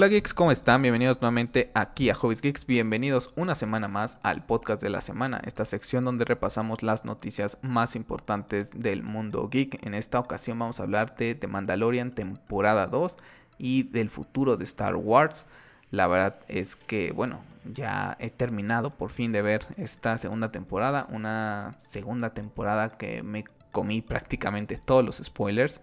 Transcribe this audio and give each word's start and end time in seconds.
Hola 0.00 0.08
geeks, 0.08 0.32
¿cómo 0.32 0.50
están? 0.50 0.80
Bienvenidos 0.80 1.20
nuevamente 1.20 1.70
aquí 1.74 2.08
a 2.08 2.14
Hobbies 2.14 2.40
Geeks. 2.40 2.64
Bienvenidos 2.64 3.34
una 3.36 3.54
semana 3.54 3.86
más 3.86 4.18
al 4.22 4.46
podcast 4.46 4.82
de 4.82 4.88
la 4.88 5.02
semana, 5.02 5.42
esta 5.44 5.66
sección 5.66 6.06
donde 6.06 6.24
repasamos 6.24 6.82
las 6.82 7.04
noticias 7.04 7.58
más 7.60 7.96
importantes 7.96 8.70
del 8.74 9.02
mundo 9.02 9.50
geek. 9.50 9.84
En 9.84 9.92
esta 9.92 10.18
ocasión 10.18 10.58
vamos 10.58 10.80
a 10.80 10.84
hablar 10.84 11.16
de 11.16 11.38
Mandalorian 11.46 12.12
temporada 12.12 12.86
2 12.86 13.18
y 13.58 13.82
del 13.82 14.08
futuro 14.08 14.56
de 14.56 14.64
Star 14.64 14.96
Wars. 14.96 15.46
La 15.90 16.06
verdad 16.06 16.40
es 16.48 16.76
que, 16.76 17.12
bueno, 17.12 17.44
ya 17.70 18.16
he 18.20 18.30
terminado 18.30 18.96
por 18.96 19.10
fin 19.10 19.32
de 19.32 19.42
ver 19.42 19.66
esta 19.76 20.16
segunda 20.16 20.50
temporada, 20.50 21.08
una 21.10 21.74
segunda 21.76 22.32
temporada 22.32 22.96
que 22.96 23.22
me 23.22 23.44
comí 23.70 24.00
prácticamente 24.00 24.80
todos 24.82 25.04
los 25.04 25.18
spoilers. 25.18 25.82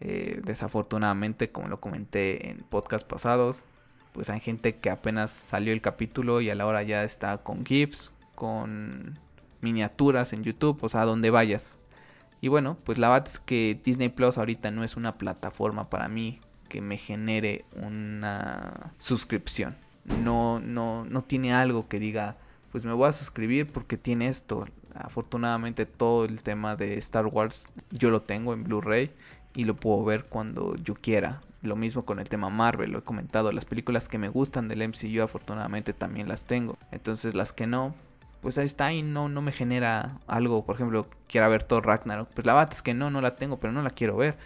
Eh, 0.00 0.40
desafortunadamente, 0.44 1.50
como 1.50 1.68
lo 1.68 1.80
comenté 1.80 2.48
en 2.50 2.58
podcast 2.58 3.06
pasados, 3.06 3.66
pues 4.12 4.30
hay 4.30 4.40
gente 4.40 4.76
que 4.76 4.90
apenas 4.90 5.30
salió 5.30 5.72
el 5.72 5.80
capítulo 5.80 6.40
y 6.40 6.50
a 6.50 6.54
la 6.54 6.66
hora 6.66 6.82
ya 6.82 7.04
está 7.04 7.38
con 7.38 7.64
GIFs, 7.64 8.10
con 8.34 9.18
miniaturas 9.60 10.32
en 10.32 10.42
YouTube, 10.42 10.78
o 10.82 10.88
sea, 10.88 11.04
donde 11.04 11.30
vayas. 11.30 11.78
Y 12.40 12.48
bueno, 12.48 12.78
pues 12.84 12.98
la 12.98 13.10
verdad 13.10 13.28
es 13.28 13.38
que 13.38 13.78
Disney 13.84 14.08
Plus 14.08 14.38
ahorita 14.38 14.70
no 14.70 14.82
es 14.82 14.96
una 14.96 15.18
plataforma 15.18 15.90
para 15.90 16.08
mí 16.08 16.40
que 16.68 16.80
me 16.80 16.96
genere 16.96 17.66
una 17.76 18.94
suscripción. 18.98 19.76
No, 20.24 20.60
no, 20.60 21.04
no 21.04 21.22
tiene 21.22 21.52
algo 21.52 21.88
que 21.88 21.98
diga, 21.98 22.36
pues 22.72 22.86
me 22.86 22.94
voy 22.94 23.08
a 23.08 23.12
suscribir 23.12 23.70
porque 23.70 23.98
tiene 23.98 24.28
esto. 24.28 24.66
Afortunadamente 24.94 25.84
todo 25.84 26.24
el 26.24 26.42
tema 26.42 26.76
de 26.76 26.96
Star 26.98 27.26
Wars 27.26 27.68
yo 27.90 28.10
lo 28.10 28.22
tengo 28.22 28.54
en 28.54 28.64
Blu-ray 28.64 29.12
y 29.54 29.64
lo 29.64 29.76
puedo 29.76 30.04
ver 30.04 30.24
cuando 30.24 30.76
yo 30.76 30.94
quiera. 30.94 31.42
Lo 31.62 31.76
mismo 31.76 32.04
con 32.04 32.20
el 32.20 32.28
tema 32.28 32.48
Marvel, 32.48 32.90
lo 32.90 33.00
he 33.00 33.02
comentado, 33.02 33.52
las 33.52 33.66
películas 33.66 34.08
que 34.08 34.16
me 34.18 34.28
gustan 34.28 34.68
del 34.68 34.88
MCU 34.88 35.22
afortunadamente 35.22 35.92
también 35.92 36.28
las 36.28 36.46
tengo. 36.46 36.78
Entonces 36.90 37.34
las 37.34 37.52
que 37.52 37.66
no, 37.66 37.94
pues 38.40 38.56
ahí 38.56 38.64
está 38.64 38.92
y 38.92 39.02
no, 39.02 39.28
no 39.28 39.42
me 39.42 39.52
genera 39.52 40.18
algo, 40.26 40.64
por 40.64 40.76
ejemplo, 40.76 41.06
quiera 41.28 41.48
ver 41.48 41.62
todo 41.62 41.82
Ragnarok. 41.82 42.28
Pues 42.34 42.46
la 42.46 42.54
verdad 42.54 42.72
es 42.72 42.82
que 42.82 42.94
no, 42.94 43.10
no 43.10 43.20
la 43.20 43.36
tengo, 43.36 43.60
pero 43.60 43.72
no 43.72 43.82
la 43.82 43.90
quiero 43.90 44.16
ver. 44.16 44.36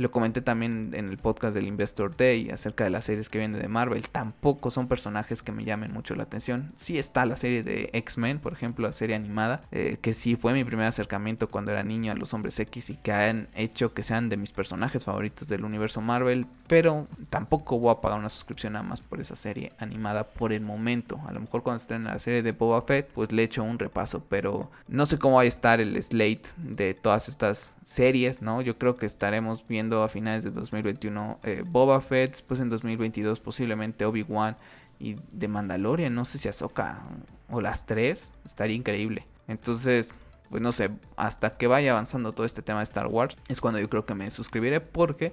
Lo 0.00 0.10
comenté 0.10 0.40
también 0.40 0.92
en 0.94 1.10
el 1.10 1.18
podcast 1.18 1.54
del 1.54 1.66
Investor 1.66 2.16
Day 2.16 2.48
acerca 2.48 2.84
de 2.84 2.88
las 2.88 3.04
series 3.04 3.28
que 3.28 3.36
vienen 3.36 3.60
de 3.60 3.68
Marvel. 3.68 4.08
Tampoco 4.08 4.70
son 4.70 4.88
personajes 4.88 5.42
que 5.42 5.52
me 5.52 5.62
llamen 5.62 5.92
mucho 5.92 6.14
la 6.14 6.22
atención. 6.22 6.72
Sí 6.78 6.98
está 6.98 7.26
la 7.26 7.36
serie 7.36 7.62
de 7.62 7.90
X-Men, 7.92 8.38
por 8.38 8.54
ejemplo, 8.54 8.86
la 8.86 8.94
serie 8.94 9.14
animada, 9.14 9.60
eh, 9.72 9.98
que 10.00 10.14
sí 10.14 10.36
fue 10.36 10.54
mi 10.54 10.64
primer 10.64 10.86
acercamiento 10.86 11.50
cuando 11.50 11.72
era 11.72 11.82
niño 11.82 12.12
a 12.12 12.14
los 12.14 12.32
hombres 12.32 12.58
X 12.58 12.88
y 12.88 12.96
que 12.96 13.12
han 13.12 13.48
hecho 13.54 13.92
que 13.92 14.02
sean 14.02 14.30
de 14.30 14.38
mis 14.38 14.52
personajes 14.52 15.04
favoritos 15.04 15.48
del 15.48 15.66
universo 15.66 16.00
Marvel. 16.00 16.46
Pero 16.66 17.06
tampoco 17.28 17.78
voy 17.78 17.92
a 17.92 18.00
pagar 18.00 18.20
una 18.20 18.30
suscripción 18.30 18.72
nada 18.72 18.84
más 18.84 19.02
por 19.02 19.20
esa 19.20 19.36
serie 19.36 19.74
animada 19.76 20.28
por 20.28 20.54
el 20.54 20.62
momento. 20.62 21.20
A 21.26 21.32
lo 21.32 21.40
mejor 21.40 21.62
cuando 21.62 21.82
estén 21.82 21.98
en 21.98 22.04
la 22.04 22.18
serie 22.18 22.42
de 22.42 22.52
Boba 22.52 22.80
Fett, 22.80 23.12
pues 23.12 23.32
le 23.32 23.42
echo 23.42 23.62
un 23.62 23.78
repaso. 23.78 24.24
Pero 24.30 24.70
no 24.88 25.04
sé 25.04 25.18
cómo 25.18 25.36
va 25.36 25.42
a 25.42 25.44
estar 25.44 25.78
el 25.78 26.02
slate 26.02 26.48
de 26.56 26.94
todas 26.94 27.28
estas 27.28 27.76
series, 27.82 28.40
¿no? 28.40 28.62
Yo 28.62 28.78
creo 28.78 28.96
que 28.96 29.04
estaremos 29.04 29.66
viendo 29.68 29.89
a 29.98 30.08
finales 30.08 30.44
de 30.44 30.50
2021 30.50 31.40
eh, 31.42 31.64
Boba 31.66 32.00
Fett, 32.00 32.32
después 32.32 32.60
en 32.60 32.70
2022 32.70 33.40
posiblemente 33.40 34.04
Obi-Wan 34.04 34.56
y 34.98 35.16
de 35.32 35.48
Mandalorian, 35.48 36.14
no 36.14 36.24
sé 36.24 36.38
si 36.38 36.48
Ahsoka 36.48 37.02
o 37.50 37.60
las 37.60 37.86
tres, 37.86 38.32
estaría 38.44 38.76
increíble. 38.76 39.26
Entonces, 39.48 40.12
pues 40.50 40.62
no 40.62 40.72
sé, 40.72 40.90
hasta 41.16 41.56
que 41.56 41.66
vaya 41.66 41.92
avanzando 41.92 42.32
todo 42.32 42.46
este 42.46 42.62
tema 42.62 42.80
de 42.80 42.84
Star 42.84 43.06
Wars, 43.06 43.36
es 43.48 43.60
cuando 43.60 43.80
yo 43.80 43.88
creo 43.88 44.06
que 44.06 44.14
me 44.14 44.30
suscribiré 44.30 44.80
porque 44.80 45.32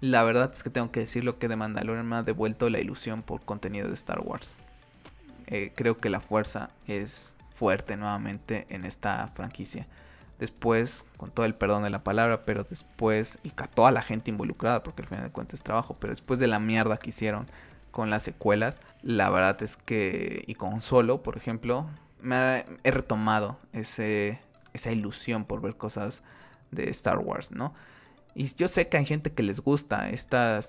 la 0.00 0.22
verdad 0.22 0.50
es 0.52 0.62
que 0.62 0.70
tengo 0.70 0.90
que 0.90 1.00
decir 1.00 1.24
lo 1.24 1.38
que 1.38 1.48
de 1.48 1.56
Mandalorian 1.56 2.06
me 2.06 2.16
ha 2.16 2.22
devuelto 2.22 2.70
la 2.70 2.80
ilusión 2.80 3.22
por 3.22 3.40
contenido 3.42 3.88
de 3.88 3.94
Star 3.94 4.20
Wars. 4.20 4.52
Eh, 5.46 5.72
creo 5.74 5.98
que 5.98 6.10
la 6.10 6.20
fuerza 6.20 6.70
es 6.86 7.34
fuerte 7.54 7.96
nuevamente 7.96 8.66
en 8.68 8.84
esta 8.84 9.28
franquicia 9.34 9.86
después, 10.38 11.04
con 11.16 11.30
todo 11.30 11.46
el 11.46 11.54
perdón 11.54 11.82
de 11.82 11.90
la 11.90 12.04
palabra, 12.04 12.44
pero 12.44 12.64
después, 12.64 13.38
y 13.42 13.52
a 13.56 13.66
toda 13.66 13.90
la 13.90 14.02
gente 14.02 14.30
involucrada, 14.30 14.82
porque 14.82 15.02
al 15.02 15.08
final 15.08 15.24
de 15.24 15.30
cuentas 15.30 15.60
es 15.60 15.64
trabajo, 15.64 15.96
pero 15.98 16.12
después 16.12 16.38
de 16.38 16.46
la 16.46 16.58
mierda 16.58 16.98
que 16.98 17.10
hicieron 17.10 17.46
con 17.90 18.10
las 18.10 18.22
secuelas, 18.22 18.80
la 19.02 19.30
verdad 19.30 19.62
es 19.62 19.76
que, 19.76 20.44
y 20.46 20.54
con 20.54 20.80
Solo, 20.82 21.22
por 21.22 21.36
ejemplo, 21.36 21.88
me 22.20 22.64
he 22.84 22.90
retomado 22.90 23.58
ese, 23.72 24.40
esa 24.72 24.92
ilusión 24.92 25.44
por 25.44 25.60
ver 25.60 25.76
cosas 25.76 26.22
de 26.70 26.90
Star 26.90 27.18
Wars, 27.18 27.50
¿no? 27.50 27.74
Y 28.34 28.54
yo 28.54 28.68
sé 28.68 28.88
que 28.88 28.96
hay 28.98 29.06
gente 29.06 29.32
que 29.32 29.42
les 29.42 29.60
gusta 29.60 30.10
esta 30.10 30.60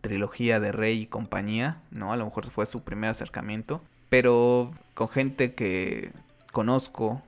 trilogía 0.00 0.60
de 0.60 0.72
Rey 0.72 1.02
y 1.02 1.06
compañía, 1.06 1.82
¿no? 1.90 2.12
A 2.12 2.16
lo 2.16 2.24
mejor 2.24 2.46
fue 2.46 2.64
su 2.66 2.82
primer 2.82 3.10
acercamiento, 3.10 3.82
pero 4.08 4.72
con 4.94 5.08
gente 5.08 5.54
que 5.54 6.12
conozco 6.52 7.22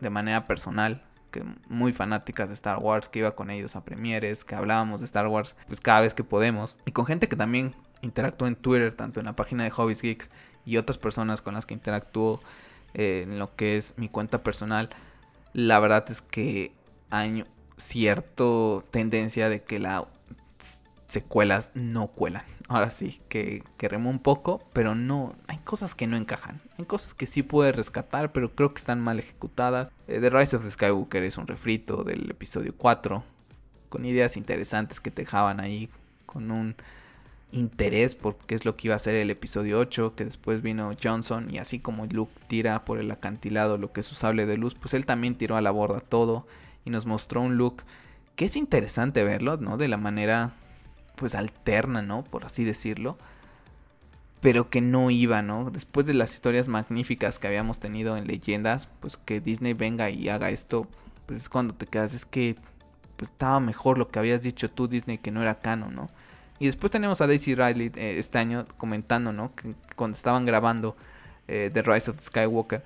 de 0.00 0.10
manera 0.10 0.46
personal, 0.46 1.02
que 1.30 1.44
muy 1.68 1.92
fanáticas 1.92 2.48
de 2.48 2.54
Star 2.54 2.78
Wars, 2.78 3.08
que 3.08 3.20
iba 3.20 3.34
con 3.34 3.50
ellos 3.50 3.76
a 3.76 3.84
premieres, 3.84 4.44
que 4.44 4.54
hablábamos 4.54 5.00
de 5.00 5.06
Star 5.06 5.26
Wars 5.28 5.56
pues 5.66 5.80
cada 5.80 6.00
vez 6.00 6.14
que 6.14 6.24
podemos. 6.24 6.76
Y 6.86 6.92
con 6.92 7.06
gente 7.06 7.28
que 7.28 7.36
también 7.36 7.74
interactúa 8.02 8.48
en 8.48 8.56
Twitter, 8.56 8.94
tanto 8.94 9.20
en 9.20 9.26
la 9.26 9.36
página 9.36 9.64
de 9.64 9.70
Hobbies 9.70 10.02
Geeks 10.02 10.30
y 10.64 10.76
otras 10.76 10.98
personas 10.98 11.42
con 11.42 11.54
las 11.54 11.66
que 11.66 11.74
interactúo 11.74 12.40
eh, 12.94 13.22
en 13.24 13.38
lo 13.38 13.54
que 13.54 13.76
es 13.76 13.94
mi 13.96 14.08
cuenta 14.08 14.42
personal. 14.42 14.90
La 15.52 15.78
verdad 15.80 16.04
es 16.08 16.20
que 16.20 16.72
hay 17.10 17.44
cierta 17.76 18.44
tendencia 18.90 19.48
de 19.48 19.62
que 19.62 19.78
las 19.78 20.04
secuelas 21.10 21.72
no 21.74 22.08
cuelan 22.08 22.44
ahora 22.70 22.92
sí, 22.92 23.20
que, 23.28 23.64
que 23.76 23.88
remó 23.88 24.10
un 24.10 24.20
poco, 24.20 24.62
pero 24.72 24.94
no, 24.94 25.34
hay 25.48 25.58
cosas 25.58 25.96
que 25.96 26.06
no 26.06 26.16
encajan. 26.16 26.60
Hay 26.78 26.84
cosas 26.84 27.14
que 27.14 27.26
sí 27.26 27.42
puede 27.42 27.72
rescatar, 27.72 28.30
pero 28.30 28.54
creo 28.54 28.72
que 28.72 28.78
están 28.78 29.00
mal 29.00 29.18
ejecutadas. 29.18 29.92
Eh, 30.06 30.20
the 30.20 30.30
Rise 30.30 30.54
of 30.54 30.62
the 30.62 30.70
Skywalker 30.70 31.24
es 31.24 31.36
un 31.36 31.48
refrito 31.48 32.04
del 32.04 32.30
episodio 32.30 32.72
4, 32.76 33.24
con 33.88 34.04
ideas 34.04 34.36
interesantes 34.36 35.00
que 35.00 35.10
te 35.10 35.22
dejaban 35.22 35.58
ahí, 35.58 35.90
con 36.26 36.52
un 36.52 36.76
interés 37.50 38.14
por 38.14 38.36
qué 38.36 38.54
es 38.54 38.64
lo 38.64 38.76
que 38.76 38.86
iba 38.86 38.94
a 38.94 39.00
ser 39.00 39.16
el 39.16 39.30
episodio 39.30 39.80
8, 39.80 40.14
que 40.14 40.24
después 40.24 40.62
vino 40.62 40.92
Johnson 41.02 41.52
y 41.52 41.58
así 41.58 41.80
como 41.80 42.06
Luke 42.06 42.32
tira 42.46 42.84
por 42.84 43.00
el 43.00 43.10
acantilado 43.10 43.78
lo 43.78 43.92
que 43.92 43.98
es 43.98 44.06
su 44.06 44.14
sable 44.14 44.46
de 44.46 44.56
luz, 44.56 44.76
pues 44.76 44.94
él 44.94 45.06
también 45.06 45.34
tiró 45.34 45.56
a 45.56 45.60
la 45.60 45.72
borda 45.72 45.98
todo 45.98 46.46
y 46.84 46.90
nos 46.90 47.04
mostró 47.04 47.40
un 47.40 47.56
look 47.56 47.82
que 48.36 48.44
es 48.44 48.54
interesante 48.54 49.24
verlo, 49.24 49.56
¿no? 49.56 49.76
De 49.76 49.88
la 49.88 49.96
manera 49.96 50.52
pues 51.16 51.34
alterna, 51.34 52.02
¿no? 52.02 52.24
Por 52.24 52.44
así 52.44 52.64
decirlo. 52.64 53.18
Pero 54.40 54.70
que 54.70 54.80
no 54.80 55.10
iba, 55.10 55.42
¿no? 55.42 55.70
Después 55.70 56.06
de 56.06 56.14
las 56.14 56.32
historias 56.32 56.68
magníficas 56.68 57.38
que 57.38 57.46
habíamos 57.46 57.78
tenido 57.78 58.16
en 58.16 58.26
leyendas, 58.26 58.88
pues 59.00 59.18
que 59.18 59.40
Disney 59.40 59.74
venga 59.74 60.08
y 60.08 60.28
haga 60.30 60.50
esto, 60.50 60.86
pues 61.26 61.40
es 61.40 61.48
cuando 61.48 61.74
te 61.74 61.86
quedas, 61.86 62.14
es 62.14 62.24
que 62.24 62.56
pues, 63.16 63.30
estaba 63.30 63.60
mejor 63.60 63.98
lo 63.98 64.08
que 64.08 64.18
habías 64.18 64.40
dicho 64.42 64.70
tú, 64.70 64.88
Disney, 64.88 65.18
que 65.18 65.30
no 65.30 65.42
era 65.42 65.60
canon, 65.60 65.94
¿no? 65.94 66.10
Y 66.58 66.66
después 66.66 66.90
tenemos 66.90 67.20
a 67.20 67.26
Daisy 67.26 67.54
Riley 67.54 67.92
eh, 67.96 68.18
este 68.18 68.38
año 68.38 68.66
comentando, 68.78 69.32
¿no? 69.32 69.54
Que 69.54 69.74
cuando 69.96 70.16
estaban 70.16 70.46
grabando 70.46 70.96
eh, 71.48 71.70
The 71.72 71.82
Rise 71.82 72.10
of 72.10 72.16
the 72.16 72.22
Skywalker, 72.22 72.82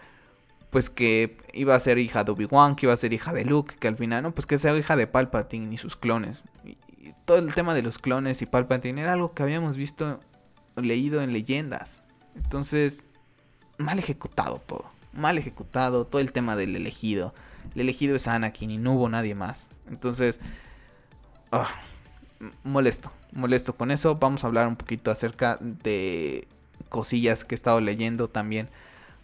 pues 0.70 0.90
que 0.90 1.36
iba 1.52 1.76
a 1.76 1.80
ser 1.80 1.98
hija 1.98 2.24
de 2.24 2.32
Obi-Wan, 2.32 2.74
que 2.74 2.86
iba 2.86 2.92
a 2.92 2.96
ser 2.96 3.12
hija 3.12 3.32
de 3.32 3.44
Luke, 3.44 3.76
que 3.78 3.86
al 3.86 3.96
final, 3.96 4.24
no, 4.24 4.32
pues 4.32 4.46
que 4.46 4.58
sea 4.58 4.76
hija 4.76 4.96
de 4.96 5.06
Palpatine 5.06 5.72
y 5.72 5.76
sus 5.76 5.94
clones 5.94 6.46
todo 7.24 7.38
el 7.38 7.54
tema 7.54 7.74
de 7.74 7.82
los 7.82 7.98
clones 7.98 8.42
y 8.42 8.46
Palpatine 8.46 9.00
era 9.00 9.12
algo 9.12 9.32
que 9.32 9.42
habíamos 9.42 9.76
visto, 9.76 10.20
leído 10.76 11.22
en 11.22 11.32
leyendas. 11.32 12.02
Entonces, 12.36 13.02
mal 13.78 13.98
ejecutado 13.98 14.60
todo. 14.66 14.84
Mal 15.12 15.38
ejecutado 15.38 16.06
todo 16.06 16.20
el 16.20 16.32
tema 16.32 16.56
del 16.56 16.76
elegido. 16.76 17.34
El 17.74 17.82
elegido 17.82 18.16
es 18.16 18.28
Anakin 18.28 18.70
y 18.70 18.78
no 18.78 18.94
hubo 18.94 19.08
nadie 19.08 19.34
más. 19.34 19.70
Entonces, 19.88 20.40
ah, 21.52 21.68
molesto, 22.62 23.10
molesto 23.32 23.74
con 23.76 23.90
eso. 23.90 24.16
Vamos 24.16 24.44
a 24.44 24.48
hablar 24.48 24.66
un 24.66 24.76
poquito 24.76 25.10
acerca 25.10 25.58
de 25.60 26.46
cosillas 26.88 27.44
que 27.44 27.54
he 27.54 27.56
estado 27.56 27.80
leyendo 27.80 28.28
también 28.28 28.68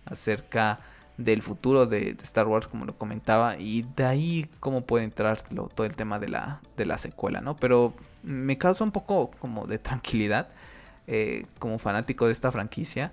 acerca 0.06 0.80
del 1.24 1.42
futuro 1.42 1.86
de, 1.86 2.16
Star 2.22 2.48
Wars, 2.48 2.66
como 2.66 2.84
lo 2.84 2.96
comentaba, 2.96 3.58
y 3.58 3.82
de 3.96 4.04
ahí 4.04 4.50
cómo 4.58 4.82
puede 4.82 5.04
entrar 5.04 5.42
todo 5.42 5.86
el 5.86 5.94
tema 5.94 6.18
de 6.18 6.28
la, 6.28 6.60
de 6.76 6.86
la 6.86 6.98
secuela, 6.98 7.40
¿no? 7.40 7.56
Pero 7.56 7.92
me 8.22 8.58
causa 8.58 8.84
un 8.84 8.90
poco 8.90 9.30
como 9.38 9.66
de 9.66 9.78
tranquilidad 9.78 10.48
eh, 11.06 11.44
como 11.58 11.78
fanático 11.78 12.26
de 12.26 12.32
esta 12.32 12.50
franquicia, 12.50 13.12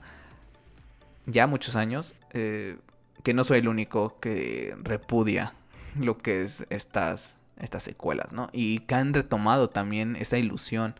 ya 1.25 1.47
muchos 1.47 1.75
años, 1.75 2.15
eh, 2.31 2.77
que 3.23 3.33
no 3.33 3.43
soy 3.43 3.59
el 3.59 3.67
único 3.67 4.17
que 4.19 4.75
repudia 4.83 5.51
lo 5.99 6.17
que 6.17 6.43
es 6.43 6.65
estas, 6.69 7.41
estas 7.59 7.83
secuelas, 7.83 8.31
¿no? 8.31 8.49
Y 8.53 8.79
que 8.79 8.95
han 8.95 9.13
retomado 9.13 9.69
también 9.69 10.15
esa 10.15 10.37
ilusión 10.37 10.95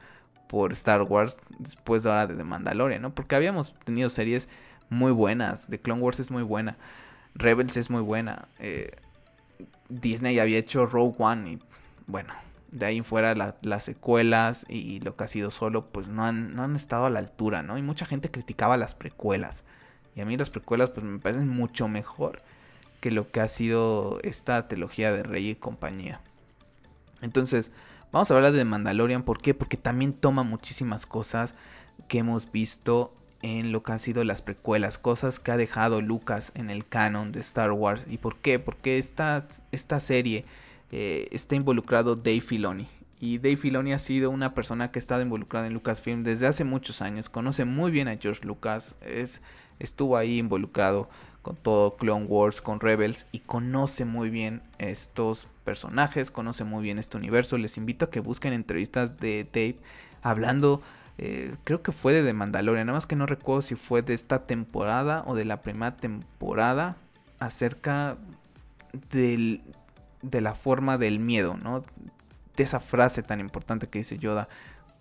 por 0.49 0.73
Star 0.73 1.03
Wars 1.03 1.41
después 1.59 2.03
de 2.03 2.09
ahora 2.09 2.27
de 2.27 2.35
The 2.35 2.43
Mandalorian, 2.43 3.01
¿no? 3.01 3.13
Porque 3.13 3.35
habíamos 3.35 3.73
tenido 3.85 4.09
series 4.09 4.49
muy 4.89 5.11
buenas. 5.11 5.67
The 5.67 5.79
Clone 5.79 6.01
Wars 6.01 6.19
es 6.19 6.31
muy 6.31 6.43
buena. 6.43 6.77
Rebels 7.35 7.77
es 7.77 7.89
muy 7.89 8.01
buena. 8.01 8.47
Eh, 8.59 8.95
Disney 9.89 10.39
había 10.39 10.57
hecho 10.57 10.85
Rogue 10.85 11.15
One 11.17 11.51
y 11.51 11.59
bueno, 12.07 12.33
De 12.71 12.85
ahí 12.85 13.01
fuera 13.01 13.35
las 13.35 13.83
secuelas 13.83 14.65
y 14.69 14.99
lo 15.01 15.15
que 15.15 15.23
ha 15.23 15.27
sido 15.27 15.51
solo, 15.51 15.87
pues 15.87 16.09
no 16.09 16.25
han, 16.25 16.55
no 16.55 16.63
han 16.63 16.75
estado 16.75 17.05
a 17.05 17.09
la 17.09 17.19
altura, 17.19 17.63
¿no? 17.63 17.77
Y 17.77 17.81
mucha 17.81 18.05
gente 18.05 18.29
criticaba 18.29 18.77
las 18.77 18.95
precuelas. 18.95 19.63
Y 20.15 20.21
a 20.21 20.25
mí 20.25 20.35
las 20.35 20.49
precuelas 20.49 20.89
pues 20.89 21.05
me 21.05 21.19
parecen 21.19 21.47
mucho 21.47 21.87
mejor 21.87 22.41
que 22.99 23.11
lo 23.11 23.31
que 23.31 23.39
ha 23.39 23.47
sido 23.47 24.19
esta 24.23 24.67
trilogía 24.67 25.11
de 25.11 25.23
Rey 25.23 25.49
y 25.49 25.55
compañía. 25.55 26.21
Entonces, 27.21 27.71
vamos 28.11 28.29
a 28.29 28.35
hablar 28.35 28.51
de 28.53 28.65
Mandalorian. 28.65 29.23
¿Por 29.23 29.41
qué? 29.41 29.53
Porque 29.53 29.77
también 29.77 30.13
toma 30.13 30.43
muchísimas 30.43 31.05
cosas 31.05 31.55
que 32.07 32.19
hemos 32.19 32.51
visto 32.51 33.13
en 33.41 33.71
lo 33.71 33.83
que 33.83 33.91
han 33.91 33.99
sido 33.99 34.23
las 34.23 34.41
precuelas, 34.41 34.97
cosas 34.97 35.39
que 35.39 35.51
ha 35.51 35.57
dejado 35.57 36.01
Lucas 36.01 36.51
en 36.55 36.69
el 36.69 36.87
canon 36.87 37.31
de 37.31 37.39
Star 37.41 37.71
Wars. 37.71 38.05
¿Y 38.09 38.17
por 38.17 38.37
qué? 38.37 38.59
Porque 38.59 38.97
esta, 38.97 39.45
esta 39.71 39.99
serie 39.99 40.45
eh, 40.91 41.27
está 41.31 41.55
involucrado 41.55 42.15
Dave 42.15 42.41
Filoni. 42.41 42.87
Y 43.19 43.39
Dave 43.39 43.57
Filoni 43.57 43.93
ha 43.93 43.99
sido 43.99 44.29
una 44.29 44.53
persona 44.53 44.91
que 44.91 44.99
ha 44.99 45.01
estado 45.01 45.21
involucrada 45.21 45.67
en 45.67 45.73
Lucasfilm 45.73 46.23
desde 46.23 46.47
hace 46.47 46.63
muchos 46.63 47.01
años. 47.01 47.29
Conoce 47.29 47.65
muy 47.65 47.91
bien 47.91 48.07
a 48.07 48.17
George 48.17 48.45
Lucas. 48.45 48.95
Es, 49.01 49.41
estuvo 49.79 50.17
ahí 50.17 50.37
involucrado 50.37 51.09
con 51.41 51.55
todo 51.55 51.95
Clone 51.97 52.25
Wars, 52.25 52.61
con 52.61 52.79
Rebels. 52.79 53.25
Y 53.31 53.39
conoce 53.39 54.05
muy 54.05 54.29
bien 54.29 54.61
estos 54.77 55.47
personajes. 55.63 56.29
Conoce 56.29 56.63
muy 56.63 56.83
bien 56.83 56.99
este 56.99 57.17
universo. 57.17 57.57
Les 57.57 57.77
invito 57.77 58.05
a 58.05 58.09
que 58.11 58.19
busquen 58.19 58.53
entrevistas 58.53 59.19
de 59.19 59.47
Dave 59.51 59.77
hablando 60.21 60.81
eh, 61.17 61.55
creo 61.63 61.81
que 61.81 61.91
fue 61.91 62.13
de 62.13 62.23
The 62.23 62.33
Mandalorian, 62.33 62.87
nada 62.87 62.97
más 62.97 63.07
que 63.07 63.15
no 63.15 63.25
recuerdo 63.25 63.61
si 63.61 63.75
fue 63.75 64.01
de 64.01 64.13
esta 64.13 64.45
temporada 64.45 65.23
o 65.25 65.35
de 65.35 65.45
la 65.45 65.61
primera 65.61 65.97
temporada 65.97 66.95
acerca 67.39 68.17
del, 69.11 69.61
de 70.21 70.41
la 70.41 70.53
forma 70.53 70.97
del 70.97 71.19
miedo, 71.19 71.57
¿no? 71.57 71.83
De 72.55 72.63
esa 72.63 72.79
frase 72.79 73.23
tan 73.23 73.39
importante 73.39 73.87
que 73.87 73.99
dice 73.99 74.17
Yoda 74.17 74.47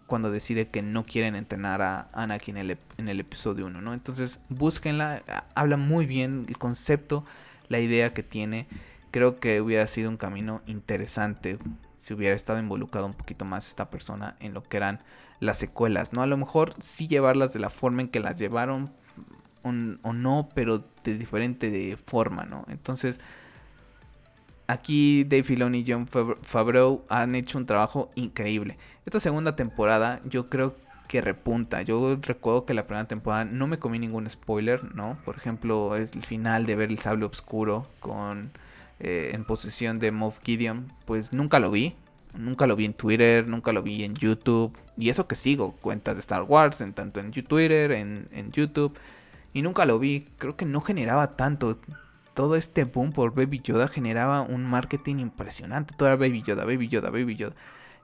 cuando 0.06 0.30
decide 0.30 0.68
que 0.68 0.82
no 0.82 1.04
quieren 1.04 1.34
entrenar 1.34 1.82
a 1.82 2.08
Anakin 2.12 2.56
en 2.56 2.70
el, 2.70 2.78
en 2.96 3.08
el 3.08 3.20
episodio 3.20 3.66
1, 3.66 3.80
¿no? 3.80 3.92
Entonces, 3.92 4.40
búsquenla, 4.48 5.22
habla 5.54 5.76
muy 5.76 6.06
bien 6.06 6.46
el 6.48 6.58
concepto, 6.58 7.24
la 7.68 7.80
idea 7.80 8.14
que 8.14 8.22
tiene. 8.22 8.68
Creo 9.10 9.40
que 9.40 9.60
hubiera 9.60 9.86
sido 9.86 10.08
un 10.08 10.16
camino 10.16 10.62
interesante 10.66 11.58
si 11.96 12.14
hubiera 12.14 12.36
estado 12.36 12.60
involucrado 12.60 13.06
un 13.06 13.14
poquito 13.14 13.44
más 13.44 13.66
esta 13.66 13.90
persona 13.90 14.36
en 14.38 14.54
lo 14.54 14.62
que 14.62 14.76
eran 14.76 15.00
las 15.40 15.58
secuelas, 15.58 16.12
¿no? 16.12 16.22
A 16.22 16.26
lo 16.26 16.36
mejor 16.36 16.74
sí 16.78 17.08
llevarlas 17.08 17.52
de 17.52 17.60
la 17.60 17.70
forma 17.70 18.02
en 18.02 18.08
que 18.08 18.20
las 18.20 18.38
llevaron 18.38 18.90
o, 20.02 20.12
no, 20.12 20.48
pero 20.54 20.84
de 21.02 21.18
diferente 21.18 21.96
forma, 22.06 22.44
¿no? 22.44 22.64
Entonces, 22.68 23.20
aquí 24.68 25.24
Dave 25.24 25.42
Filoni 25.42 25.80
y 25.80 25.84
John 25.90 26.06
Favreau 26.06 27.04
han 27.08 27.34
hecho 27.34 27.58
un 27.58 27.66
trabajo 27.66 28.10
increíble. 28.14 28.78
Esta 29.04 29.18
segunda 29.18 29.56
temporada 29.56 30.20
yo 30.24 30.48
creo 30.48 30.76
que 31.08 31.20
repunta. 31.20 31.82
Yo 31.82 32.16
recuerdo 32.20 32.64
que 32.64 32.74
la 32.74 32.86
primera 32.86 33.08
temporada 33.08 33.44
no 33.44 33.66
me 33.66 33.78
comí 33.78 33.98
ningún 33.98 34.28
spoiler, 34.28 34.94
¿no? 34.94 35.18
Por 35.24 35.36
ejemplo, 35.36 35.96
es 35.96 36.14
el 36.14 36.22
final 36.22 36.66
de 36.66 36.76
ver 36.76 36.90
el 36.90 36.98
sable 36.98 37.26
oscuro 37.26 37.88
con 38.00 38.52
eh, 39.00 39.30
en 39.34 39.44
posesión 39.44 39.98
de 39.98 40.10
Moff 40.10 40.38
Gideon, 40.42 40.92
pues 41.04 41.32
nunca 41.32 41.58
lo 41.58 41.70
vi. 41.70 41.96
Nunca 42.36 42.66
lo 42.66 42.76
vi 42.76 42.84
en 42.84 42.94
Twitter, 42.94 43.46
nunca 43.46 43.72
lo 43.72 43.82
vi 43.82 44.04
en 44.04 44.14
YouTube. 44.14 44.76
Y 44.96 45.10
eso 45.10 45.26
que 45.26 45.34
sigo 45.34 45.72
cuentas 45.76 46.14
de 46.14 46.20
Star 46.20 46.42
Wars, 46.42 46.80
en 46.80 46.92
tanto 46.92 47.20
en 47.20 47.30
Twitter, 47.30 47.92
en, 47.92 48.28
en 48.32 48.52
YouTube. 48.52 48.96
Y 49.52 49.62
nunca 49.62 49.84
lo 49.84 49.98
vi. 49.98 50.28
Creo 50.38 50.56
que 50.56 50.64
no 50.64 50.80
generaba 50.80 51.36
tanto. 51.36 51.78
Todo 52.34 52.56
este 52.56 52.84
boom 52.84 53.12
por 53.12 53.34
Baby 53.34 53.60
Yoda 53.60 53.88
generaba 53.88 54.42
un 54.42 54.64
marketing 54.64 55.16
impresionante. 55.16 55.94
Todo 55.96 56.08
era 56.08 56.16
Baby 56.16 56.42
Yoda, 56.42 56.66
Baby 56.66 56.88
Yoda, 56.88 57.10
Baby 57.10 57.36
Yoda. 57.36 57.54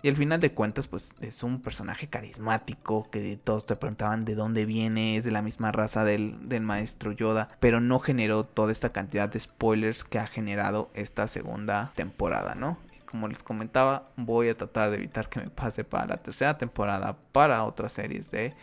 Y 0.02 0.08
al 0.08 0.16
final 0.16 0.40
de 0.40 0.52
cuentas, 0.52 0.88
pues 0.88 1.14
es 1.20 1.44
un 1.44 1.60
personaje 1.60 2.08
carismático 2.08 3.08
que 3.10 3.38
todos 3.42 3.66
te 3.66 3.76
preguntaban 3.76 4.24
de 4.24 4.34
dónde 4.34 4.66
viene, 4.66 5.16
es 5.16 5.24
de 5.24 5.30
la 5.30 5.42
misma 5.42 5.70
raza 5.70 6.04
del, 6.04 6.48
del, 6.48 6.62
maestro 6.62 7.12
Yoda, 7.12 7.50
pero 7.60 7.80
no 7.80 8.00
generó 8.00 8.42
toda 8.42 8.72
esta 8.72 8.90
cantidad 8.90 9.28
de 9.28 9.38
spoilers 9.38 10.02
que 10.02 10.18
ha 10.18 10.26
generado 10.26 10.90
esta 10.94 11.28
segunda 11.28 11.92
temporada, 11.94 12.56
¿no? 12.56 12.78
Como 13.12 13.28
les 13.28 13.42
comentaba, 13.42 14.08
voy 14.16 14.48
a 14.48 14.56
tratar 14.56 14.88
de 14.88 14.96
evitar 14.96 15.28
que 15.28 15.38
me 15.38 15.50
pase 15.50 15.84
para 15.84 16.06
la 16.06 16.16
tercera 16.16 16.56
temporada, 16.56 17.14
para 17.30 17.62
otras 17.64 17.92
series 17.92 18.30
de 18.30 18.54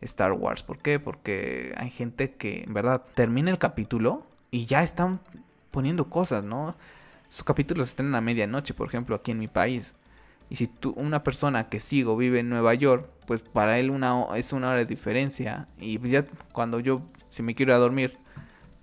Star 0.00 0.32
Wars. 0.32 0.62
¿Por 0.62 0.78
qué? 0.78 0.98
Porque 0.98 1.74
hay 1.76 1.90
gente 1.90 2.32
que 2.32 2.64
en 2.64 2.72
verdad 2.72 3.02
termina 3.14 3.50
el 3.50 3.58
capítulo 3.58 4.26
y 4.50 4.64
ya 4.64 4.82
están 4.82 5.20
poniendo 5.70 6.08
cosas, 6.08 6.42
¿no? 6.42 6.76
Sus 7.28 7.44
capítulos 7.44 7.90
están 7.90 8.14
a 8.14 8.22
medianoche, 8.22 8.72
por 8.72 8.88
ejemplo, 8.88 9.14
aquí 9.14 9.32
en 9.32 9.38
mi 9.38 9.48
país. 9.48 9.94
Y 10.48 10.56
si 10.56 10.66
tú, 10.66 10.94
una 10.96 11.22
persona 11.22 11.68
que 11.68 11.78
sigo 11.78 12.16
vive 12.16 12.40
en 12.40 12.48
Nueva 12.48 12.72
York, 12.72 13.06
pues 13.26 13.42
para 13.42 13.78
él 13.78 13.90
una, 13.90 14.24
es 14.34 14.54
una 14.54 14.70
hora 14.70 14.78
de 14.78 14.86
diferencia. 14.86 15.68
Y 15.78 15.98
ya 16.08 16.24
cuando 16.52 16.80
yo, 16.80 17.02
si 17.28 17.42
me 17.42 17.54
quiero 17.54 17.72
ir 17.72 17.76
a 17.76 17.80
dormir, 17.80 18.18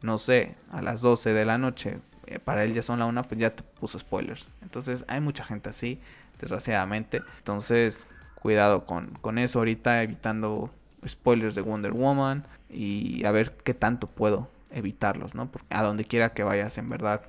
no 0.03 0.19
sé, 0.19 0.57
a 0.69 0.83
las 0.83 1.01
12 1.01 1.33
de 1.33 1.43
la 1.43 1.57
noche, 1.57 2.01
eh, 2.27 2.39
para 2.39 2.63
él 2.63 2.73
ya 2.73 2.81
son 2.81 2.99
la 2.99 3.05
una, 3.05 3.23
pues 3.23 3.39
ya 3.39 3.55
te 3.55 3.63
puso 3.63 3.97
spoilers. 3.97 4.49
Entonces 4.61 5.05
hay 5.07 5.21
mucha 5.21 5.43
gente 5.43 5.69
así, 5.69 5.99
desgraciadamente. 6.39 7.21
Entonces, 7.39 8.07
cuidado 8.35 8.85
con, 8.85 9.17
con 9.21 9.37
eso 9.37 9.59
ahorita, 9.59 10.03
evitando 10.03 10.71
spoilers 11.07 11.55
de 11.55 11.61
Wonder 11.61 11.93
Woman 11.93 12.45
y 12.69 13.25
a 13.25 13.31
ver 13.31 13.55
qué 13.63 13.73
tanto 13.73 14.07
puedo 14.07 14.49
evitarlos, 14.71 15.35
¿no? 15.35 15.49
Porque 15.49 15.67
a 15.69 15.83
donde 15.83 16.05
quiera 16.05 16.33
que 16.33 16.43
vayas, 16.43 16.77
en 16.77 16.89
verdad, 16.89 17.21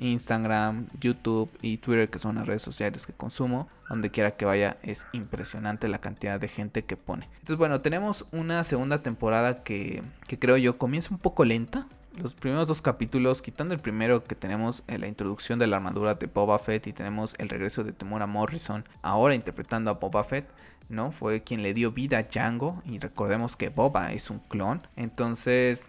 Instagram, 0.00 0.86
YouTube 0.98 1.50
y 1.60 1.76
Twitter, 1.76 2.08
que 2.08 2.18
son 2.18 2.36
las 2.36 2.46
redes 2.46 2.62
sociales 2.62 3.06
que 3.06 3.12
consumo, 3.12 3.68
donde 3.88 4.10
quiera 4.10 4.32
que 4.32 4.44
vaya, 4.44 4.78
es 4.82 5.06
impresionante 5.12 5.88
la 5.88 6.00
cantidad 6.00 6.40
de 6.40 6.48
gente 6.48 6.84
que 6.84 6.96
pone. 6.96 7.28
Entonces, 7.34 7.58
bueno, 7.58 7.80
tenemos 7.80 8.26
una 8.32 8.64
segunda 8.64 9.02
temporada 9.02 9.62
que, 9.62 10.02
que 10.26 10.38
creo 10.38 10.56
yo 10.56 10.78
comienza 10.78 11.10
un 11.12 11.18
poco 11.18 11.44
lenta, 11.44 11.86
los 12.16 12.34
primeros 12.34 12.66
dos 12.66 12.82
capítulos, 12.82 13.42
quitando 13.42 13.74
el 13.74 13.80
primero 13.80 14.24
que 14.24 14.34
tenemos 14.34 14.82
en 14.88 15.00
la 15.00 15.06
introducción 15.06 15.58
de 15.58 15.66
la 15.66 15.76
armadura 15.76 16.14
de 16.14 16.26
Boba 16.26 16.58
Fett 16.58 16.86
y 16.86 16.92
tenemos 16.92 17.34
el 17.38 17.48
regreso 17.48 17.84
de 17.84 17.92
Temura 17.92 18.26
Morrison, 18.26 18.84
ahora 19.02 19.34
interpretando 19.34 19.90
a 19.90 19.94
Boba 19.94 20.24
Fett, 20.24 20.48
¿no? 20.88 21.12
Fue 21.12 21.42
quien 21.42 21.62
le 21.62 21.72
dio 21.72 21.92
vida 21.92 22.18
a 22.18 22.22
Django 22.24 22.82
y 22.84 22.98
recordemos 22.98 23.56
que 23.56 23.68
Boba 23.68 24.12
es 24.12 24.30
un 24.30 24.40
clon. 24.40 24.86
Entonces, 24.96 25.88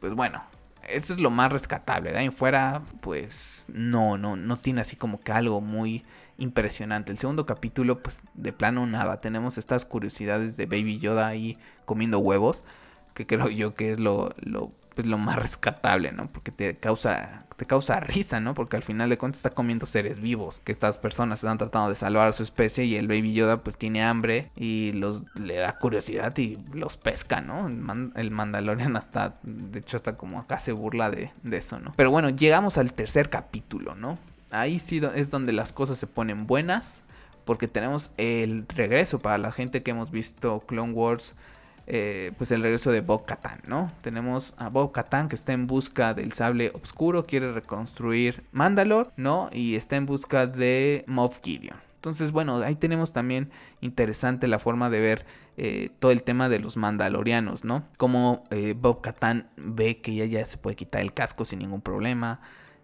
pues 0.00 0.14
bueno, 0.14 0.42
eso 0.88 1.14
es 1.14 1.20
lo 1.20 1.30
más 1.30 1.50
rescatable. 1.50 2.12
De 2.12 2.18
ahí 2.18 2.28
fuera, 2.28 2.82
pues 3.00 3.66
no, 3.72 4.18
no, 4.18 4.36
no 4.36 4.56
tiene 4.58 4.82
así 4.82 4.96
como 4.96 5.20
que 5.20 5.32
algo 5.32 5.60
muy 5.60 6.04
impresionante. 6.38 7.12
El 7.12 7.18
segundo 7.18 7.46
capítulo, 7.46 8.02
pues 8.02 8.20
de 8.34 8.52
plano 8.52 8.86
nada. 8.86 9.20
Tenemos 9.20 9.58
estas 9.58 9.84
curiosidades 9.84 10.56
de 10.56 10.66
Baby 10.66 10.98
Yoda 10.98 11.28
ahí 11.28 11.58
comiendo 11.86 12.18
huevos, 12.18 12.62
que 13.14 13.26
creo 13.26 13.48
yo 13.48 13.74
que 13.74 13.92
es 13.92 14.00
lo 14.00 14.34
pues 14.94 15.06
lo 15.06 15.18
más 15.18 15.36
rescatable, 15.36 16.12
¿no? 16.12 16.30
Porque 16.30 16.50
te 16.52 16.76
causa 16.76 17.44
te 17.56 17.66
causa 17.66 18.00
risa, 18.00 18.40
¿no? 18.40 18.54
Porque 18.54 18.76
al 18.76 18.82
final 18.82 19.08
de 19.08 19.18
cuentas 19.18 19.38
está 19.38 19.50
comiendo 19.50 19.86
seres 19.86 20.20
vivos, 20.20 20.60
que 20.64 20.72
estas 20.72 20.98
personas 20.98 21.40
están 21.40 21.58
tratando 21.58 21.90
de 21.90 21.94
salvar 21.94 22.28
a 22.28 22.32
su 22.32 22.42
especie 22.42 22.84
y 22.84 22.96
el 22.96 23.08
Baby 23.08 23.34
Yoda 23.34 23.62
pues 23.62 23.76
tiene 23.76 24.02
hambre 24.02 24.50
y 24.56 24.92
los 24.92 25.22
le 25.36 25.56
da 25.56 25.78
curiosidad 25.78 26.36
y 26.38 26.58
los 26.72 26.96
pesca, 26.96 27.40
¿no? 27.40 27.68
El, 28.16 28.30
Mandalorian 28.30 28.96
hasta 28.96 29.36
de 29.42 29.80
hecho 29.80 29.96
hasta 29.96 30.16
como 30.16 30.40
acá 30.40 30.58
se 30.58 30.72
burla 30.72 31.10
de, 31.10 31.30
de 31.42 31.56
eso, 31.56 31.78
¿no? 31.78 31.92
Pero 31.96 32.10
bueno, 32.10 32.30
llegamos 32.30 32.78
al 32.78 32.92
tercer 32.92 33.30
capítulo, 33.30 33.94
¿no? 33.94 34.18
Ahí 34.50 34.78
sí 34.78 35.00
es 35.14 35.30
donde 35.30 35.52
las 35.52 35.72
cosas 35.72 35.98
se 35.98 36.06
ponen 36.06 36.46
buenas 36.46 37.02
porque 37.44 37.68
tenemos 37.68 38.12
el 38.16 38.66
regreso 38.68 39.18
para 39.20 39.38
la 39.38 39.52
gente 39.52 39.82
que 39.82 39.90
hemos 39.90 40.10
visto 40.10 40.60
Clone 40.66 40.92
Wars 40.92 41.34
eh, 41.86 42.32
pues 42.38 42.52
el 42.52 42.62
regreso 42.62 42.92
de 42.92 43.00
Bob 43.00 43.24
Katan, 43.24 43.60
¿no? 43.66 43.90
Tenemos 44.02 44.54
a 44.56 44.68
Bob 44.68 44.92
Katan 44.92 45.28
que 45.28 45.34
está 45.34 45.52
en 45.52 45.66
busca 45.66 46.14
del 46.14 46.32
sable 46.32 46.70
oscuro, 46.74 47.26
quiere 47.26 47.52
reconstruir 47.52 48.44
Mandalore, 48.52 49.10
¿no? 49.16 49.50
Y 49.52 49.74
está 49.74 49.96
en 49.96 50.06
busca 50.06 50.46
de 50.46 51.04
Moff 51.08 51.40
Gideon. 51.42 51.76
Entonces, 51.96 52.30
bueno, 52.30 52.58
ahí 52.58 52.76
tenemos 52.76 53.12
también 53.12 53.50
interesante 53.80 54.46
la 54.48 54.58
forma 54.58 54.90
de 54.90 55.00
ver 55.00 55.26
eh, 55.56 55.90
todo 55.98 56.12
el 56.12 56.22
tema 56.22 56.48
de 56.48 56.60
los 56.60 56.76
mandalorianos, 56.76 57.64
¿no? 57.64 57.84
Como 57.98 58.44
eh, 58.50 58.74
Bob 58.78 59.00
Katan 59.00 59.48
ve 59.56 60.00
que 60.00 60.14
ya, 60.14 60.24
ya 60.24 60.46
se 60.46 60.58
puede 60.58 60.76
quitar 60.76 61.02
el 61.02 61.12
casco 61.12 61.44
sin 61.44 61.58
ningún 61.58 61.80
problema. 61.80 62.40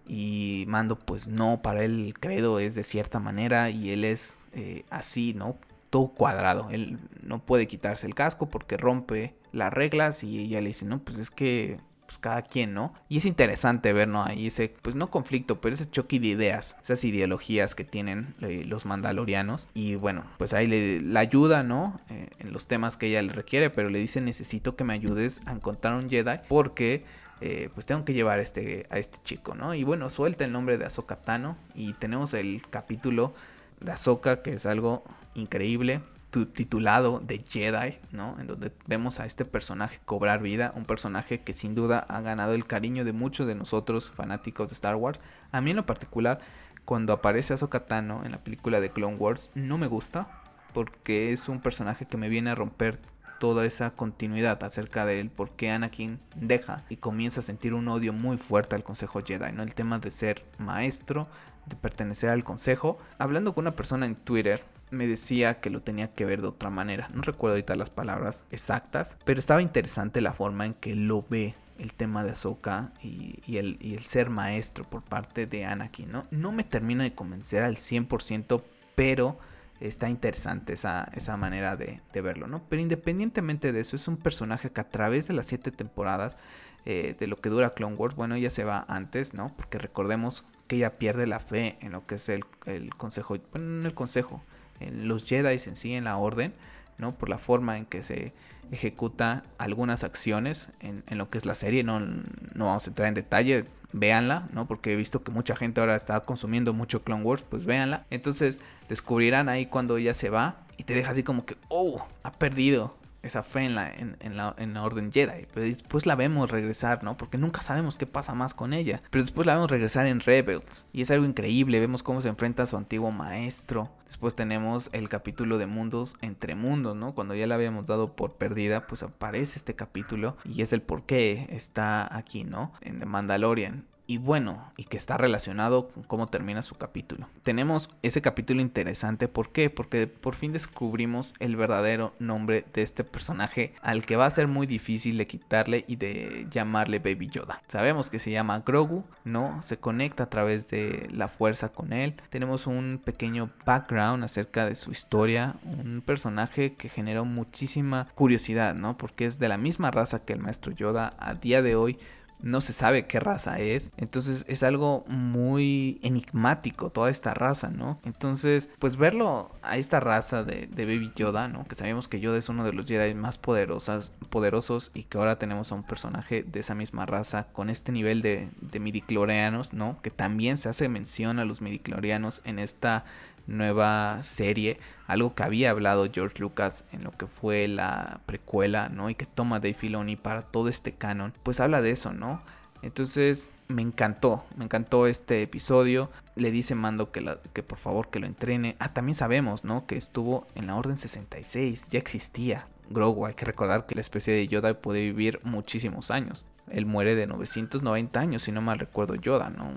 Y 0.06 0.64
Mando, 0.66 0.98
pues 0.98 1.28
no, 1.28 1.62
para 1.62 1.84
él 1.84 2.06
el 2.06 2.18
credo 2.18 2.58
es 2.58 2.74
de 2.74 2.82
cierta 2.82 3.20
manera 3.20 3.70
y 3.70 3.90
él 3.90 4.04
es 4.04 4.42
así, 4.90 5.34
¿no? 5.34 5.56
Todo 5.90 6.08
cuadrado. 6.08 6.68
Él 6.70 6.98
no 7.22 7.44
puede 7.44 7.66
quitarse 7.66 8.06
el 8.06 8.14
casco 8.14 8.48
porque 8.48 8.76
rompe 8.76 9.34
las 9.52 9.72
reglas 9.72 10.24
y 10.24 10.38
ella 10.40 10.60
le 10.60 10.68
dice, 10.68 10.86
no, 10.86 10.98
pues 11.00 11.18
es 11.18 11.30
que 11.30 11.80
pues 12.08 12.18
cada 12.18 12.40
quien, 12.40 12.72
¿no? 12.72 12.94
Y 13.10 13.18
es 13.18 13.26
interesante 13.26 13.92
ver, 13.92 14.08
¿no? 14.08 14.24
Ahí 14.24 14.46
ese, 14.46 14.74
pues 14.80 14.96
no 14.96 15.10
conflicto, 15.10 15.60
pero 15.60 15.74
ese 15.74 15.90
choque 15.90 16.18
de 16.18 16.28
ideas, 16.28 16.74
esas 16.82 17.04
ideologías 17.04 17.74
que 17.74 17.84
tienen 17.84 18.34
eh, 18.40 18.64
los 18.66 18.86
mandalorianos. 18.86 19.68
Y 19.74 19.94
bueno, 19.96 20.24
pues 20.38 20.54
ahí 20.54 20.66
le, 20.66 21.02
la 21.02 21.20
ayuda, 21.20 21.62
¿no? 21.62 22.00
Eh, 22.08 22.30
en 22.38 22.54
los 22.54 22.66
temas 22.66 22.96
que 22.96 23.08
ella 23.08 23.20
le 23.20 23.34
requiere, 23.34 23.68
pero 23.68 23.90
le 23.90 23.98
dice, 23.98 24.22
necesito 24.22 24.74
que 24.74 24.84
me 24.84 24.94
ayudes 24.94 25.42
a 25.46 25.52
encontrar 25.52 25.94
un 25.94 26.10
Jedi 26.10 26.40
porque... 26.48 27.04
Eh, 27.40 27.70
pues 27.72 27.86
tengo 27.86 28.04
que 28.04 28.14
llevar 28.14 28.40
a 28.40 28.42
este, 28.42 28.88
a 28.90 28.98
este 28.98 29.18
chico, 29.22 29.54
¿no? 29.54 29.72
Y 29.72 29.84
bueno, 29.84 30.10
suelta 30.10 30.44
el 30.44 30.50
nombre 30.50 30.76
de 30.76 30.86
Ahsoka 30.86 31.14
Tano 31.14 31.56
y 31.72 31.92
tenemos 31.92 32.34
el 32.34 32.60
capítulo 32.68 33.32
de 33.80 33.92
Ahsoka, 33.92 34.42
que 34.42 34.54
es 34.54 34.66
algo 34.66 35.04
increíble 35.34 36.00
titulado 36.30 37.20
de 37.20 37.42
Jedi, 37.48 37.98
¿no? 38.12 38.36
En 38.38 38.46
donde 38.46 38.70
vemos 38.86 39.18
a 39.18 39.26
este 39.26 39.44
personaje 39.44 39.98
cobrar 40.04 40.42
vida, 40.42 40.72
un 40.76 40.84
personaje 40.84 41.40
que 41.40 41.54
sin 41.54 41.74
duda 41.74 42.00
ha 42.00 42.20
ganado 42.20 42.52
el 42.52 42.66
cariño 42.66 43.04
de 43.04 43.12
muchos 43.12 43.46
de 43.46 43.54
nosotros 43.54 44.10
fanáticos 44.10 44.68
de 44.68 44.74
Star 44.74 44.96
Wars. 44.96 45.20
A 45.52 45.60
mí 45.60 45.70
en 45.70 45.76
lo 45.76 45.86
particular, 45.86 46.40
cuando 46.84 47.12
aparece 47.12 47.54
Ahsoka 47.54 47.86
Tano 47.86 48.24
en 48.24 48.32
la 48.32 48.44
película 48.44 48.80
de 48.80 48.90
Clone 48.90 49.16
Wars, 49.16 49.50
no 49.54 49.78
me 49.78 49.86
gusta 49.86 50.28
porque 50.74 51.32
es 51.32 51.48
un 51.48 51.60
personaje 51.60 52.06
que 52.06 52.18
me 52.18 52.28
viene 52.28 52.50
a 52.50 52.54
romper 52.54 53.00
toda 53.40 53.64
esa 53.64 53.92
continuidad 53.92 54.62
acerca 54.64 55.06
de 55.06 55.20
él, 55.20 55.30
por 55.30 55.50
qué 55.50 55.70
Anakin 55.70 56.18
deja 56.34 56.84
y 56.88 56.96
comienza 56.96 57.40
a 57.40 57.44
sentir 57.44 57.72
un 57.72 57.88
odio 57.88 58.12
muy 58.12 58.36
fuerte 58.36 58.74
al 58.74 58.82
Consejo 58.82 59.22
Jedi, 59.24 59.52
¿no? 59.52 59.62
El 59.62 59.74
tema 59.74 59.98
de 59.98 60.10
ser 60.10 60.44
maestro, 60.58 61.28
de 61.68 61.76
pertenecer 61.76 62.30
al 62.30 62.44
Consejo. 62.44 62.98
Hablando 63.18 63.54
con 63.54 63.64
una 63.64 63.76
persona 63.76 64.06
en 64.06 64.16
Twitter, 64.16 64.62
me 64.90 65.06
decía 65.06 65.60
que 65.60 65.70
lo 65.70 65.82
tenía 65.82 66.12
que 66.12 66.24
ver 66.24 66.40
de 66.40 66.48
otra 66.48 66.70
manera. 66.70 67.08
No 67.12 67.22
recuerdo 67.22 67.54
ahorita 67.54 67.76
las 67.76 67.90
palabras 67.90 68.44
exactas, 68.50 69.18
pero 69.24 69.38
estaba 69.38 69.62
interesante 69.62 70.20
la 70.20 70.32
forma 70.32 70.66
en 70.66 70.74
que 70.74 70.94
lo 70.94 71.24
ve 71.28 71.54
el 71.78 71.92
tema 71.94 72.24
de 72.24 72.32
Ahsoka 72.32 72.92
y, 73.02 73.56
el, 73.56 73.78
ser 74.04 74.30
maestro 74.30 74.84
por 74.84 75.02
parte 75.02 75.46
de 75.46 75.64
Anakin, 75.64 76.10
¿no? 76.10 76.26
No 76.30 76.52
me 76.52 76.64
termina 76.64 77.04
de 77.04 77.14
convencer 77.14 77.62
al 77.62 77.76
100%, 77.76 78.62
pero 78.94 79.38
está 79.80 80.08
interesante 80.10 80.72
esa, 80.72 81.36
manera 81.38 81.76
de, 81.76 82.00
verlo, 82.14 82.48
¿no? 82.48 82.62
Pero 82.68 82.82
independientemente 82.82 83.72
de 83.72 83.80
eso, 83.80 83.94
es 83.94 84.08
un 84.08 84.16
personaje 84.16 84.70
que 84.70 84.80
a 84.80 84.88
través 84.88 85.28
de 85.28 85.34
las 85.34 85.46
siete 85.46 85.70
temporadas 85.70 86.36
eh, 86.84 87.14
de 87.18 87.26
lo 87.28 87.36
que 87.36 87.48
dura 87.48 87.74
Clone 87.74 87.94
Wars, 87.94 88.16
bueno, 88.16 88.34
ella 88.34 88.50
se 88.50 88.64
va 88.64 88.84
antes, 88.88 89.34
¿no? 89.34 89.54
Porque 89.56 89.78
recordemos 89.78 90.44
que 90.68 90.76
ella 90.76 90.98
pierde 90.98 91.26
la 91.26 91.40
fe 91.40 91.76
en 91.80 91.92
lo 91.92 92.06
que 92.06 92.14
es 92.16 92.28
el, 92.28 92.44
el 92.66 92.94
consejo, 92.94 93.36
bueno, 93.50 93.80
en 93.80 93.86
el 93.86 93.94
consejo, 93.94 94.44
en 94.78 95.08
los 95.08 95.24
Jedi 95.24 95.58
en 95.66 95.74
sí, 95.74 95.94
en 95.94 96.04
la 96.04 96.16
orden, 96.18 96.54
¿no? 96.98 97.16
Por 97.16 97.28
la 97.28 97.38
forma 97.38 97.78
en 97.78 97.86
que 97.86 98.02
se 98.02 98.32
ejecuta 98.70 99.44
algunas 99.56 100.04
acciones 100.04 100.68
en, 100.80 101.02
lo 101.10 101.30
que 101.30 101.38
es 101.38 101.46
la 101.46 101.54
serie. 101.54 101.84
No, 101.84 102.00
no 102.00 102.66
vamos 102.66 102.86
a 102.86 102.90
entrar 102.90 103.08
en 103.08 103.14
detalle, 103.14 103.64
véanla, 103.92 104.48
¿no? 104.52 104.66
Porque 104.66 104.92
he 104.92 104.96
visto 104.96 105.22
que 105.22 105.32
mucha 105.32 105.56
gente 105.56 105.80
ahora 105.80 105.96
está 105.96 106.20
consumiendo 106.20 106.74
mucho 106.74 107.02
Clone 107.02 107.24
Wars, 107.24 107.44
pues 107.48 107.64
véanla. 107.64 108.04
Entonces 108.10 108.60
descubrirán 108.88 109.48
ahí 109.48 109.66
cuando 109.66 109.96
ella 109.96 110.14
se 110.14 110.30
va 110.30 110.66
y 110.76 110.84
te 110.84 110.94
deja 110.94 111.12
así 111.12 111.22
como 111.22 111.46
que, 111.46 111.56
oh, 111.68 112.06
ha 112.22 112.32
perdido 112.32 112.94
esa 113.22 113.42
fe 113.42 113.64
en 113.64 113.74
la, 113.74 113.92
en, 113.92 114.36
la, 114.36 114.54
en 114.58 114.74
la 114.74 114.82
Orden 114.82 115.12
Jedi. 115.12 115.46
Pero 115.52 115.66
después 115.66 116.06
la 116.06 116.14
vemos 116.14 116.50
regresar, 116.50 117.02
¿no? 117.02 117.16
Porque 117.16 117.38
nunca 117.38 117.62
sabemos 117.62 117.96
qué 117.96 118.06
pasa 118.06 118.34
más 118.34 118.54
con 118.54 118.72
ella. 118.72 119.02
Pero 119.10 119.22
después 119.22 119.46
la 119.46 119.54
vemos 119.54 119.70
regresar 119.70 120.06
en 120.06 120.20
Rebels. 120.20 120.86
Y 120.92 121.02
es 121.02 121.10
algo 121.10 121.26
increíble. 121.26 121.80
Vemos 121.80 122.02
cómo 122.02 122.20
se 122.20 122.28
enfrenta 122.28 122.62
a 122.62 122.66
su 122.66 122.76
antiguo 122.76 123.10
maestro. 123.10 123.90
Después 124.06 124.34
tenemos 124.34 124.90
el 124.92 125.08
capítulo 125.08 125.58
de 125.58 125.66
mundos 125.66 126.16
entre 126.20 126.54
mundos, 126.54 126.96
¿no? 126.96 127.14
Cuando 127.14 127.34
ya 127.34 127.46
la 127.46 127.56
habíamos 127.56 127.86
dado 127.86 128.14
por 128.14 128.34
perdida, 128.34 128.86
pues 128.86 129.02
aparece 129.02 129.58
este 129.58 129.74
capítulo. 129.74 130.36
Y 130.44 130.62
es 130.62 130.72
el 130.72 130.82
por 130.82 131.04
qué 131.04 131.46
está 131.50 132.16
aquí, 132.16 132.44
¿no? 132.44 132.72
En 132.80 132.98
The 133.00 133.06
Mandalorian 133.06 133.84
y 134.10 134.16
bueno, 134.16 134.72
y 134.78 134.84
que 134.84 134.96
está 134.96 135.18
relacionado 135.18 135.88
con 135.88 136.02
cómo 136.02 136.28
termina 136.28 136.62
su 136.62 136.76
capítulo. 136.76 137.28
Tenemos 137.42 137.90
ese 138.02 138.22
capítulo 138.22 138.62
interesante, 138.62 139.28
¿por 139.28 139.52
qué? 139.52 139.68
Porque 139.68 140.06
por 140.06 140.34
fin 140.34 140.54
descubrimos 140.54 141.34
el 141.40 141.56
verdadero 141.56 142.14
nombre 142.18 142.64
de 142.72 142.80
este 142.80 143.04
personaje 143.04 143.74
al 143.82 144.06
que 144.06 144.16
va 144.16 144.24
a 144.24 144.30
ser 144.30 144.48
muy 144.48 144.66
difícil 144.66 145.18
de 145.18 145.26
quitarle 145.26 145.84
y 145.86 145.96
de 145.96 146.46
llamarle 146.50 147.00
Baby 147.00 147.28
Yoda. 147.28 147.62
Sabemos 147.66 148.08
que 148.08 148.18
se 148.18 148.30
llama 148.30 148.60
Grogu, 148.60 149.04
¿no? 149.24 149.60
Se 149.60 149.76
conecta 149.76 150.22
a 150.22 150.30
través 150.30 150.70
de 150.70 151.06
la 151.12 151.28
fuerza 151.28 151.68
con 151.68 151.92
él. 151.92 152.14
Tenemos 152.30 152.66
un 152.66 153.02
pequeño 153.04 153.50
background 153.66 154.24
acerca 154.24 154.64
de 154.64 154.74
su 154.74 154.90
historia, 154.90 155.56
un 155.64 156.00
personaje 156.00 156.76
que 156.76 156.88
generó 156.88 157.26
muchísima 157.26 158.08
curiosidad, 158.14 158.74
¿no? 158.74 158.96
Porque 158.96 159.26
es 159.26 159.38
de 159.38 159.48
la 159.48 159.58
misma 159.58 159.90
raza 159.90 160.24
que 160.24 160.32
el 160.32 160.40
maestro 160.40 160.72
Yoda 160.72 161.12
a 161.18 161.34
día 161.34 161.60
de 161.60 161.76
hoy 161.76 161.98
no 162.40 162.60
se 162.60 162.72
sabe 162.72 163.06
qué 163.06 163.20
raza 163.20 163.58
es. 163.58 163.90
Entonces 163.96 164.44
es 164.48 164.62
algo 164.62 165.04
muy 165.08 165.98
enigmático 166.02 166.90
toda 166.90 167.10
esta 167.10 167.34
raza, 167.34 167.70
¿no? 167.70 168.00
Entonces, 168.04 168.70
pues 168.78 168.96
verlo 168.96 169.50
a 169.62 169.76
esta 169.76 170.00
raza 170.00 170.44
de, 170.44 170.68
Baby 170.76 171.12
Yoda, 171.16 171.48
¿no? 171.48 171.66
Que 171.66 171.74
sabemos 171.74 172.08
que 172.08 172.20
Yoda 172.20 172.38
es 172.38 172.48
uno 172.48 172.64
de 172.64 172.72
los 172.72 172.86
Jedi 172.86 173.14
más 173.14 173.38
poderosas, 173.38 174.12
poderosos 174.30 174.90
y 174.94 175.04
que 175.04 175.18
ahora 175.18 175.38
tenemos 175.38 175.72
a 175.72 175.74
un 175.74 175.82
personaje 175.82 176.42
de 176.42 176.60
esa 176.60 176.74
misma 176.74 177.06
raza 177.06 177.48
con 177.52 177.70
este 177.70 177.92
nivel 177.92 178.22
de, 178.22 178.48
de 178.60 178.80
midicloreanos, 178.80 179.72
¿no? 179.72 180.00
Que 180.02 180.10
también 180.10 180.58
se 180.58 180.68
hace 180.68 180.88
mención 180.88 181.38
a 181.38 181.44
los 181.44 181.60
midicloreanos 181.60 182.42
en 182.44 182.58
esta 182.58 183.04
nueva 183.48 184.22
serie, 184.22 184.76
algo 185.06 185.34
que 185.34 185.42
había 185.42 185.70
hablado 185.70 186.06
George 186.12 186.38
Lucas 186.38 186.84
en 186.92 187.02
lo 187.02 187.10
que 187.10 187.26
fue 187.26 187.66
la 187.66 188.20
precuela, 188.26 188.88
¿no? 188.88 189.10
Y 189.10 189.16
que 189.16 189.26
toma 189.26 189.58
Dave 189.58 189.74
Filoni 189.74 190.16
para 190.16 190.42
todo 190.42 190.68
este 190.68 190.92
canon, 190.92 191.32
pues 191.42 191.58
habla 191.58 191.80
de 191.80 191.90
eso, 191.90 192.12
¿no? 192.12 192.42
Entonces 192.82 193.48
me 193.66 193.82
encantó, 193.82 194.44
me 194.56 194.64
encantó 194.64 195.06
este 195.06 195.42
episodio. 195.42 196.10
Le 196.36 196.50
dice 196.50 196.74
Mando 196.74 197.10
que, 197.10 197.38
que 197.52 197.62
por 197.62 197.78
favor 197.78 198.10
que 198.10 198.20
lo 198.20 198.26
entrene. 198.26 198.76
Ah, 198.78 198.92
también 198.92 199.16
sabemos, 199.16 199.64
¿no? 199.64 199.86
Que 199.86 199.96
estuvo 199.96 200.46
en 200.54 200.68
la 200.68 200.76
Orden 200.76 200.98
66, 200.98 201.88
ya 201.88 201.98
existía. 201.98 202.68
Grogu, 202.90 203.26
hay 203.26 203.34
que 203.34 203.44
recordar 203.44 203.86
que 203.86 203.94
la 203.94 204.00
especie 204.00 204.32
de 204.32 204.48
Yoda 204.48 204.80
puede 204.80 205.00
vivir 205.00 205.40
muchísimos 205.42 206.10
años. 206.10 206.46
Él 206.72 206.86
muere 206.86 207.14
de 207.14 207.26
990 207.26 208.20
años, 208.20 208.42
si 208.42 208.52
no 208.52 208.60
mal 208.60 208.78
recuerdo 208.78 209.14
Yoda, 209.14 209.50
¿no? 209.50 209.72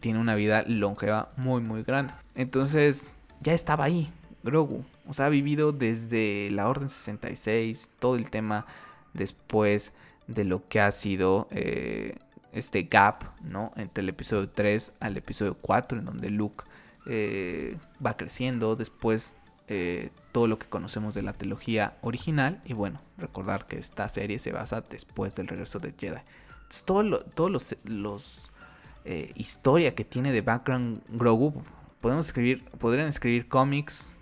Tiene 0.00 0.18
una 0.18 0.34
vida 0.34 0.64
longeva 0.66 1.30
muy, 1.36 1.60
muy 1.62 1.82
grande. 1.82 2.14
Entonces, 2.34 3.06
ya 3.40 3.52
estaba 3.52 3.84
ahí, 3.84 4.10
Grogu. 4.42 4.84
O 5.08 5.14
sea, 5.14 5.26
ha 5.26 5.30
vivido 5.30 5.72
desde 5.72 6.50
la 6.50 6.68
Orden 6.68 6.88
66, 6.88 7.90
todo 7.98 8.16
el 8.16 8.30
tema 8.30 8.66
después 9.14 9.92
de 10.26 10.44
lo 10.44 10.66
que 10.68 10.80
ha 10.80 10.90
sido 10.92 11.48
eh, 11.50 12.16
este 12.52 12.84
gap, 12.84 13.24
¿no? 13.42 13.72
Entre 13.76 14.02
el 14.02 14.08
episodio 14.08 14.48
3 14.48 14.92
al 15.00 15.16
episodio 15.16 15.56
4, 15.60 15.98
en 15.98 16.04
donde 16.04 16.30
Luke 16.30 16.64
eh, 17.06 17.76
va 18.04 18.16
creciendo, 18.16 18.76
después 18.76 19.38
eh, 19.68 20.10
todo 20.32 20.46
lo 20.46 20.58
que 20.58 20.66
conocemos 20.68 21.14
de 21.14 21.22
la 21.22 21.32
trilogía 21.32 21.96
original. 22.02 22.60
Y 22.64 22.72
bueno, 22.72 23.00
recordar 23.18 23.66
que 23.66 23.78
esta 23.78 24.08
serie 24.08 24.38
se 24.38 24.52
basa 24.52 24.82
después 24.82 25.34
del 25.34 25.48
regreso 25.48 25.78
de 25.78 25.94
Jedi. 25.98 26.20
Entonces, 26.68 26.84
todos 26.84 27.50
los, 27.50 27.76
los 27.84 28.50
eh, 29.04 29.30
historia 29.36 29.94
que 29.94 30.04
tiene 30.04 30.32
de 30.32 30.40
background 30.40 31.00
Grogu, 31.08 31.62
podemos 32.00 32.26
escribir, 32.26 32.64
podrían 32.78 33.06
escribir 33.06 33.46
cómics 33.46 34.14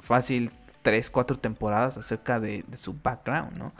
fácil 0.00 0.52
3, 0.80 1.10
4 1.10 1.38
temporadas 1.38 1.98
acerca 1.98 2.40
de, 2.40 2.64
su 2.76 2.94
background, 2.94 3.58
¿no? 3.58 3.72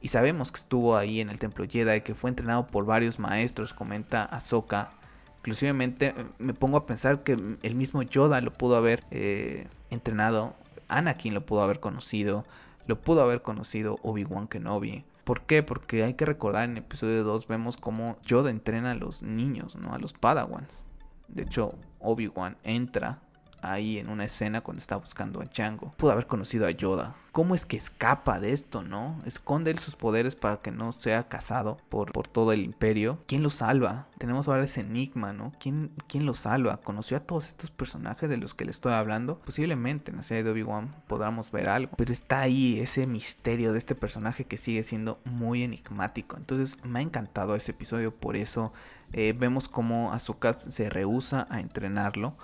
Y 0.00 0.08
sabemos 0.08 0.50
que 0.50 0.58
estuvo 0.58 0.96
ahí 0.96 1.20
en 1.20 1.28
el 1.28 1.38
templo 1.38 1.66
Jedi, 1.68 2.00
que 2.00 2.14
fue 2.14 2.30
entrenado 2.30 2.66
por 2.66 2.86
varios 2.86 3.18
maestros, 3.18 3.74
comenta 3.74 4.24
Ahsoka. 4.24 4.90
Inclusivemente 5.38 6.14
eh, 6.16 6.26
me 6.38 6.54
pongo 6.54 6.76
a 6.78 6.86
pensar 6.86 7.22
que 7.22 7.32
el 7.62 7.74
mismo 7.74 8.02
Yoda 8.02 8.40
lo 8.40 8.52
pudo 8.52 8.76
haber 8.76 9.04
eh, 9.10 9.66
entrenado 9.90 10.54
Anakin 10.88 11.34
lo 11.34 11.44
pudo 11.44 11.62
haber 11.62 11.80
conocido, 11.80 12.44
lo 12.86 13.00
pudo 13.00 13.22
haber 13.22 13.42
conocido 13.42 13.98
Obi-Wan 14.02 14.48
Kenobi. 14.48 15.04
¿Por 15.24 15.42
qué? 15.42 15.62
Porque 15.62 16.02
hay 16.02 16.14
que 16.14 16.24
recordar 16.24 16.64
en 16.68 16.78
episodio 16.78 17.22
2 17.22 17.46
vemos 17.46 17.76
cómo 17.76 18.16
Yoda 18.22 18.50
entrena 18.50 18.92
a 18.92 18.94
los 18.94 19.22
niños, 19.22 19.76
¿no? 19.76 19.92
A 19.92 19.98
los 19.98 20.14
Padawans. 20.14 20.86
De 21.28 21.42
hecho, 21.42 21.74
Obi-Wan 22.00 22.56
entra 22.64 23.20
ahí 23.62 23.98
en 23.98 24.08
una 24.08 24.24
escena 24.24 24.60
cuando 24.60 24.80
está 24.80 24.96
buscando 24.96 25.40
a 25.40 25.44
Django. 25.44 25.92
Pudo 25.96 26.12
haber 26.12 26.26
conocido 26.26 26.66
a 26.66 26.70
Yoda. 26.70 27.14
¿Cómo 27.32 27.54
es 27.54 27.66
que 27.66 27.76
escapa 27.76 28.40
de 28.40 28.52
esto, 28.52 28.82
no? 28.82 29.22
Esconde 29.24 29.70
él 29.70 29.78
sus 29.78 29.94
poderes 29.94 30.34
para 30.34 30.56
que 30.56 30.72
no 30.72 30.90
sea 30.90 31.28
cazado 31.28 31.76
por, 31.88 32.10
por 32.10 32.26
todo 32.26 32.52
el 32.52 32.62
imperio. 32.62 33.22
¿Quién 33.28 33.42
lo 33.42 33.50
salva? 33.50 34.08
Tenemos 34.18 34.48
ahora 34.48 34.64
ese 34.64 34.80
enigma, 34.80 35.32
¿no? 35.32 35.52
¿Quién, 35.60 35.92
¿Quién 36.08 36.26
lo 36.26 36.34
salva? 36.34 36.78
¿Conoció 36.78 37.16
a 37.16 37.20
todos 37.20 37.46
estos 37.46 37.70
personajes 37.70 38.28
de 38.28 38.38
los 38.38 38.54
que 38.54 38.64
le 38.64 38.72
estoy 38.72 38.92
hablando? 38.92 39.38
Posiblemente 39.38 40.10
en 40.10 40.16
la 40.16 40.24
serie 40.24 40.42
de 40.42 40.50
Obi-Wan 40.50 40.96
podamos 41.06 41.52
ver 41.52 41.68
algo. 41.68 41.92
Pero 41.96 42.12
está 42.12 42.40
ahí 42.40 42.80
ese 42.80 43.06
misterio 43.06 43.72
de 43.72 43.78
este 43.78 43.94
personaje 43.94 44.44
que 44.44 44.56
sigue 44.56 44.82
siendo 44.82 45.20
muy 45.24 45.62
enigmático. 45.62 46.36
Entonces 46.36 46.78
me 46.82 46.98
ha 46.98 47.02
encantado 47.02 47.54
ese 47.54 47.70
episodio. 47.70 48.12
Por 48.12 48.36
eso 48.36 48.72
eh, 49.12 49.34
vemos 49.38 49.68
cómo 49.68 50.12
Azuka 50.12 50.58
se 50.58 50.90
rehúsa 50.90 51.46
a 51.50 51.60
entrenarlo 51.60 52.34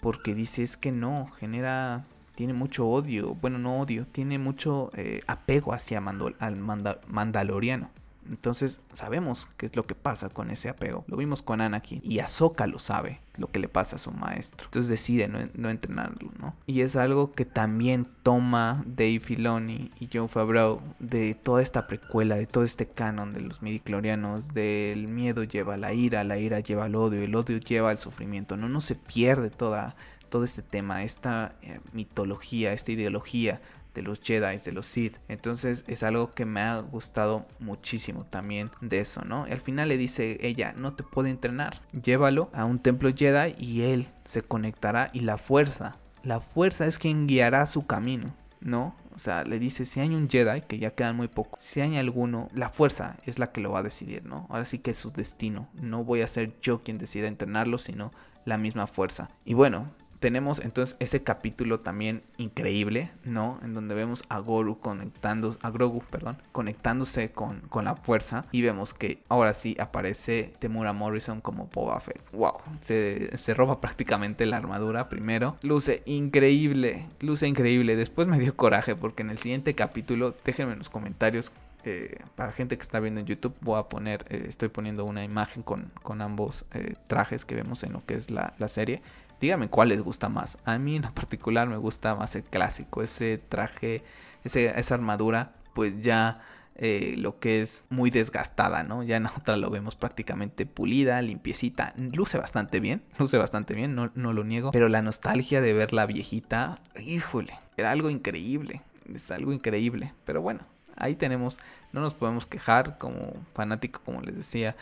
porque 0.00 0.34
dice 0.34 0.62
es 0.62 0.76
que 0.76 0.92
no, 0.92 1.28
genera, 1.38 2.04
tiene 2.34 2.52
mucho 2.52 2.88
odio, 2.88 3.34
bueno, 3.34 3.58
no 3.58 3.80
odio, 3.80 4.06
tiene 4.06 4.38
mucho 4.38 4.90
eh, 4.94 5.22
apego 5.26 5.72
hacia 5.72 6.00
Mandal 6.00 6.36
al 6.38 6.56
Mandaloriano. 6.56 7.90
Entonces 8.30 8.80
sabemos 8.92 9.48
qué 9.56 9.66
es 9.66 9.76
lo 9.76 9.86
que 9.86 9.94
pasa 9.94 10.28
con 10.28 10.50
ese 10.50 10.68
apego. 10.68 11.04
Lo 11.08 11.16
vimos 11.16 11.42
con 11.42 11.60
Anakin 11.60 12.00
y 12.04 12.20
Ahsoka 12.20 12.66
lo 12.68 12.78
sabe, 12.78 13.20
lo 13.36 13.50
que 13.50 13.58
le 13.58 13.68
pasa 13.68 13.96
a 13.96 13.98
su 13.98 14.12
maestro. 14.12 14.66
Entonces 14.66 14.88
decide 14.88 15.28
no, 15.28 15.68
entrenarlo, 15.68 16.30
¿no? 16.38 16.54
Y 16.66 16.82
es 16.82 16.94
algo 16.94 17.32
que 17.32 17.44
también 17.44 18.06
toma 18.22 18.84
Dave 18.86 19.20
Filoni 19.20 19.90
y 19.98 20.08
Joe 20.12 20.28
Favreau 20.28 20.80
de 21.00 21.34
toda 21.34 21.60
esta 21.60 21.88
precuela, 21.88 22.36
de 22.36 22.46
todo 22.46 22.64
este 22.64 22.86
canon 22.86 23.32
de 23.32 23.40
los 23.40 23.62
midiclorianos, 23.62 24.54
del 24.54 25.08
miedo 25.08 25.42
lleva 25.42 25.74
a 25.74 25.78
la 25.78 25.92
ira, 25.92 26.22
la 26.22 26.38
ira 26.38 26.60
lleva 26.60 26.84
al 26.84 26.94
odio, 26.94 27.22
el 27.22 27.34
odio 27.34 27.58
lleva 27.58 27.90
al 27.90 27.98
sufrimiento, 27.98 28.56
¿no? 28.56 28.68
No 28.68 28.80
se 28.80 28.94
pierde 28.94 29.50
toda 29.50 29.96
todo 30.30 30.44
este 30.44 30.62
tema, 30.62 31.02
esta 31.02 31.56
eh, 31.60 31.80
mitología, 31.92 32.72
esta 32.72 32.92
ideología 32.92 33.60
de 34.00 34.06
los 34.06 34.20
Jedi, 34.20 34.58
de 34.58 34.72
los 34.72 34.86
Sith. 34.86 35.18
Entonces 35.28 35.84
es 35.86 36.02
algo 36.02 36.32
que 36.32 36.44
me 36.44 36.60
ha 36.60 36.80
gustado 36.80 37.46
muchísimo 37.58 38.24
también 38.24 38.70
de 38.80 39.00
eso, 39.00 39.22
¿no? 39.24 39.46
Y 39.46 39.52
al 39.52 39.60
final 39.60 39.88
le 39.88 39.96
dice 39.96 40.38
ella, 40.40 40.72
no 40.76 40.94
te 40.94 41.02
puede 41.02 41.30
entrenar, 41.30 41.80
llévalo 41.92 42.50
a 42.52 42.64
un 42.64 42.78
templo 42.78 43.10
Jedi 43.14 43.54
y 43.58 43.82
él 43.82 44.08
se 44.24 44.42
conectará 44.42 45.10
y 45.12 45.20
la 45.20 45.38
fuerza, 45.38 45.98
la 46.22 46.40
fuerza 46.40 46.86
es 46.86 46.98
quien 46.98 47.26
guiará 47.26 47.66
su 47.66 47.86
camino, 47.86 48.34
¿no? 48.60 48.96
O 49.14 49.18
sea, 49.18 49.44
le 49.44 49.58
dice, 49.58 49.84
si 49.84 50.00
hay 50.00 50.14
un 50.14 50.30
Jedi, 50.30 50.62
que 50.62 50.78
ya 50.78 50.94
quedan 50.94 51.16
muy 51.16 51.28
pocos, 51.28 51.62
si 51.62 51.80
hay 51.82 51.98
alguno, 51.98 52.48
la 52.54 52.70
fuerza 52.70 53.18
es 53.26 53.38
la 53.38 53.52
que 53.52 53.60
lo 53.60 53.72
va 53.72 53.80
a 53.80 53.82
decidir, 53.82 54.24
¿no? 54.24 54.46
Ahora 54.48 54.64
sí 54.64 54.78
que 54.78 54.92
es 54.92 54.98
su 54.98 55.10
destino. 55.10 55.68
No 55.74 56.04
voy 56.04 56.22
a 56.22 56.26
ser 56.26 56.58
yo 56.60 56.82
quien 56.82 56.96
decida 56.96 57.28
entrenarlo, 57.28 57.76
sino 57.76 58.12
la 58.46 58.56
misma 58.56 58.86
fuerza. 58.86 59.28
Y 59.44 59.52
bueno, 59.52 59.92
tenemos 60.20 60.60
entonces 60.60 60.96
ese 61.00 61.22
capítulo 61.22 61.80
también 61.80 62.22
increíble, 62.36 63.10
¿no? 63.24 63.58
En 63.62 63.74
donde 63.74 63.94
vemos 63.94 64.22
a 64.28 64.38
Goru 64.38 64.78
conectándose, 64.78 65.58
a 65.62 65.70
Grogu, 65.70 66.02
perdón, 66.10 66.36
conectándose 66.52 67.32
con, 67.32 67.60
con 67.62 67.86
la 67.86 67.96
fuerza 67.96 68.44
y 68.52 68.62
vemos 68.62 68.94
que 68.94 69.22
ahora 69.28 69.54
sí 69.54 69.76
aparece 69.80 70.52
Temura 70.58 70.92
Morrison 70.92 71.40
como 71.40 71.68
Boba 71.72 71.98
Fett. 72.00 72.20
¡Wow! 72.32 72.58
Se, 72.80 73.36
se 73.36 73.54
roba 73.54 73.80
prácticamente 73.80 74.44
la 74.46 74.58
armadura 74.58 75.08
primero. 75.08 75.56
Luce 75.62 76.02
increíble, 76.04 77.06
luce 77.20 77.48
increíble. 77.48 77.96
Después 77.96 78.28
me 78.28 78.38
dio 78.38 78.54
coraje 78.54 78.94
porque 78.94 79.22
en 79.22 79.30
el 79.30 79.38
siguiente 79.38 79.74
capítulo, 79.74 80.34
déjenme 80.44 80.72
en 80.72 80.78
los 80.78 80.90
comentarios 80.90 81.50
eh, 81.84 82.18
para 82.36 82.52
gente 82.52 82.76
que 82.76 82.82
está 82.82 83.00
viendo 83.00 83.20
en 83.20 83.26
YouTube 83.26 83.54
voy 83.62 83.78
a 83.78 83.84
poner, 83.84 84.26
eh, 84.28 84.44
estoy 84.46 84.68
poniendo 84.68 85.06
una 85.06 85.24
imagen 85.24 85.62
con, 85.62 85.90
con 86.02 86.20
ambos 86.20 86.66
eh, 86.74 86.94
trajes 87.06 87.46
que 87.46 87.54
vemos 87.54 87.82
en 87.84 87.94
lo 87.94 88.04
que 88.04 88.14
es 88.14 88.30
la, 88.30 88.54
la, 88.58 88.68
serie. 88.68 89.00
Díganme 89.40 89.68
cuál 89.68 89.88
les 89.88 90.00
gusta 90.00 90.28
más. 90.28 90.58
A 90.64 90.78
mí 90.78 90.96
en 90.96 91.02
particular 91.02 91.68
me 91.68 91.76
gusta 91.76 92.14
más 92.14 92.34
el 92.36 92.44
clásico, 92.44 93.02
ese 93.02 93.38
traje, 93.38 94.02
esa 94.44 94.94
armadura, 94.94 95.52
pues 95.74 96.02
ya 96.02 96.42
eh, 96.76 97.14
lo 97.18 97.38
que 97.38 97.60
es 97.60 97.86
muy 97.90 98.10
desgastada, 98.10 98.82
¿no? 98.82 99.02
Ya 99.02 99.16
en 99.16 99.26
otra 99.26 99.56
lo 99.56 99.70
vemos 99.70 99.96
prácticamente 99.96 100.66
pulida, 100.66 101.20
limpiecita, 101.20 101.94
luce 101.96 102.38
bastante 102.38 102.80
bien, 102.80 103.02
luce 103.18 103.38
bastante 103.38 103.74
bien, 103.74 103.94
no, 103.94 104.10
no 104.14 104.32
lo 104.32 104.44
niego, 104.44 104.70
pero 104.70 104.88
la 104.88 105.02
nostalgia 105.02 105.60
de 105.60 105.72
ver 105.74 105.92
la 105.92 106.06
viejita, 106.06 106.78
híjole, 106.98 107.54
era 107.76 107.90
algo 107.90 108.08
increíble, 108.08 108.82
es 109.12 109.30
algo 109.30 109.52
increíble, 109.52 110.14
pero 110.24 110.42
bueno, 110.42 110.60
ahí 110.96 111.16
tenemos, 111.16 111.58
no 111.92 112.00
nos 112.00 112.14
podemos 112.14 112.46
quejar 112.46 112.98
como 112.98 113.34
fanático, 113.52 114.00
como 114.04 114.22
les 114.22 114.36
decía, 114.36 114.76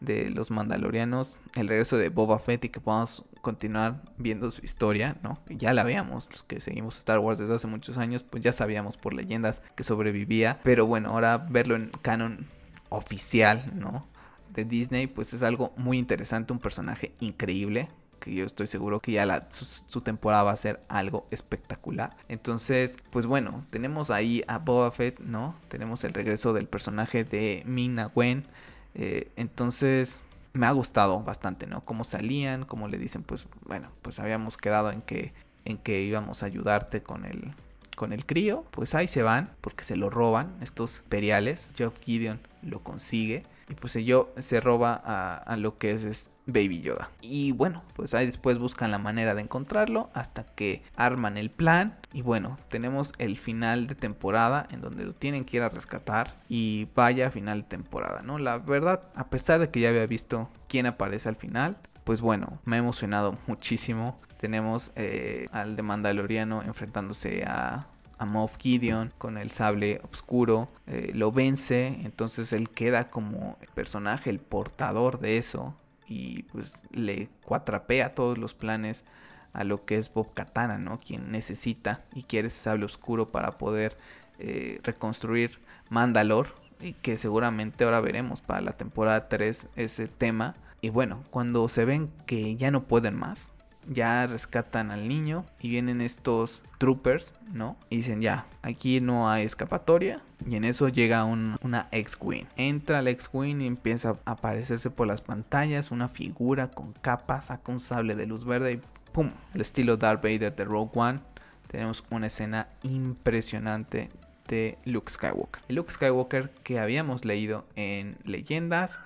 de 0.00 0.30
los 0.30 0.50
Mandalorianos, 0.50 1.36
el 1.54 1.68
regreso 1.68 1.96
de 1.96 2.08
Boba 2.08 2.38
Fett 2.38 2.64
y 2.64 2.68
que 2.68 2.80
podamos 2.80 3.24
continuar 3.44 4.02
viendo 4.16 4.50
su 4.50 4.64
historia, 4.64 5.16
¿no? 5.22 5.38
Ya 5.48 5.72
la 5.72 5.84
veamos, 5.84 6.28
los 6.30 6.42
que 6.42 6.58
seguimos 6.58 6.98
Star 6.98 7.20
Wars 7.20 7.38
desde 7.38 7.54
hace 7.54 7.68
muchos 7.68 7.98
años, 7.98 8.24
pues 8.24 8.42
ya 8.42 8.52
sabíamos 8.52 8.96
por 8.96 9.14
leyendas 9.14 9.62
que 9.76 9.84
sobrevivía, 9.84 10.58
pero 10.64 10.86
bueno, 10.86 11.10
ahora 11.10 11.38
verlo 11.38 11.76
en 11.76 11.92
canon 12.02 12.48
oficial, 12.88 13.70
¿no? 13.74 14.08
De 14.52 14.64
Disney, 14.64 15.06
pues 15.06 15.32
es 15.34 15.44
algo 15.44 15.72
muy 15.76 15.98
interesante, 15.98 16.52
un 16.52 16.58
personaje 16.58 17.14
increíble, 17.20 17.88
que 18.18 18.34
yo 18.34 18.46
estoy 18.46 18.66
seguro 18.66 19.00
que 19.00 19.12
ya 19.12 19.48
su, 19.50 19.64
su, 19.64 20.00
temporada 20.00 20.44
va 20.44 20.52
a 20.52 20.56
ser 20.56 20.82
algo 20.88 21.28
espectacular. 21.30 22.16
Entonces, 22.28 22.96
pues 23.10 23.26
bueno, 23.26 23.66
tenemos 23.70 24.10
ahí 24.10 24.42
a 24.48 24.58
Boba 24.58 24.90
Fett, 24.90 25.20
¿no? 25.20 25.54
Tenemos 25.68 26.04
el 26.04 26.14
regreso 26.14 26.54
del 26.54 26.66
personaje 26.66 27.24
de 27.24 27.62
Mina 27.66 28.10
Wen. 28.14 28.46
Eh, 28.94 29.30
entonces, 29.36 30.22
me 30.54 30.66
ha 30.66 30.70
gustado 30.70 31.20
bastante, 31.20 31.66
¿no? 31.66 31.84
Cómo 31.84 32.04
salían, 32.04 32.64
cómo 32.64 32.88
le 32.88 32.96
dicen, 32.96 33.22
pues 33.22 33.46
bueno, 33.66 33.90
pues 34.02 34.20
habíamos 34.20 34.56
quedado 34.56 34.90
en 34.92 35.02
que, 35.02 35.34
en 35.64 35.76
que 35.76 36.02
íbamos 36.02 36.42
a 36.42 36.46
ayudarte 36.46 37.02
con 37.02 37.26
el, 37.26 37.52
con 37.96 38.12
el 38.12 38.24
crío. 38.24 38.64
Pues 38.70 38.94
ahí 38.94 39.08
se 39.08 39.22
van, 39.22 39.50
porque 39.60 39.84
se 39.84 39.96
lo 39.96 40.10
roban 40.10 40.56
estos 40.62 41.00
imperiales. 41.00 41.72
Geoff 41.74 41.98
Gideon 42.00 42.40
lo 42.62 42.82
consigue. 42.82 43.44
Y 43.68 43.74
pues 43.74 43.96
ello 43.96 44.32
se 44.38 44.60
roba 44.60 44.94
a, 44.94 45.56
lo 45.56 45.78
que 45.78 45.92
es, 45.92 46.04
es, 46.04 46.30
Baby 46.46 46.82
Yoda. 46.82 47.10
Y 47.22 47.52
bueno, 47.52 47.82
pues 47.94 48.12
ahí 48.14 48.26
después 48.26 48.58
buscan 48.58 48.90
la 48.90 48.98
manera 48.98 49.34
de 49.34 49.42
encontrarlo 49.42 50.10
hasta 50.12 50.44
que 50.44 50.82
arman 50.94 51.38
el 51.38 51.50
plan. 51.50 51.96
Y 52.12 52.22
bueno, 52.22 52.58
tenemos 52.68 53.12
el 53.18 53.38
final 53.38 53.86
de 53.86 53.94
temporada 53.94 54.68
en 54.70 54.82
donde 54.82 55.04
lo 55.04 55.14
tienen 55.14 55.44
que 55.44 55.56
ir 55.56 55.62
a 55.62 55.70
rescatar. 55.70 56.36
Y 56.48 56.88
vaya 56.94 57.30
final 57.30 57.62
de 57.62 57.68
temporada, 57.68 58.22
¿no? 58.22 58.38
La 58.38 58.58
verdad, 58.58 59.08
a 59.14 59.30
pesar 59.30 59.60
de 59.60 59.70
que 59.70 59.80
ya 59.80 59.88
había 59.88 60.06
visto 60.06 60.50
quién 60.68 60.86
aparece 60.86 61.28
al 61.28 61.36
final, 61.36 61.78
pues 62.04 62.20
bueno, 62.20 62.58
me 62.64 62.76
ha 62.76 62.78
emocionado 62.78 63.38
muchísimo. 63.46 64.20
Tenemos 64.38 64.92
eh, 64.96 65.48
al 65.52 65.76
de 65.76 65.82
Mandaloriano 65.82 66.62
enfrentándose 66.62 67.44
a 67.46 67.86
Moff 68.24 68.56
Gideon 68.58 69.12
con 69.18 69.38
el 69.38 69.50
sable 69.50 70.00
oscuro, 70.10 70.68
eh, 70.86 71.12
lo 71.14 71.32
vence, 71.32 71.86
entonces 72.04 72.52
él 72.52 72.70
queda 72.70 73.10
como 73.10 73.58
el 73.60 73.68
personaje, 73.68 74.30
el 74.30 74.40
portador 74.40 75.20
de 75.20 75.38
eso 75.38 75.74
y 76.06 76.44
pues 76.44 76.84
le 76.92 77.28
cuatrapea 77.44 78.14
todos 78.14 78.38
los 78.38 78.54
planes 78.54 79.04
a 79.52 79.64
lo 79.64 79.84
que 79.84 79.98
es 79.98 80.12
Bob 80.12 80.34
Katana, 80.34 80.78
¿no? 80.78 80.98
Quien 80.98 81.30
necesita 81.30 82.04
y 82.14 82.24
quiere 82.24 82.48
ese 82.48 82.60
sable 82.62 82.84
oscuro 82.84 83.30
para 83.30 83.52
poder 83.58 83.96
eh, 84.38 84.80
reconstruir 84.82 85.60
Mandalor 85.90 86.54
y 86.80 86.94
que 86.94 87.16
seguramente 87.16 87.84
ahora 87.84 88.00
veremos 88.00 88.40
para 88.40 88.60
la 88.60 88.72
temporada 88.72 89.28
3 89.28 89.68
ese 89.76 90.08
tema. 90.08 90.54
Y 90.80 90.90
bueno, 90.90 91.24
cuando 91.30 91.66
se 91.68 91.84
ven 91.84 92.10
que 92.26 92.56
ya 92.56 92.70
no 92.70 92.84
pueden 92.84 93.14
más, 93.14 93.52
ya 93.88 94.26
rescatan 94.26 94.90
al 94.90 95.08
niño 95.08 95.44
y 95.60 95.68
vienen 95.68 96.00
estos 96.00 96.62
troopers, 96.78 97.34
¿no? 97.52 97.76
Y 97.90 97.96
dicen, 97.98 98.20
ya, 98.20 98.46
aquí 98.62 99.00
no 99.00 99.30
hay 99.30 99.44
escapatoria. 99.44 100.22
Y 100.46 100.56
en 100.56 100.64
eso 100.64 100.88
llega 100.88 101.24
un, 101.24 101.56
una 101.62 101.88
X-Wing. 101.90 102.46
Entra 102.56 103.02
la 103.02 103.10
X-Wing 103.10 103.62
y 103.62 103.66
empieza 103.66 104.16
a 104.24 104.32
aparecerse 104.32 104.90
por 104.90 105.06
las 105.06 105.20
pantallas 105.20 105.90
una 105.90 106.08
figura 106.08 106.70
con 106.70 106.92
capa, 106.92 107.40
saca 107.40 107.72
un 107.72 107.80
sable 107.80 108.14
de 108.14 108.26
luz 108.26 108.44
verde 108.44 108.72
y 108.72 108.80
¡pum! 109.12 109.30
El 109.54 109.60
estilo 109.60 109.96
Darth 109.96 110.22
Vader 110.22 110.54
de 110.54 110.64
Rogue 110.64 110.90
One. 110.94 111.20
Tenemos 111.68 112.04
una 112.10 112.26
escena 112.26 112.68
impresionante 112.82 114.10
de 114.48 114.78
Luke 114.84 115.10
Skywalker. 115.10 115.62
El 115.68 115.76
Luke 115.76 115.92
Skywalker 115.92 116.50
que 116.62 116.78
habíamos 116.78 117.24
leído 117.24 117.64
en 117.76 118.18
leyendas, 118.24 119.00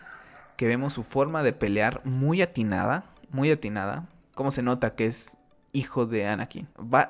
que 0.56 0.66
vemos 0.66 0.92
su 0.92 1.04
forma 1.04 1.42
de 1.42 1.52
pelear 1.52 2.00
muy 2.04 2.42
atinada, 2.42 3.04
muy 3.30 3.50
atinada 3.50 4.06
cómo 4.38 4.52
se 4.52 4.62
nota 4.62 4.94
que 4.94 5.06
es 5.06 5.36
hijo 5.72 6.06
de 6.06 6.28
Anakin. 6.28 6.68
Ba 6.78 7.08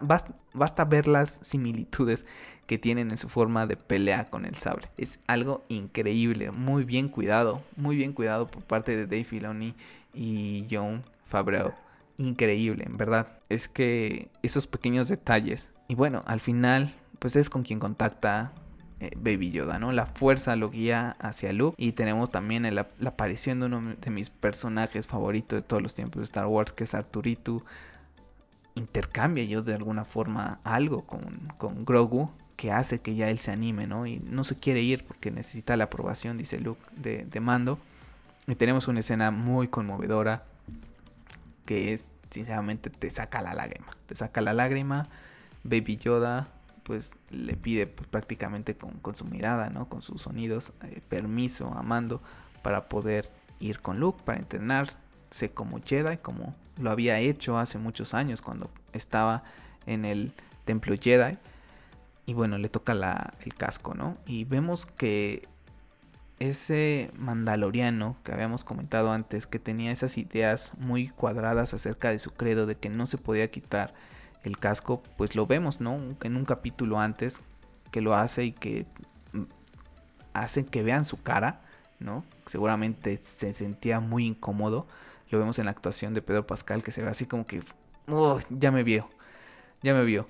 basta, 0.55 0.85
ver 0.87 1.07
las 1.07 1.39
similitudes 1.43 2.25
que 2.67 2.79
tienen 2.79 3.11
en 3.11 3.19
su 3.19 3.29
forma 3.29 3.67
de 3.67 3.77
pelea 3.77 4.31
con 4.31 4.47
el 4.47 4.55
sable. 4.55 4.89
Es 4.97 5.21
algo 5.27 5.63
increíble, 5.69 6.53
muy 6.53 6.85
bien 6.85 7.11
cuidado, 7.11 7.63
muy 7.77 7.97
bien 7.97 8.15
cuidado 8.15 8.47
por 8.47 8.63
parte 8.63 8.97
de 8.97 9.05
Dave 9.05 9.25
Filoni 9.25 9.75
y 10.15 10.67
John 10.71 11.03
Favreau. 11.27 11.75
Increíble, 12.17 12.85
en 12.87 12.97
verdad. 12.97 13.41
Es 13.51 13.69
que 13.69 14.31
esos 14.43 14.67
pequeños 14.67 15.09
detalles. 15.09 15.71
Y 15.87 15.97
bueno, 15.97 16.23
al 16.27 16.41
final, 16.41 16.95
pues 17.19 17.37
es 17.37 17.51
con 17.51 17.63
quien 17.63 17.79
contacta 17.79 18.55
Baby 19.17 19.51
Yoda, 19.51 19.79
¿no? 19.79 19.93
La 19.93 20.07
fuerza 20.07 20.57
lo 20.57 20.71
guía 20.71 21.17
hacia 21.21 21.53
Luke. 21.53 21.77
Y 21.79 21.93
tenemos 21.93 22.31
también 22.31 22.75
la 22.75 22.89
aparición 23.05 23.61
de 23.61 23.67
uno 23.67 23.95
de 24.01 24.11
mis 24.11 24.31
personajes 24.31 25.07
favoritos 25.07 25.59
de 25.59 25.63
todos 25.63 25.83
los 25.83 25.95
tiempos 25.95 26.21
de 26.21 26.25
Star 26.25 26.47
Wars, 26.47 26.73
que 26.73 26.85
es 26.85 26.95
Arturito. 26.95 27.65
Intercambia 28.75 29.45
yo 29.45 29.63
de 29.63 29.75
alguna 29.75 30.05
forma 30.05 30.61
algo 30.65 31.03
con, 31.03 31.53
con 31.59 31.85
Grogu 31.85 32.31
que 32.57 32.73
hace 32.73 33.01
que 33.01 33.15
ya 33.15 33.31
él 33.31 33.39
se 33.39 33.53
anime, 33.53 33.87
¿no? 33.87 34.07
Y 34.07 34.19
no 34.19 34.43
se 34.43 34.59
quiere 34.59 34.83
ir 34.83 35.05
porque 35.05 35.31
necesita 35.31 35.77
la 35.77 35.85
aprobación, 35.85 36.39
dice 36.39 36.59
Luke, 36.59 36.83
de, 36.97 37.25
de 37.25 37.41
Mando. 37.41 37.79
Y 38.49 38.57
tenemos 38.57 38.89
una 38.89 39.01
escena 39.01 39.31
muy 39.31 39.69
conmovedora 39.69 40.43
que 41.67 41.93
es, 41.93 42.11
sinceramente, 42.31 42.91
te 42.91 43.11
saca 43.11 43.43
la 43.43 43.55
lágrima. 43.55 43.87
Te 44.07 44.17
saca 44.17 44.41
la 44.41 44.55
lágrima. 44.55 45.07
Baby 45.63 45.99
Yoda 45.99 46.49
pues 46.89 47.17
le 47.31 47.55
pide 47.55 47.87
pues, 47.87 48.09
prácticamente 48.09 48.75
con, 48.75 49.15
su 49.15 49.27
mirada, 49.27 49.69
¿no? 49.69 49.91
Con 49.91 50.01
sus 50.01 50.23
sonidos, 50.23 50.73
eh, 50.83 51.03
permiso 51.07 51.69
a 51.69 51.83
Mando 51.83 52.23
para 52.63 52.89
poder 52.89 53.31
ir 53.61 53.81
con 53.81 54.01
Luke, 54.01 54.23
para 54.25 54.39
entrenarse 54.39 55.51
como 55.53 55.81
Jedi, 55.85 56.17
como 56.17 56.57
lo 56.79 56.91
había 56.91 57.21
hecho 57.21 57.59
hace 57.59 57.79
muchos 57.79 58.15
años 58.15 58.41
cuando 58.41 58.71
estaba 58.95 59.45
en 59.85 60.07
el 60.07 60.33
templo 60.65 60.97
Jedi. 60.99 61.37
Y 62.25 62.33
bueno, 62.33 62.57
le 62.57 62.71
toca 62.71 62.95
la, 62.95 63.35
el 63.45 63.55
casco, 63.55 63.93
¿no? 63.95 64.17
Y 64.25 64.45
vemos 64.45 64.87
que 64.87 65.47
ese 66.39 67.11
mandaloriano 67.19 68.17
que 68.25 68.33
habíamos 68.33 68.65
comentado 68.65 69.13
antes, 69.13 69.47
que 69.47 69.59
tenía 69.59 69.93
esas 69.93 70.17
ideas 70.17 70.73
muy 70.79 71.09
cuadradas 71.09 71.75
acerca 71.75 72.11
de 72.11 72.19
su 72.19 72.31
credo, 72.31 72.65
de 72.65 72.77
que 72.77 72.89
no 72.89 73.07
se 73.07 73.19
podía 73.19 73.51
quitar 73.51 73.93
el 74.45 74.59
casco, 74.59 75.03
pues 75.17 75.35
lo 75.35 75.47
vemos, 75.47 75.81
¿no? 75.81 76.01
En 76.23 76.37
un 76.37 76.45
capítulo 76.45 77.01
antes 77.01 77.41
que 77.91 78.01
lo 78.01 78.15
hace 78.15 78.45
y 78.45 78.53
que 78.53 78.87
mm, 79.33 79.43
hacen 80.35 80.65
que 80.65 80.83
vean 80.83 81.05
su 81.05 81.23
cara, 81.23 81.63
¿no? 81.99 82.25
Seguramente 82.47 83.19
se 83.23 83.55
sentía 83.55 84.01
muy 84.01 84.27
incómodo. 84.27 84.87
Lo 85.31 85.39
vemos 85.39 85.59
en 85.59 85.67
la 85.67 85.73
actuación 85.73 86.15
de 86.15 86.23
Pedro 86.23 86.47
Pascal 86.47 86.83
que 86.83 86.93
se 86.93 87.03
ve 87.03 87.09
así 87.09 87.27
como 87.27 87.47
que 87.47 87.63
oh, 88.09 88.39
ya 88.51 88.71
me 88.71 88.83
vio, 88.83 89.09
ya 89.83 89.95
me 89.95 90.05
vio. 90.05 90.29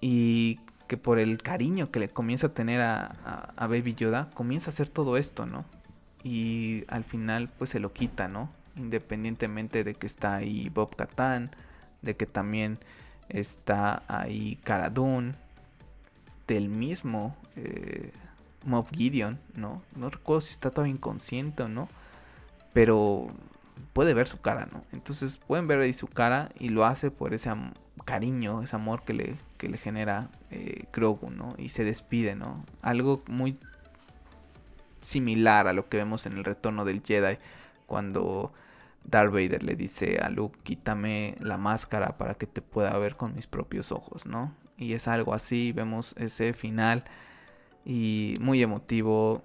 Y 0.00 0.60
que 0.86 0.96
por 0.96 1.18
el 1.18 1.42
cariño 1.42 1.90
que 1.90 2.00
le 2.00 2.08
comienza 2.08 2.48
a 2.48 2.54
tener 2.54 2.80
a, 2.80 3.52
a, 3.56 3.66
Baby 3.66 3.94
Yoda, 3.94 4.30
comienza 4.34 4.70
a 4.70 4.72
hacer 4.72 4.88
todo 4.88 5.16
esto, 5.16 5.46
¿no? 5.46 5.64
Y 6.22 6.84
al 6.88 7.04
final 7.04 7.48
pues 7.48 7.70
se 7.70 7.80
lo 7.80 7.92
quita, 7.92 8.28
¿no? 8.28 8.50
Independientemente 8.76 9.84
de 9.84 9.94
que 9.94 10.06
está 10.06 10.36
ahí 10.36 10.68
Bob 10.68 10.94
Katan, 10.94 11.50
de 12.02 12.16
que 12.16 12.26
también 12.26 12.78
está 13.28 14.02
ahí 14.08 14.58
Cara 14.64 14.92
del 16.46 16.68
mismo 16.68 17.36
eh, 17.56 18.12
Gideon, 18.94 19.38
¿no? 19.54 19.82
No 19.94 20.10
recuerdo 20.10 20.40
si 20.40 20.52
está 20.52 20.70
todavía 20.70 20.94
inconsciente 20.94 21.62
o 21.62 21.68
no, 21.68 21.88
pero 22.72 23.28
puede 23.92 24.14
ver 24.14 24.28
su 24.28 24.40
cara, 24.40 24.68
¿no? 24.72 24.84
Entonces 24.92 25.38
pueden 25.38 25.66
ver 25.66 25.80
ahí 25.80 25.92
su 25.92 26.08
cara 26.08 26.50
y 26.58 26.68
lo 26.70 26.84
hace 26.84 27.10
por 27.10 27.34
ese 27.34 27.50
cariño, 28.04 28.62
ese 28.62 28.76
amor 28.76 29.02
que 29.02 29.12
le, 29.12 29.36
que 29.58 29.68
le 29.68 29.78
genera 29.78 30.28
eh, 30.50 30.84
Grogu, 30.92 31.30
¿no? 31.30 31.54
Y 31.58 31.70
se 31.70 31.84
despide, 31.84 32.34
¿no? 32.34 32.64
Algo 32.82 33.22
muy 33.26 33.58
similar 35.00 35.68
a 35.68 35.72
lo 35.72 35.88
que 35.88 35.96
vemos 35.96 36.26
en 36.26 36.34
el 36.34 36.44
retorno 36.44 36.84
del 36.84 37.02
Jedi 37.02 37.38
cuando 37.86 38.52
Darth 39.08 39.32
Vader 39.32 39.62
le 39.62 39.76
dice 39.76 40.18
a 40.18 40.28
Luke, 40.28 40.58
quítame 40.62 41.36
la 41.40 41.58
máscara 41.58 42.18
para 42.18 42.34
que 42.34 42.46
te 42.46 42.60
pueda 42.60 42.96
ver 42.98 43.16
con 43.16 43.34
mis 43.34 43.46
propios 43.46 43.92
ojos, 43.92 44.26
¿no? 44.26 44.54
Y 44.76 44.92
es 44.92 45.08
algo 45.08 45.32
así, 45.32 45.72
vemos 45.72 46.14
ese 46.18 46.52
final 46.52 47.04
y 47.84 48.34
muy 48.40 48.62
emotivo 48.62 49.42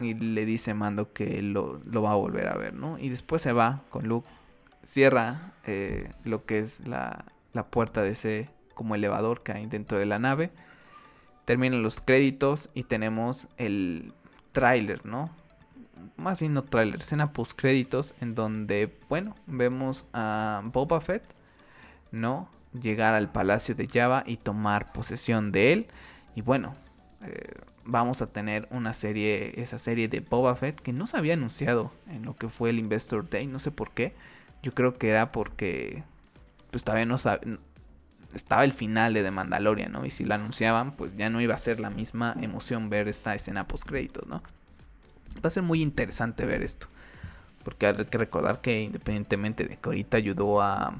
y 0.00 0.14
le 0.14 0.46
dice 0.46 0.72
Mando 0.72 1.12
que 1.12 1.42
lo, 1.42 1.80
lo 1.84 2.02
va 2.02 2.12
a 2.12 2.16
volver 2.16 2.48
a 2.48 2.56
ver, 2.56 2.74
¿no? 2.74 2.98
Y 2.98 3.10
después 3.10 3.42
se 3.42 3.52
va 3.52 3.84
con 3.90 4.08
Luke, 4.08 4.28
cierra 4.82 5.52
eh, 5.66 6.10
lo 6.24 6.46
que 6.46 6.58
es 6.58 6.86
la, 6.88 7.26
la 7.52 7.66
puerta 7.66 8.02
de 8.02 8.10
ese 8.10 8.48
como 8.74 8.94
elevador 8.94 9.42
que 9.42 9.52
hay 9.52 9.66
dentro 9.66 9.98
de 9.98 10.06
la 10.06 10.18
nave. 10.18 10.50
Terminan 11.44 11.82
los 11.82 12.00
créditos 12.00 12.70
y 12.74 12.84
tenemos 12.84 13.48
el 13.58 14.14
tráiler, 14.52 15.04
¿no? 15.04 15.30
Más 16.16 16.40
bien 16.40 16.54
no 16.54 16.64
tráiler, 16.64 17.00
escena 17.00 17.32
post 17.32 17.58
créditos 17.58 18.14
en 18.20 18.34
donde, 18.34 18.98
bueno, 19.08 19.34
vemos 19.46 20.06
a 20.12 20.62
Boba 20.64 21.00
Fett, 21.00 21.24
¿no? 22.12 22.48
Llegar 22.72 23.14
al 23.14 23.30
palacio 23.30 23.74
de 23.74 23.86
Java 23.86 24.22
y 24.26 24.36
tomar 24.36 24.92
posesión 24.92 25.52
de 25.52 25.72
él. 25.72 25.86
Y 26.34 26.42
bueno, 26.42 26.74
eh, 27.22 27.54
vamos 27.84 28.22
a 28.22 28.26
tener 28.28 28.68
una 28.70 28.94
serie, 28.94 29.60
esa 29.60 29.78
serie 29.78 30.08
de 30.08 30.20
Boba 30.20 30.54
Fett 30.56 30.80
que 30.80 30.92
no 30.92 31.06
se 31.06 31.16
había 31.16 31.34
anunciado 31.34 31.92
en 32.08 32.24
lo 32.24 32.36
que 32.36 32.48
fue 32.48 32.70
el 32.70 32.78
Investor 32.78 33.28
Day, 33.28 33.46
no 33.46 33.58
sé 33.58 33.70
por 33.70 33.90
qué. 33.90 34.14
Yo 34.62 34.74
creo 34.74 34.98
que 34.98 35.08
era 35.08 35.32
porque 35.32 36.02
pues 36.70 36.84
todavía 36.84 37.06
no 37.06 37.16
estaba 37.16 38.64
el 38.64 38.72
final 38.72 39.14
de 39.14 39.22
The 39.22 39.30
Mandalorian, 39.30 39.92
¿no? 39.92 40.06
Y 40.06 40.10
si 40.10 40.24
lo 40.24 40.34
anunciaban, 40.34 40.92
pues 40.92 41.16
ya 41.16 41.30
no 41.30 41.40
iba 41.40 41.54
a 41.54 41.58
ser 41.58 41.80
la 41.80 41.90
misma 41.90 42.36
emoción 42.40 42.90
ver 42.90 43.08
esta 43.08 43.34
escena 43.34 43.66
post 43.66 43.84
créditos, 43.84 44.26
¿no? 44.26 44.42
Va 45.36 45.48
a 45.48 45.50
ser 45.50 45.62
muy 45.62 45.82
interesante 45.82 46.44
ver 46.44 46.62
esto. 46.62 46.88
Porque 47.64 47.86
hay 47.86 48.04
que 48.06 48.18
recordar 48.18 48.60
que 48.60 48.82
independientemente 48.82 49.64
de 49.64 49.76
que 49.76 49.88
ahorita 49.88 50.16
ayudó 50.16 50.62
a, 50.62 50.94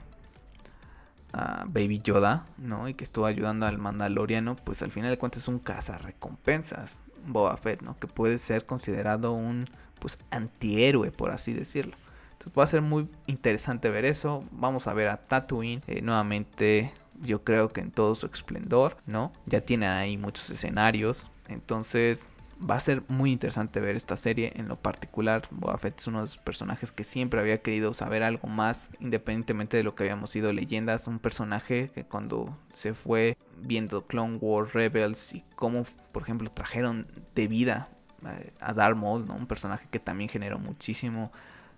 a 1.32 1.64
Baby 1.66 2.00
Yoda, 2.00 2.46
¿no? 2.58 2.88
Y 2.88 2.94
que 2.94 3.04
estuvo 3.04 3.26
ayudando 3.26 3.66
al 3.66 3.78
Mandaloriano, 3.78 4.56
pues 4.56 4.82
al 4.82 4.90
final 4.90 5.10
de 5.10 5.18
cuentas 5.18 5.42
es 5.42 5.48
un 5.48 5.62
recompensas 5.64 7.00
Boba 7.26 7.56
Fett, 7.56 7.82
¿no? 7.82 7.98
Que 7.98 8.06
puede 8.06 8.38
ser 8.38 8.66
considerado 8.66 9.32
un 9.32 9.66
pues 9.98 10.18
antihéroe, 10.30 11.10
por 11.12 11.30
así 11.30 11.52
decirlo. 11.52 11.96
Entonces 12.32 12.58
va 12.58 12.64
a 12.64 12.68
ser 12.68 12.82
muy 12.82 13.08
interesante 13.26 13.90
ver 13.90 14.04
eso. 14.04 14.44
Vamos 14.50 14.86
a 14.86 14.94
ver 14.94 15.08
a 15.08 15.18
Tatooine 15.18 15.82
eh, 15.86 16.00
nuevamente. 16.00 16.92
Yo 17.22 17.44
creo 17.44 17.68
que 17.68 17.82
en 17.82 17.90
todo 17.90 18.14
su 18.14 18.26
esplendor, 18.26 18.96
¿no? 19.06 19.32
Ya 19.44 19.60
tienen 19.60 19.90
ahí 19.90 20.16
muchos 20.16 20.48
escenarios. 20.48 21.30
Entonces 21.48 22.28
va 22.68 22.76
a 22.76 22.80
ser 22.80 23.02
muy 23.08 23.32
interesante 23.32 23.80
ver 23.80 23.96
esta 23.96 24.16
serie. 24.16 24.52
En 24.56 24.68
lo 24.68 24.76
particular, 24.76 25.42
Boba 25.50 25.78
Fett 25.78 25.98
es 25.98 26.06
uno 26.06 26.18
de 26.18 26.24
los 26.24 26.38
personajes 26.38 26.92
que 26.92 27.04
siempre 27.04 27.40
había 27.40 27.62
querido 27.62 27.94
saber 27.94 28.22
algo 28.22 28.48
más, 28.48 28.90
independientemente 29.00 29.76
de 29.76 29.82
lo 29.82 29.94
que 29.94 30.04
habíamos 30.04 30.34
ido 30.36 30.52
leyendas. 30.52 31.06
Un 31.06 31.18
personaje 31.18 31.90
que 31.94 32.04
cuando 32.04 32.56
se 32.72 32.94
fue 32.94 33.36
viendo 33.62 34.06
Clone 34.06 34.36
Wars, 34.40 34.72
Rebels 34.72 35.34
y 35.34 35.44
cómo, 35.54 35.84
por 36.12 36.22
ejemplo, 36.22 36.50
trajeron 36.50 37.06
de 37.34 37.48
vida 37.48 37.88
eh, 38.26 38.52
a 38.60 38.74
Darth 38.74 38.96
Maul, 38.96 39.26
¿no? 39.26 39.34
un 39.34 39.46
personaje 39.46 39.86
que 39.90 39.98
también 39.98 40.28
generó 40.28 40.58
muchísimo 40.58 41.32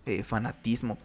eh, 0.05 0.25
fanatismo 0.25 0.99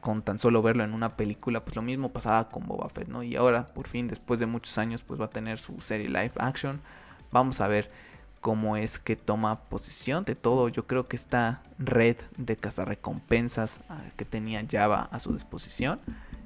con, 0.00 0.22
tan 0.22 0.38
solo 0.38 0.62
verlo 0.62 0.82
en 0.82 0.94
una 0.94 1.18
película, 1.18 1.64
pues 1.64 1.76
lo 1.76 1.82
mismo 1.82 2.10
pasaba 2.14 2.48
con 2.48 2.66
Boba 2.66 2.88
Fett, 2.88 3.08
¿no? 3.08 3.22
Y 3.22 3.36
ahora, 3.36 3.66
por 3.66 3.88
fin, 3.88 4.08
después 4.08 4.40
de 4.40 4.46
muchos 4.46 4.78
años, 4.78 5.02
pues 5.02 5.20
va 5.20 5.26
a 5.26 5.30
tener 5.30 5.58
su 5.58 5.78
serie 5.82 6.08
live 6.08 6.32
action. 6.38 6.80
Vamos 7.30 7.60
a 7.60 7.68
ver 7.68 7.90
cómo 8.40 8.76
es 8.76 8.98
que 8.98 9.16
toma 9.16 9.60
posesión 9.64 10.24
de 10.24 10.34
todo. 10.34 10.68
Yo 10.68 10.86
creo 10.86 11.06
que 11.06 11.16
esta 11.16 11.62
red 11.78 12.16
de 12.36 12.56
cazarrecompensas 12.56 13.80
ah, 13.88 14.02
que 14.16 14.24
tenía 14.24 14.64
Java 14.68 15.08
a 15.10 15.20
su 15.20 15.32
disposición. 15.32 16.00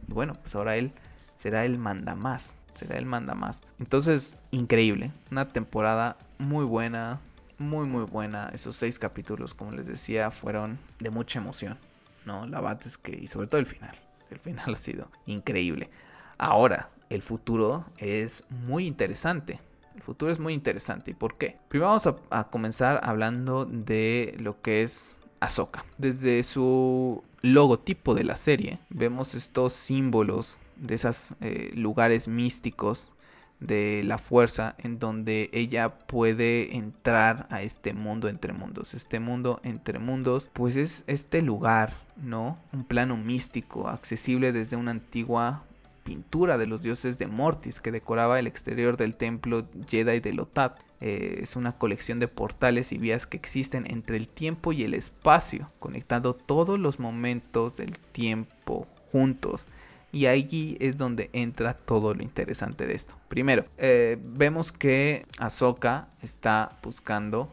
Y 0.08 0.12
bueno, 0.12 0.34
pues 0.34 0.54
ahora 0.54 0.76
él 0.76 0.92
será 1.34 1.64
el 1.64 1.78
manda 1.78 2.14
más. 2.14 2.58
Será 2.74 2.98
el 2.98 3.06
manda 3.06 3.34
más. 3.34 3.64
Entonces, 3.78 4.38
increíble. 4.50 5.10
Una 5.30 5.48
temporada 5.48 6.16
muy 6.38 6.64
buena. 6.64 7.20
Muy, 7.58 7.86
muy 7.86 8.04
buena. 8.04 8.48
Esos 8.52 8.76
seis 8.76 8.98
capítulos, 8.98 9.54
como 9.54 9.72
les 9.72 9.86
decía, 9.86 10.30
fueron 10.30 10.78
de 10.98 11.10
mucha 11.10 11.38
emoción. 11.38 11.78
¿No? 12.24 12.46
La 12.46 12.60
bate 12.60 12.88
es 12.88 12.96
que. 12.96 13.12
Y 13.12 13.26
sobre 13.26 13.46
todo 13.46 13.60
el 13.60 13.66
final. 13.66 13.96
El 14.30 14.38
final 14.38 14.64
ha 14.74 14.76
sido 14.76 15.08
increíble. 15.26 15.90
Ahora, 16.38 16.88
el 17.10 17.22
futuro 17.22 17.84
es 17.98 18.44
muy 18.48 18.86
interesante 18.86 19.60
el 20.02 20.06
futuro 20.06 20.32
es 20.32 20.40
muy 20.40 20.52
interesante. 20.52 21.12
¿Y 21.12 21.14
por 21.14 21.38
qué? 21.38 21.58
Primero 21.68 21.88
vamos 21.88 22.08
a, 22.30 22.44
comenzar 22.50 23.00
hablando 23.04 23.64
de 23.64 24.34
lo 24.40 24.60
que 24.60 24.82
es 24.82 25.20
Ahsoka. 25.38 25.84
Desde 25.96 26.42
su 26.42 27.22
logotipo 27.40 28.14
de 28.14 28.24
la 28.24 28.36
serie 28.36 28.80
vemos 28.90 29.34
estos 29.34 29.72
símbolos 29.72 30.58
de 30.76 30.96
esos 30.96 31.36
eh, 31.40 31.70
lugares 31.74 32.26
místicos 32.26 33.12
de 33.60 34.02
la 34.04 34.18
fuerza 34.18 34.74
en 34.78 34.98
donde 34.98 35.48
ella 35.52 35.98
puede 35.98 36.76
entrar 36.76 37.46
a 37.50 37.62
este 37.62 37.94
mundo 37.94 38.28
entre 38.28 38.52
mundos. 38.52 38.94
Este 38.94 39.20
mundo 39.20 39.60
entre 39.62 40.00
mundos 40.00 40.50
pues 40.52 40.74
es 40.74 41.04
este 41.06 41.42
lugar, 41.42 41.94
¿no? 42.16 42.58
Un 42.72 42.84
plano 42.84 43.16
místico 43.16 43.88
accesible 43.88 44.50
desde 44.50 44.76
una 44.76 44.90
antigua 44.90 45.62
pintura 46.02 46.58
de 46.58 46.66
los 46.66 46.82
dioses 46.82 47.18
de 47.18 47.26
Mortis 47.26 47.80
que 47.80 47.92
decoraba 47.92 48.38
el 48.38 48.46
exterior 48.46 48.96
del 48.96 49.14
templo 49.14 49.66
Jedi 49.88 50.20
de 50.20 50.32
Lotat. 50.32 50.80
Eh, 51.00 51.40
es 51.42 51.56
una 51.56 51.72
colección 51.72 52.20
de 52.20 52.28
portales 52.28 52.92
y 52.92 52.98
vías 52.98 53.26
que 53.26 53.36
existen 53.36 53.90
entre 53.90 54.16
el 54.16 54.28
tiempo 54.28 54.72
y 54.72 54.84
el 54.84 54.94
espacio, 54.94 55.70
conectando 55.78 56.34
todos 56.34 56.78
los 56.78 57.00
momentos 57.00 57.76
del 57.76 57.98
tiempo 57.98 58.86
juntos. 59.10 59.66
Y 60.12 60.26
allí 60.26 60.76
es 60.78 60.98
donde 60.98 61.30
entra 61.32 61.74
todo 61.74 62.14
lo 62.14 62.22
interesante 62.22 62.86
de 62.86 62.94
esto. 62.94 63.14
Primero, 63.28 63.64
eh, 63.78 64.18
vemos 64.22 64.70
que 64.70 65.26
Ahsoka 65.38 66.08
está 66.20 66.78
buscando 66.82 67.50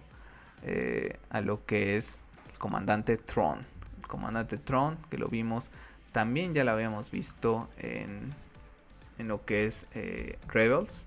eh, 0.64 1.18
a 1.30 1.40
lo 1.40 1.66
que 1.66 1.96
es 1.96 2.26
el 2.52 2.60
comandante 2.60 3.18
Tron. 3.18 3.66
El 3.98 4.08
comandante 4.08 4.58
Tron, 4.58 4.98
que 5.10 5.18
lo 5.18 5.30
vimos 5.30 5.72
también 6.12 6.54
ya 6.54 6.64
la 6.64 6.74
habíamos 6.74 7.12
visto 7.12 7.70
en, 7.78 8.34
en 9.18 9.28
lo 9.28 9.46
que 9.46 9.66
es 9.66 9.86
eh, 9.94 10.38
Rebels. 10.48 11.06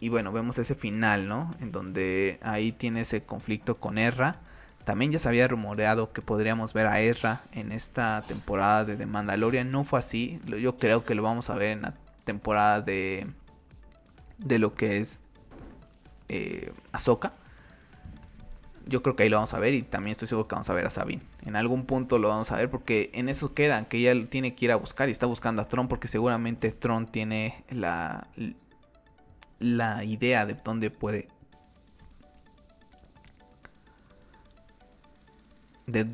Y 0.00 0.08
bueno, 0.08 0.32
vemos 0.32 0.58
ese 0.58 0.74
final, 0.74 1.28
¿no? 1.28 1.54
En 1.60 1.72
donde 1.72 2.38
ahí 2.42 2.72
tiene 2.72 3.02
ese 3.02 3.22
conflicto 3.22 3.76
con 3.76 3.98
Erra. 3.98 4.40
También 4.84 5.12
ya 5.12 5.18
se 5.18 5.28
había 5.28 5.48
rumoreado 5.48 6.12
que 6.12 6.20
podríamos 6.20 6.74
ver 6.74 6.86
a 6.86 7.00
Erra 7.00 7.42
en 7.52 7.72
esta 7.72 8.22
temporada 8.26 8.84
de 8.84 8.96
The 8.96 9.06
Mandalorian. 9.06 9.70
No 9.70 9.84
fue 9.84 9.98
así. 9.98 10.40
Yo 10.44 10.76
creo 10.76 11.04
que 11.04 11.14
lo 11.14 11.22
vamos 11.22 11.48
a 11.48 11.54
ver 11.54 11.70
en 11.70 11.82
la 11.82 11.94
temporada 12.24 12.82
de, 12.82 13.26
de 14.38 14.58
lo 14.58 14.74
que 14.74 14.98
es 14.98 15.18
eh, 16.28 16.72
Ahsoka 16.92 17.32
yo 18.86 19.02
creo 19.02 19.16
que 19.16 19.22
ahí 19.22 19.28
lo 19.28 19.36
vamos 19.36 19.54
a 19.54 19.58
ver 19.58 19.74
y 19.74 19.82
también 19.82 20.12
estoy 20.12 20.28
seguro 20.28 20.46
que 20.46 20.54
vamos 20.54 20.68
a 20.70 20.74
ver 20.74 20.86
a 20.86 20.90
Sabine. 20.90 21.22
En 21.42 21.56
algún 21.56 21.86
punto 21.86 22.18
lo 22.18 22.28
vamos 22.28 22.52
a 22.52 22.56
ver 22.56 22.70
porque 22.70 23.10
en 23.14 23.28
eso 23.28 23.54
quedan, 23.54 23.86
que 23.86 23.98
ella 23.98 24.28
tiene 24.28 24.54
que 24.54 24.66
ir 24.66 24.72
a 24.72 24.76
buscar 24.76 25.08
y 25.08 25.12
está 25.12 25.26
buscando 25.26 25.62
a 25.62 25.68
Tron 25.68 25.88
porque 25.88 26.08
seguramente 26.08 26.70
Tron 26.72 27.06
tiene 27.06 27.64
la, 27.70 28.28
la 29.58 30.04
idea 30.04 30.46
de 30.46 30.54
dónde 30.54 30.90
puede... 30.90 31.28
De, 35.86 36.06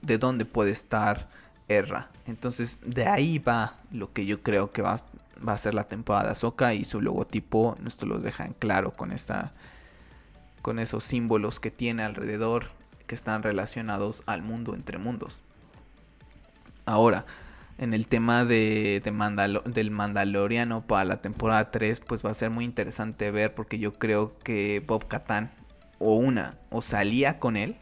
de 0.00 0.18
dónde 0.18 0.46
puede 0.46 0.70
estar 0.70 1.28
Erra. 1.68 2.10
Entonces 2.26 2.78
de 2.84 3.06
ahí 3.06 3.38
va 3.38 3.74
lo 3.90 4.12
que 4.12 4.24
yo 4.24 4.42
creo 4.42 4.70
que 4.70 4.82
va, 4.82 5.00
va 5.46 5.52
a 5.52 5.58
ser 5.58 5.74
la 5.74 5.84
temporada 5.84 6.26
de 6.26 6.32
Ahsoka 6.32 6.74
y 6.74 6.84
su 6.84 7.00
logotipo, 7.00 7.76
esto 7.86 8.06
lo 8.06 8.18
deja 8.18 8.44
en 8.46 8.52
claro 8.54 8.92
con 8.92 9.12
esta 9.12 9.52
con 10.66 10.80
esos 10.80 11.04
símbolos 11.04 11.60
que 11.60 11.70
tiene 11.70 12.02
alrededor 12.02 12.70
que 13.06 13.14
están 13.14 13.44
relacionados 13.44 14.24
al 14.26 14.42
mundo 14.42 14.74
entre 14.74 14.98
mundos. 14.98 15.40
Ahora, 16.86 17.24
en 17.78 17.94
el 17.94 18.08
tema 18.08 18.44
de, 18.44 19.00
del 19.64 19.90
Mandaloriano 19.92 20.84
para 20.84 21.04
la 21.04 21.22
temporada 21.22 21.70
3, 21.70 22.00
pues 22.00 22.26
va 22.26 22.32
a 22.32 22.34
ser 22.34 22.50
muy 22.50 22.64
interesante 22.64 23.30
ver 23.30 23.54
porque 23.54 23.78
yo 23.78 23.92
creo 23.92 24.36
que 24.40 24.82
Bob 24.84 25.06
Katan 25.06 25.52
o 26.00 26.16
una 26.16 26.58
o 26.70 26.82
salía 26.82 27.38
con 27.38 27.56
él 27.56 27.76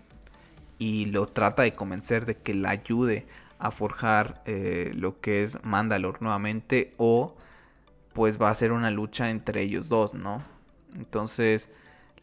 y 0.78 1.06
lo 1.06 1.24
trata 1.24 1.62
de 1.62 1.72
convencer 1.72 2.26
de 2.26 2.36
que 2.36 2.52
la 2.52 2.68
ayude 2.68 3.26
a 3.58 3.70
forjar 3.70 4.42
eh, 4.44 4.92
lo 4.94 5.22
que 5.22 5.42
es 5.42 5.58
Mandalor 5.64 6.20
nuevamente 6.20 6.92
o 6.98 7.34
pues 8.12 8.38
va 8.38 8.50
a 8.50 8.54
ser 8.54 8.72
una 8.72 8.90
lucha 8.90 9.30
entre 9.30 9.62
ellos 9.62 9.88
dos, 9.88 10.12
¿no? 10.12 10.44
Entonces 10.94 11.70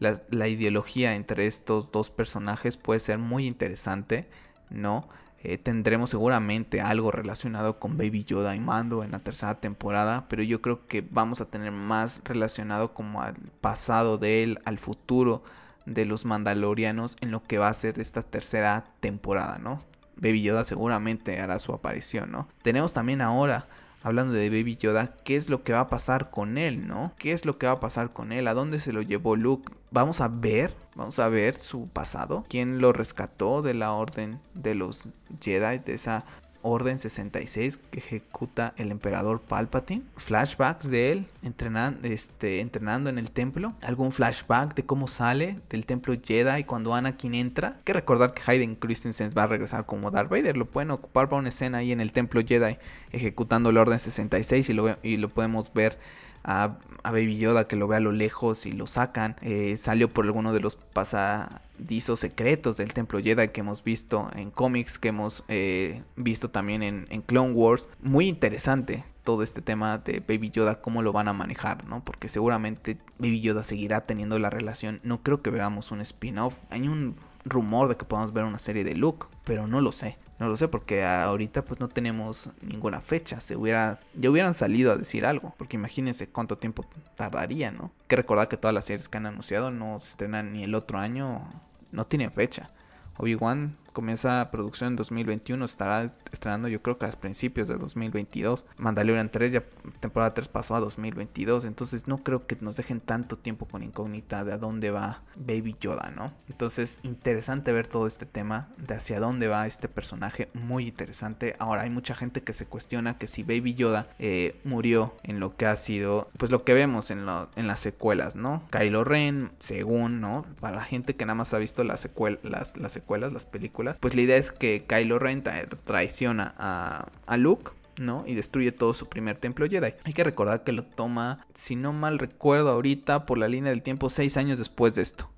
la, 0.02 0.22
la 0.30 0.48
ideología 0.48 1.14
entre 1.14 1.46
estos 1.46 1.92
dos 1.92 2.10
personajes 2.10 2.76
puede 2.76 3.00
ser 3.00 3.18
muy 3.18 3.46
interesante, 3.46 4.28
¿no? 4.70 5.08
Eh, 5.44 5.58
tendremos 5.58 6.10
seguramente 6.10 6.80
algo 6.80 7.10
relacionado 7.10 7.80
con 7.80 7.96
Baby 7.96 8.24
Yoda 8.24 8.54
y 8.54 8.60
Mando 8.60 9.02
en 9.02 9.10
la 9.10 9.18
tercera 9.18 9.58
temporada, 9.60 10.26
pero 10.28 10.44
yo 10.44 10.62
creo 10.62 10.86
que 10.86 11.04
vamos 11.08 11.40
a 11.40 11.46
tener 11.46 11.72
más 11.72 12.20
relacionado 12.24 12.94
como 12.94 13.22
al 13.22 13.34
pasado 13.60 14.18
de 14.18 14.44
él, 14.44 14.60
al 14.64 14.78
futuro 14.78 15.42
de 15.84 16.04
los 16.04 16.24
Mandalorianos 16.26 17.16
en 17.20 17.32
lo 17.32 17.42
que 17.42 17.58
va 17.58 17.68
a 17.68 17.74
ser 17.74 17.98
esta 17.98 18.22
tercera 18.22 18.84
temporada, 19.00 19.58
¿no? 19.58 19.82
Baby 20.14 20.42
Yoda 20.42 20.64
seguramente 20.64 21.40
hará 21.40 21.58
su 21.58 21.72
aparición, 21.72 22.30
¿no? 22.30 22.46
Tenemos 22.62 22.92
también 22.92 23.20
ahora 23.20 23.66
hablando 24.02 24.34
de 24.34 24.50
Baby 24.50 24.76
Yoda, 24.76 25.14
¿qué 25.24 25.36
es 25.36 25.48
lo 25.48 25.62
que 25.62 25.72
va 25.72 25.80
a 25.80 25.88
pasar 25.88 26.30
con 26.30 26.58
él, 26.58 26.86
no? 26.86 27.12
¿Qué 27.18 27.32
es 27.32 27.44
lo 27.44 27.58
que 27.58 27.66
va 27.66 27.72
a 27.72 27.80
pasar 27.80 28.12
con 28.12 28.32
él? 28.32 28.48
¿A 28.48 28.54
dónde 28.54 28.80
se 28.80 28.92
lo 28.92 29.02
llevó 29.02 29.36
Luke? 29.36 29.72
Vamos 29.90 30.20
a 30.20 30.28
ver, 30.28 30.74
vamos 30.94 31.18
a 31.18 31.28
ver 31.28 31.54
su 31.54 31.88
pasado. 31.88 32.44
¿Quién 32.48 32.80
lo 32.80 32.92
rescató 32.92 33.62
de 33.62 33.74
la 33.74 33.92
orden 33.92 34.40
de 34.54 34.74
los 34.74 35.08
Jedi, 35.40 35.78
de 35.78 35.94
esa 35.94 36.24
Orden 36.62 36.98
66 36.98 37.78
que 37.90 37.98
ejecuta 37.98 38.74
el 38.76 38.90
emperador 38.90 39.40
Palpatine. 39.40 40.02
Flashbacks 40.16 40.88
de 40.88 41.12
él 41.12 41.26
entrenando, 41.42 42.06
este, 42.08 42.60
entrenando 42.60 43.10
en 43.10 43.18
el 43.18 43.30
templo. 43.30 43.74
Algún 43.82 44.12
flashback 44.12 44.74
de 44.74 44.84
cómo 44.84 45.08
sale 45.08 45.58
del 45.68 45.86
templo 45.86 46.14
Jedi 46.22 46.64
cuando 46.64 46.94
Anakin 46.94 47.34
entra. 47.34 47.76
Que 47.84 47.92
recordar 47.92 48.34
que 48.34 48.42
Hayden 48.46 48.76
Christensen 48.76 49.32
va 49.36 49.44
a 49.44 49.46
regresar 49.46 49.86
como 49.86 50.10
Darth 50.10 50.30
Vader. 50.30 50.56
Lo 50.56 50.66
pueden 50.66 50.90
ocupar 50.90 51.28
para 51.28 51.40
una 51.40 51.48
escena 51.48 51.78
ahí 51.78 51.92
en 51.92 52.00
el 52.00 52.12
templo 52.12 52.42
Jedi 52.46 52.78
ejecutando 53.10 53.72
la 53.72 53.82
Orden 53.82 53.98
66 53.98 54.70
y 54.70 54.72
lo, 54.72 54.96
y 55.02 55.16
lo 55.16 55.28
podemos 55.28 55.72
ver 55.72 55.98
a, 56.44 56.78
Baby 57.04 57.36
Yoda 57.36 57.66
que 57.66 57.74
lo 57.74 57.88
ve 57.88 57.96
a 57.96 58.00
lo 58.00 58.12
lejos 58.12 58.64
y 58.66 58.72
lo 58.72 58.86
sacan. 58.86 59.36
Eh, 59.42 59.76
salió 59.76 60.08
por 60.08 60.24
alguno 60.24 60.52
de 60.52 60.60
los 60.60 60.76
pasadizos 60.76 62.20
secretos 62.20 62.76
del 62.76 62.92
Templo 62.92 63.20
Jedi 63.20 63.48
que 63.48 63.60
hemos 63.60 63.82
visto 63.82 64.30
en 64.36 64.50
cómics, 64.50 64.98
que 64.98 65.08
hemos 65.08 65.42
eh, 65.48 66.02
visto 66.16 66.50
también 66.50 66.82
en, 66.82 67.06
en, 67.10 67.22
Clone 67.22 67.52
Wars. 67.52 67.88
Muy 68.02 68.28
interesante 68.28 69.04
todo 69.24 69.42
este 69.42 69.62
tema 69.62 69.98
de 69.98 70.20
Baby 70.20 70.50
Yoda, 70.50 70.80
cómo 70.80 71.02
lo 71.02 71.12
van 71.12 71.28
a 71.28 71.32
manejar, 71.32 71.84
¿no? 71.86 72.04
Porque 72.04 72.28
seguramente 72.28 72.98
Baby 73.18 73.40
Yoda 73.40 73.64
seguirá 73.64 74.02
teniendo 74.02 74.38
la 74.38 74.50
relación. 74.50 75.00
No 75.02 75.22
creo 75.22 75.42
que 75.42 75.50
veamos 75.50 75.90
un 75.90 76.00
spin-off. 76.00 76.56
Hay 76.70 76.88
un 76.88 77.16
rumor 77.44 77.88
de 77.88 77.96
que 77.96 78.04
podamos 78.04 78.32
ver 78.32 78.44
una 78.44 78.58
serie 78.58 78.84
de 78.84 78.94
Luke, 78.94 79.26
pero 79.44 79.66
no 79.66 79.80
lo 79.80 79.92
sé. 79.92 80.18
No 80.42 80.48
lo 80.48 80.56
sé 80.56 80.66
porque 80.66 81.04
ahorita 81.04 81.64
pues 81.64 81.78
no 81.78 81.88
tenemos 81.88 82.50
ninguna 82.62 83.00
fecha. 83.00 83.38
Se 83.38 83.54
hubiera, 83.54 84.00
ya 84.12 84.28
hubieran 84.28 84.54
salido 84.54 84.90
a 84.90 84.96
decir 84.96 85.24
algo. 85.24 85.54
Porque 85.56 85.76
imagínense 85.76 86.28
cuánto 86.28 86.58
tiempo 86.58 86.84
tardaría, 87.14 87.70
¿no? 87.70 87.92
Hay 88.00 88.06
que 88.08 88.16
recordar 88.16 88.48
que 88.48 88.56
todas 88.56 88.74
las 88.74 88.86
series 88.86 89.08
que 89.08 89.18
han 89.18 89.26
anunciado 89.26 89.70
no 89.70 90.00
se 90.00 90.10
estrenan 90.10 90.52
ni 90.52 90.64
el 90.64 90.74
otro 90.74 90.98
año. 90.98 91.48
No 91.92 92.08
tienen 92.08 92.32
fecha. 92.32 92.70
Obi-Wan 93.18 93.76
comienza 93.92 94.50
producción 94.50 94.90
en 94.90 94.96
2021, 94.96 95.64
estará 95.64 96.14
estrenando 96.32 96.68
yo 96.68 96.82
creo 96.82 96.98
que 96.98 97.06
a 97.06 97.10
principios 97.10 97.68
de 97.68 97.76
2022. 97.76 98.66
Mandalorian 98.76 99.30
3 99.30 99.52
ya 99.52 99.64
temporada 100.00 100.34
3 100.34 100.48
pasó 100.48 100.74
a 100.74 100.80
2022, 100.80 101.64
entonces 101.64 102.08
no 102.08 102.18
creo 102.18 102.46
que 102.46 102.56
nos 102.60 102.76
dejen 102.76 103.00
tanto 103.00 103.36
tiempo 103.36 103.66
con 103.66 103.82
incógnita 103.82 104.44
de 104.44 104.52
a 104.52 104.58
dónde 104.58 104.90
va 104.90 105.22
Baby 105.36 105.76
Yoda, 105.80 106.12
¿no? 106.14 106.32
Entonces 106.48 107.00
interesante 107.02 107.72
ver 107.72 107.86
todo 107.86 108.06
este 108.06 108.26
tema 108.26 108.68
de 108.76 108.94
hacia 108.94 109.20
dónde 109.20 109.48
va 109.48 109.66
este 109.66 109.88
personaje, 109.88 110.48
muy 110.54 110.88
interesante. 110.88 111.56
Ahora 111.58 111.82
hay 111.82 111.90
mucha 111.90 112.14
gente 112.14 112.42
que 112.42 112.52
se 112.52 112.66
cuestiona 112.66 113.18
que 113.18 113.26
si 113.26 113.42
Baby 113.42 113.74
Yoda 113.74 114.08
eh, 114.18 114.60
murió 114.64 115.14
en 115.22 115.40
lo 115.40 115.56
que 115.56 115.66
ha 115.66 115.76
sido, 115.76 116.28
pues 116.38 116.50
lo 116.50 116.64
que 116.64 116.74
vemos 116.74 117.10
en, 117.10 117.26
en 117.56 117.66
las 117.66 117.80
secuelas, 117.80 118.36
¿no? 118.36 118.62
Kylo 118.70 119.04
Ren, 119.04 119.52
según, 119.58 120.20
¿no? 120.20 120.44
Para 120.60 120.76
la 120.76 120.84
gente 120.84 121.16
que 121.16 121.26
nada 121.26 121.34
más 121.34 121.54
ha 121.54 121.58
visto 121.58 121.84
las, 121.84 122.08
las, 122.42 122.76
las 122.76 122.92
secuelas, 122.92 123.32
las 123.32 123.46
películas, 123.46 123.81
pues 124.00 124.14
la 124.14 124.22
idea 124.22 124.36
es 124.36 124.52
que 124.52 124.84
Kylo 124.86 125.18
Ren 125.18 125.42
traiciona 125.84 126.54
a, 126.58 127.08
a 127.26 127.36
Luke. 127.36 127.72
¿no? 127.98 128.24
Y 128.26 128.34
destruye 128.34 128.72
todo 128.72 128.94
su 128.94 129.08
primer 129.08 129.36
templo 129.36 129.68
Jedi. 129.68 129.94
Hay 130.04 130.12
que 130.14 130.24
recordar 130.24 130.64
que 130.64 130.72
lo 130.72 130.82
toma, 130.82 131.46
si 131.52 131.76
no 131.76 131.92
mal 131.92 132.18
recuerdo 132.18 132.70
ahorita, 132.70 133.26
por 133.26 133.36
la 133.36 133.48
línea 133.48 133.70
del 133.70 133.82
tiempo, 133.82 134.08
seis 134.08 134.38
años 134.38 134.58
después 134.58 134.94
de 134.94 135.02
esto. 135.02 135.28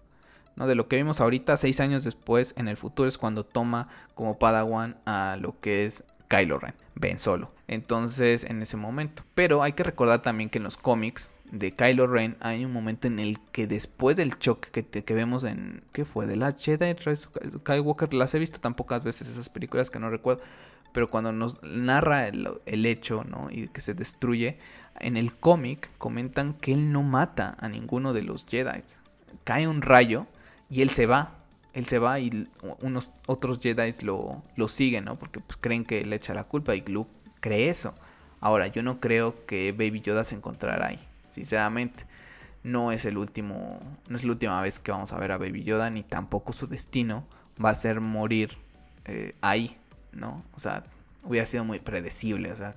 ¿no? 0.57 0.67
De 0.67 0.75
lo 0.75 0.89
que 0.89 0.97
vimos 0.97 1.21
ahorita, 1.21 1.57
seis 1.57 1.81
años 1.81 2.05
después, 2.05 2.55
en 2.57 2.69
el 2.69 2.77
futuro 2.77 3.09
es 3.09 3.19
cuando 3.19 3.45
toma 3.45 3.89
como 4.15 4.39
Padawan 4.39 4.97
a 5.05 5.37
lo 5.41 5.59
que 5.61 5.85
es 5.85 6.05
Kylo 6.29 6.59
Ren, 6.59 6.75
Ben 6.95 7.19
Solo. 7.19 7.53
Entonces, 7.67 8.45
en 8.45 8.63
ese 8.63 8.77
momento. 8.77 9.23
Pero 9.35 9.63
hay 9.63 9.73
que 9.73 9.83
recordar 9.83 10.23
también 10.23 10.51
que 10.51 10.59
en 10.59 10.65
los 10.65 10.77
cómics 10.77 11.39
de 11.51 11.73
Kylo 11.73 12.07
Ren 12.07 12.37
hay 12.41 12.65
un 12.65 12.73
momento 12.73 13.07
en 13.07 13.19
el 13.19 13.39
que 13.53 13.67
después 13.67 14.17
del 14.17 14.39
choque 14.39 14.71
que, 14.71 15.05
que 15.05 15.15
vemos 15.15 15.45
en... 15.45 15.83
¿Qué 15.93 16.05
fue? 16.05 16.27
De 16.27 16.37
la 16.37 16.53
Jedi 16.53 16.95
Skywalker. 17.17 18.13
Las 18.15 18.35
he 18.35 18.39
visto 18.39 18.61
tan 18.61 18.75
pocas 18.75 19.05
veces 19.05 19.29
esas 19.29 19.49
películas 19.49 19.91
que 19.91 19.99
no 19.99 20.11
recuerdo. 20.11 20.43
Pero 20.93 21.11
cuando 21.11 21.33
nos 21.33 21.63
narra 21.63 22.29
el, 22.29 22.49
el 22.67 22.87
hecho, 22.87 23.25
¿no? 23.25 23.49
Y 23.51 23.69
que 23.69 23.81
se 23.81 23.95
destruye. 23.95 24.59
En 25.01 25.17
el 25.17 25.35
cómic 25.35 25.91
comentan 25.99 26.55
que 26.55 26.73
él 26.73 26.93
no 26.93 27.03
mata 27.03 27.57
a 27.59 27.69
ninguno 27.69 28.13
de 28.13 28.23
los 28.23 28.47
Jedi. 28.47 28.83
Cae 29.43 29.67
un 29.67 29.83
rayo 29.83 30.27
y 30.71 30.83
él 30.83 30.91
se 30.91 31.07
va 31.07 31.44
él 31.75 31.87
se 31.87 31.99
va 31.99 32.21
y 32.21 32.49
unos 32.81 33.11
otros 33.27 33.61
Jedi 33.61 33.93
lo, 34.03 34.43
lo 34.57 34.69
siguen, 34.69 35.05
¿no? 35.05 35.19
Porque 35.19 35.41
pues, 35.41 35.59
creen 35.61 35.85
que 35.85 36.05
le 36.07 36.17
echa 36.17 36.33
la 36.33 36.45
culpa 36.45 36.75
y 36.75 36.81
Luke 36.83 37.11
cree 37.41 37.69
eso. 37.69 37.95
Ahora, 38.41 38.69
yo 38.69 38.83
no 38.83 39.01
creo 39.01 39.45
que 39.47 39.73
Baby 39.73 40.01
Yoda 40.01 40.25
se 40.25 40.37
encontrará 40.37 40.87
ahí, 40.87 41.01
sinceramente. 41.31 42.07
No 42.63 42.93
es 42.93 43.05
el 43.05 43.19
último, 43.19 43.81
no 44.09 44.17
es 44.17 44.25
la 44.25 44.33
última 44.33 44.61
vez 44.63 44.79
que 44.79 44.93
vamos 44.93 45.13
a 45.13 45.19
ver 45.19 45.33
a 45.33 45.39
Baby 45.39 45.65
Yoda, 45.65 45.91
ni 45.91 46.03
tampoco 46.03 46.53
su 46.53 46.67
destino 46.67 47.27
va 47.63 47.71
a 47.71 47.75
ser 47.75 48.01
morir 48.01 48.57
eh, 49.05 49.35
ahí, 49.41 49.77
¿no? 50.13 50.45
O 50.55 50.61
sea, 50.61 50.85
hubiera 51.25 51.45
sido 51.47 51.65
muy 51.65 51.81
predecible, 51.81 52.53
o 52.53 52.57
sea, 52.57 52.77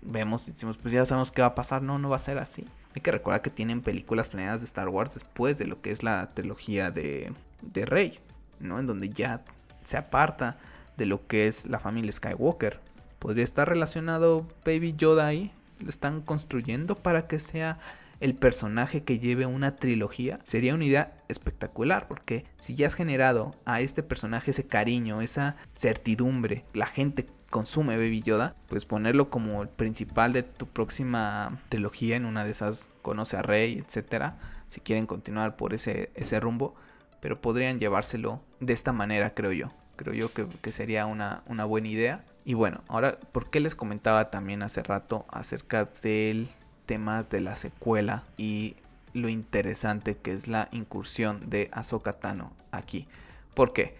vemos 0.00 0.48
y 0.48 0.52
decimos, 0.52 0.78
pues 0.78 0.92
ya 0.92 1.04
sabemos 1.04 1.30
qué 1.30 1.42
va 1.42 1.48
a 1.48 1.54
pasar, 1.54 1.82
no, 1.82 1.98
no 1.98 2.08
va 2.08 2.16
a 2.16 2.20
ser 2.20 2.38
así. 2.38 2.64
Hay 2.94 3.02
que 3.02 3.12
recordar 3.12 3.42
que 3.42 3.50
tienen 3.50 3.82
películas 3.82 4.28
planeadas 4.28 4.60
de 4.60 4.64
Star 4.64 4.88
Wars 4.88 5.14
después 5.14 5.58
de 5.58 5.66
lo 5.66 5.80
que 5.80 5.90
es 5.92 6.02
la 6.02 6.30
trilogía 6.34 6.90
de, 6.90 7.32
de 7.62 7.86
Rey. 7.86 8.18
¿No? 8.60 8.78
En 8.78 8.86
donde 8.86 9.10
ya 9.10 9.42
se 9.82 9.96
aparta 9.96 10.58
de 10.96 11.06
lo 11.06 11.26
que 11.26 11.46
es 11.46 11.66
la 11.66 11.78
familia 11.78 12.12
Skywalker. 12.12 12.80
¿Podría 13.18 13.44
estar 13.44 13.68
relacionado 13.68 14.46
Baby 14.64 14.94
Yoda 14.96 15.26
ahí? 15.26 15.52
¿Lo 15.78 15.88
están 15.88 16.20
construyendo 16.20 16.94
para 16.94 17.26
que 17.26 17.38
sea 17.38 17.78
el 18.20 18.34
personaje 18.34 19.02
que 19.02 19.18
lleve 19.18 19.46
una 19.46 19.76
trilogía? 19.76 20.40
Sería 20.44 20.74
una 20.74 20.84
idea 20.84 21.12
espectacular, 21.28 22.06
porque 22.06 22.44
si 22.56 22.74
ya 22.74 22.86
has 22.86 22.94
generado 22.94 23.54
a 23.64 23.80
este 23.80 24.02
personaje 24.02 24.50
ese 24.50 24.66
cariño, 24.66 25.22
esa 25.22 25.56
certidumbre, 25.74 26.64
la 26.74 26.86
gente 26.86 27.26
consume 27.50 27.96
Baby 27.96 28.22
Yoda, 28.22 28.54
pues 28.68 28.84
ponerlo 28.84 29.28
como 29.28 29.62
el 29.62 29.68
principal 29.68 30.32
de 30.32 30.42
tu 30.42 30.66
próxima 30.66 31.58
trilogía 31.68 32.16
en 32.16 32.24
una 32.24 32.44
de 32.44 32.52
esas 32.52 32.88
conoce 33.02 33.36
a 33.36 33.42
Rey, 33.42 33.82
etcétera, 33.84 34.38
si 34.68 34.80
quieren 34.80 35.06
continuar 35.06 35.56
por 35.56 35.74
ese, 35.74 36.10
ese 36.14 36.38
rumbo, 36.40 36.76
pero 37.20 37.40
podrían 37.40 37.78
llevárselo 37.78 38.40
de 38.60 38.72
esta 38.72 38.92
manera, 38.92 39.34
creo 39.34 39.52
yo. 39.52 39.70
Creo 39.96 40.14
yo 40.14 40.30
que, 40.32 40.72
sería 40.72 41.06
una, 41.06 41.42
una, 41.46 41.64
buena 41.66 41.88
idea. 41.88 42.24
Y 42.44 42.54
bueno, 42.54 42.82
ahora, 42.88 43.18
¿por 43.32 43.50
qué 43.50 43.60
les 43.60 43.74
comentaba 43.74 44.30
también 44.30 44.62
hace 44.62 44.82
rato 44.82 45.26
acerca 45.28 45.88
del 46.02 46.48
tema 46.86 47.22
de 47.22 47.40
la 47.40 47.54
secuela 47.54 48.24
y 48.38 48.76
lo 49.12 49.28
interesante 49.28 50.16
que 50.16 50.32
es 50.32 50.48
la 50.48 50.68
incursión 50.72 51.50
de 51.50 51.68
Ahsoka 51.72 52.14
Tano 52.14 52.52
aquí? 52.72 53.06
¿Por 53.54 53.74
qué? 53.74 53.94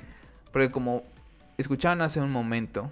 Porque 0.53 0.71
como 0.71 1.03
escuchaban 1.59 2.01
hace 2.01 2.21
un 2.21 2.31
momento, 2.31 2.91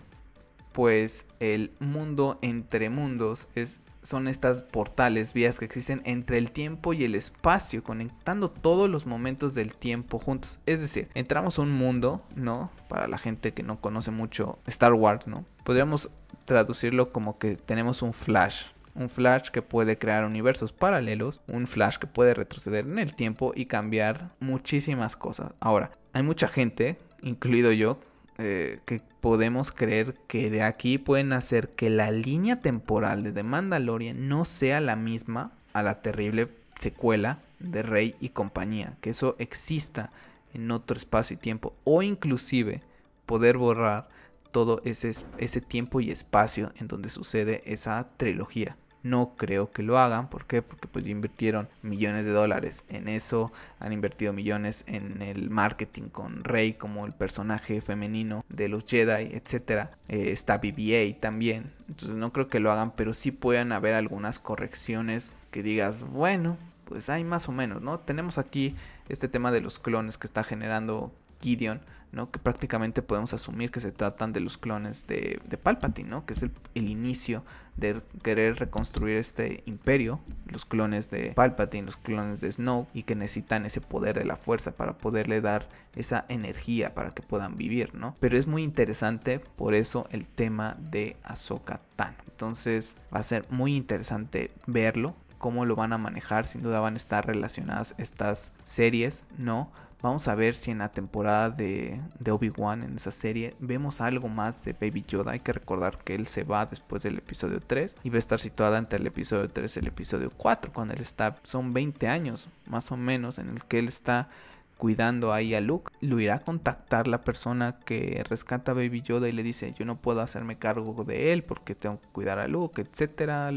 pues 0.73 1.27
el 1.41 1.73
mundo 1.81 2.39
entre 2.43 2.91
mundos 2.91 3.49
es 3.55 3.81
son 4.03 4.29
estas 4.29 4.63
portales, 4.63 5.33
vías 5.33 5.59
que 5.59 5.65
existen 5.65 6.03
entre 6.05 6.39
el 6.39 6.51
tiempo 6.51 6.93
y 6.93 7.05
el 7.05 7.15
espacio, 7.15 7.83
conectando 7.83 8.49
todos 8.49 8.89
los 8.89 9.07
momentos 9.07 9.55
del 9.55 9.75
tiempo 9.75 10.19
juntos. 10.19 10.61
Es 10.67 10.81
decir, 10.81 11.09
entramos 11.15 11.59
a 11.59 11.63
un 11.63 11.73
mundo, 11.73 12.23
¿no? 12.35 12.71
Para 12.89 13.09
la 13.09 13.19
gente 13.19 13.53
que 13.53 13.63
no 13.63 13.81
conoce 13.81 14.11
mucho 14.11 14.59
Star 14.67 14.95
Wars, 14.95 15.27
¿no? 15.27 15.45
Podríamos 15.65 16.11
traducirlo 16.45 17.13
como 17.13 17.39
que 17.39 17.57
tenemos 17.57 18.03
un 18.03 18.13
flash. 18.13 18.65
Un 18.95 19.09
flash 19.09 19.51
que 19.51 19.63
puede 19.63 19.97
crear 19.99 20.25
universos 20.25 20.73
paralelos, 20.73 21.41
un 21.47 21.69
flash 21.69 21.99
que 21.99 22.09
puede 22.09 22.35
retroceder 22.35 22.85
en 22.85 22.99
el 22.99 23.15
tiempo 23.15 23.53
y 23.55 23.67
cambiar 23.67 24.31
muchísimas 24.41 25.17
cosas. 25.17 25.53
Ahora, 25.61 25.93
hay 26.13 26.23
mucha 26.23 26.49
gente, 26.49 26.99
incluido 27.23 27.71
yo, 27.71 28.01
eh, 28.39 28.79
que 28.85 29.03
podemos 29.21 29.73
creer 29.73 30.15
que 30.29 30.49
de 30.49 30.63
aquí 30.63 30.97
pueden 30.99 31.33
hacer 31.33 31.71
que 31.71 31.91
la 31.91 32.13
línea 32.13 32.61
temporal 32.61 33.25
de 33.25 33.33
The 33.33 33.43
Mandalorian 33.43 34.29
no 34.29 34.45
sea 34.45 34.81
la 34.81 34.95
misma 34.95 35.53
a 35.73 35.83
la 35.83 36.03
terrible 36.03 36.49
secuela 36.77 37.41
de 37.59 37.83
Rey 37.83 38.15
y 38.21 38.29
compañía, 38.29 38.97
que 39.01 39.11
eso 39.11 39.35
exista 39.39 40.13
en 40.55 40.71
otro 40.71 40.97
espacio 40.97 41.35
y 41.35 41.39
tiempo, 41.39 41.75
o 41.83 42.03
inclusive 42.03 42.83
poder 43.27 43.59
borrar 43.59 44.09
todo 44.53 44.81
ese, 44.85 45.13
ese 45.39 45.61
tiempo 45.61 46.01
y 46.01 46.11
espacio 46.11 46.73
en 46.77 46.89
donde 46.89 47.09
sucede 47.09 47.63
esa 47.67 48.09
trilogía. 48.17 48.77
No 49.03 49.35
creo 49.37 49.71
que 49.71 49.83
lo 49.83 49.99
hagan, 49.99 50.29
¿por 50.29 50.45
qué? 50.45 50.63
Porque 50.63 50.89
pues 50.89 51.07
invirtieron 51.07 51.69
millones 51.83 52.25
de 52.25 52.33
dólares 52.33 52.85
en 52.89 53.09
eso, 53.09 53.53
han 53.79 53.93
invertido 53.93 54.33
millones 54.33 54.85
en 54.87 55.23
el 55.23 55.51
marketing 55.51 56.09
con 56.09 56.45
Rey 56.45 56.75
como 56.75 57.07
el 57.07 57.13
personaje 57.13 57.81
femenino 57.81 58.45
de 58.49 58.69
los 58.69 58.85
Jedi, 58.85 59.37
etcétera. 59.37 59.93
Eh, 60.09 60.31
está 60.33 60.61
BB-8 60.61 61.21
también, 61.21 61.73
entonces 61.89 62.17
no 62.17 62.33
creo 62.33 62.49
que 62.49 62.61
lo 62.61 62.73
hagan, 62.73 62.93
pero 62.93 63.15
sí 63.15 63.31
puedan 63.31 63.73
haber 63.73 63.95
algunas 63.95 64.39
correcciones 64.39 65.37
que 65.51 65.63
digas, 65.63 66.03
bueno, 66.03 66.57
pues 66.85 67.11
hay 67.11 67.23
más 67.23 67.49
o 67.49 67.53
menos, 67.53 67.83
¿no? 67.83 67.99
Tenemos 67.99 68.39
aquí 68.39 68.75
este 69.09 69.29
tema 69.29 69.53
de 69.53 69.61
los 69.61 69.79
clones 69.79 70.19
que 70.19 70.27
está 70.27 70.43
generando 70.43 71.13
Gideon, 71.41 71.81
¿no? 72.13 72.31
Que 72.31 72.39
prácticamente 72.39 73.03
podemos 73.03 73.35
asumir 73.35 73.71
que 73.71 73.81
se 73.81 73.93
tratan 73.93 74.33
de 74.33 74.41
los 74.41 74.59
clones 74.59 75.07
de, 75.07 75.41
de 75.45 75.57
Palpatine, 75.59 76.09
¿no? 76.09 76.27
Que 76.27 76.35
es 76.35 76.43
el, 76.43 76.53
inicio 76.75 77.45
de 77.79 78.01
querer 78.23 78.57
reconstruir 78.57 79.17
este 79.17 79.63
imperio, 79.67 80.21
los 80.47 80.65
clones 80.65 81.11
de 81.11 81.33
Palpatine, 81.33 81.87
los 81.87 81.97
clones 81.97 82.41
de 82.41 82.51
Snow, 82.51 82.87
y 82.93 83.05
que 83.05 83.15
necesitan 83.15 83.67
ese 83.67 83.81
poder 83.81 84.19
de 84.19 84.25
la 84.25 84.37
fuerza 84.37 84.73
para 84.73 84.99
poderle 84.99 85.41
dar 85.41 85.69
esa 85.95 86.25
energía 86.29 86.95
para 86.95 87.13
que 87.15 87.23
puedan 87.23 87.57
vivir, 87.57 87.95
¿no? 87.95 88.17
Pero 88.21 88.39
es 88.39 88.47
muy 88.47 88.63
interesante 88.63 89.39
por 89.39 89.75
eso 89.75 90.07
el 90.11 90.27
tema 90.27 90.77
de 90.79 91.17
Ahsoka 91.23 91.81
Tano. 91.97 92.17
Entonces 92.29 92.97
va 93.15 93.21
a 93.21 93.25
ser 93.25 93.47
muy 93.51 93.77
interesante 93.77 94.51
verlo, 94.67 95.15
cómo 95.39 95.65
lo 95.65 95.77
van 95.77 95.93
a 95.93 95.99
manejar, 95.99 96.47
sin 96.47 96.63
duda 96.63 96.81
van 96.81 96.95
a 96.95 96.99
estar 96.99 97.27
relacionadas 97.27 97.95
estas 97.99 98.53
series, 98.65 99.25
¿no? 99.39 99.71
Vamos 100.01 100.29
a 100.29 100.37
ver 100.37 100.55
si 100.55 100.71
en 100.71 100.79
la 100.79 100.93
temporada 100.93 101.51
de, 101.51 102.01
Obi-Wan, 102.31 102.85
en 102.85 102.95
esa 102.95 103.11
serie, 103.11 103.57
vemos 103.59 104.01
algo 104.01 104.29
más 104.29 104.65
de 104.65 104.73
Baby 104.73 105.05
Yoda. 105.09 105.33
Hay 105.33 105.41
que 105.41 105.53
recordar 105.53 105.99
que 105.99 106.15
él 106.15 106.29
se 106.29 106.45
va 106.45 106.67
después 106.67 107.03
del 107.03 107.19
episodio 107.19 107.61
3 107.61 107.97
y 108.05 108.11
va 108.11 108.17
a 108.17 108.21
estar 108.21 108.39
situada 108.39 108.79
entre 108.79 109.01
el 109.01 109.07
episodio 109.09 109.51
3 109.51 109.77
y 109.77 109.81
el 109.81 109.89
episodio 109.89 110.31
4, 110.37 110.73
cuando 110.73 110.95
él 110.95 111.01
está, 111.01 111.37
son 111.43 111.73
20 111.73 112.07
años 112.07 112.49
más 112.67 112.93
o 112.93 112.97
menos, 112.97 113.39
en 113.39 113.49
el 113.49 113.65
que 113.65 113.81
él 113.81 113.89
está 113.89 114.29
cuidando 114.77 115.33
ahí 115.33 115.57
a 115.57 115.61
Luke. 115.61 115.93
Lo 116.01 116.21
irá 116.21 116.37
a 116.37 116.45
contactar 116.45 117.09
la 117.09 117.23
persona 117.23 117.81
que 117.85 118.25
rescata 118.29 118.71
a 118.71 118.75
Baby 118.75 119.03
Yoda 119.03 119.29
y 119.29 119.33
le 119.33 119.43
dice, 119.43 119.75
yo 119.77 119.85
no 119.85 119.97
puedo 120.01 120.21
hacerme 120.21 120.59
cargo 120.59 121.03
de 121.03 121.33
él 121.33 121.43
porque 121.43 121.75
tengo 121.75 122.01
que 122.01 122.09
cuidar 122.13 122.39
a 122.39 122.47
Luke, 122.47 122.81
etcétera. 122.81 123.51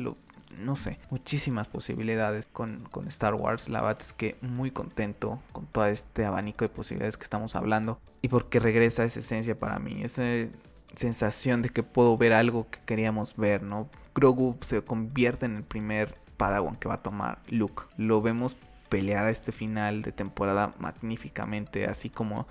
No 0.59 0.75
sé, 0.75 0.99
muchísimas 1.09 1.67
posibilidades 1.67 2.47
con, 2.47 2.87
Star 3.07 3.33
Wars. 3.33 3.69
La 3.69 3.81
verdad 3.81 4.01
es 4.01 4.13
que 4.13 4.35
muy 4.41 4.71
contento 4.71 5.41
con 5.51 5.65
todo 5.65 5.85
este 5.85 6.25
abanico 6.25 6.65
de 6.65 6.69
posibilidades 6.69 7.17
que 7.17 7.23
estamos 7.23 7.55
hablando. 7.55 7.99
Y 8.21 8.27
porque 8.27 8.59
regresa 8.59 9.03
esa 9.03 9.19
esencia 9.19 9.57
para 9.57 9.79
mí, 9.79 10.01
esa 10.03 10.23
sensación 10.95 11.61
de 11.61 11.69
que 11.69 11.83
puedo 11.83 12.17
ver 12.17 12.33
algo 12.33 12.67
que 12.69 12.79
queríamos 12.85 13.35
ver, 13.35 13.63
¿no? 13.63 13.89
Grogu 14.13 14.57
se 14.61 14.83
convierte 14.83 15.45
en 15.45 15.55
el 15.55 15.63
primer 15.63 16.19
Padawan 16.37 16.75
que 16.75 16.87
va 16.87 16.95
a 16.95 17.03
tomar 17.03 17.39
Luke. 17.47 17.83
Lo 17.97 18.21
vemos 18.21 18.57
pelear 18.89 19.25
a 19.25 19.29
este 19.29 19.53
final 19.53 20.01
de 20.01 20.11
temporada 20.11 20.73
magníficamente, 20.77 21.85
así 21.85 22.09
como 22.09 22.45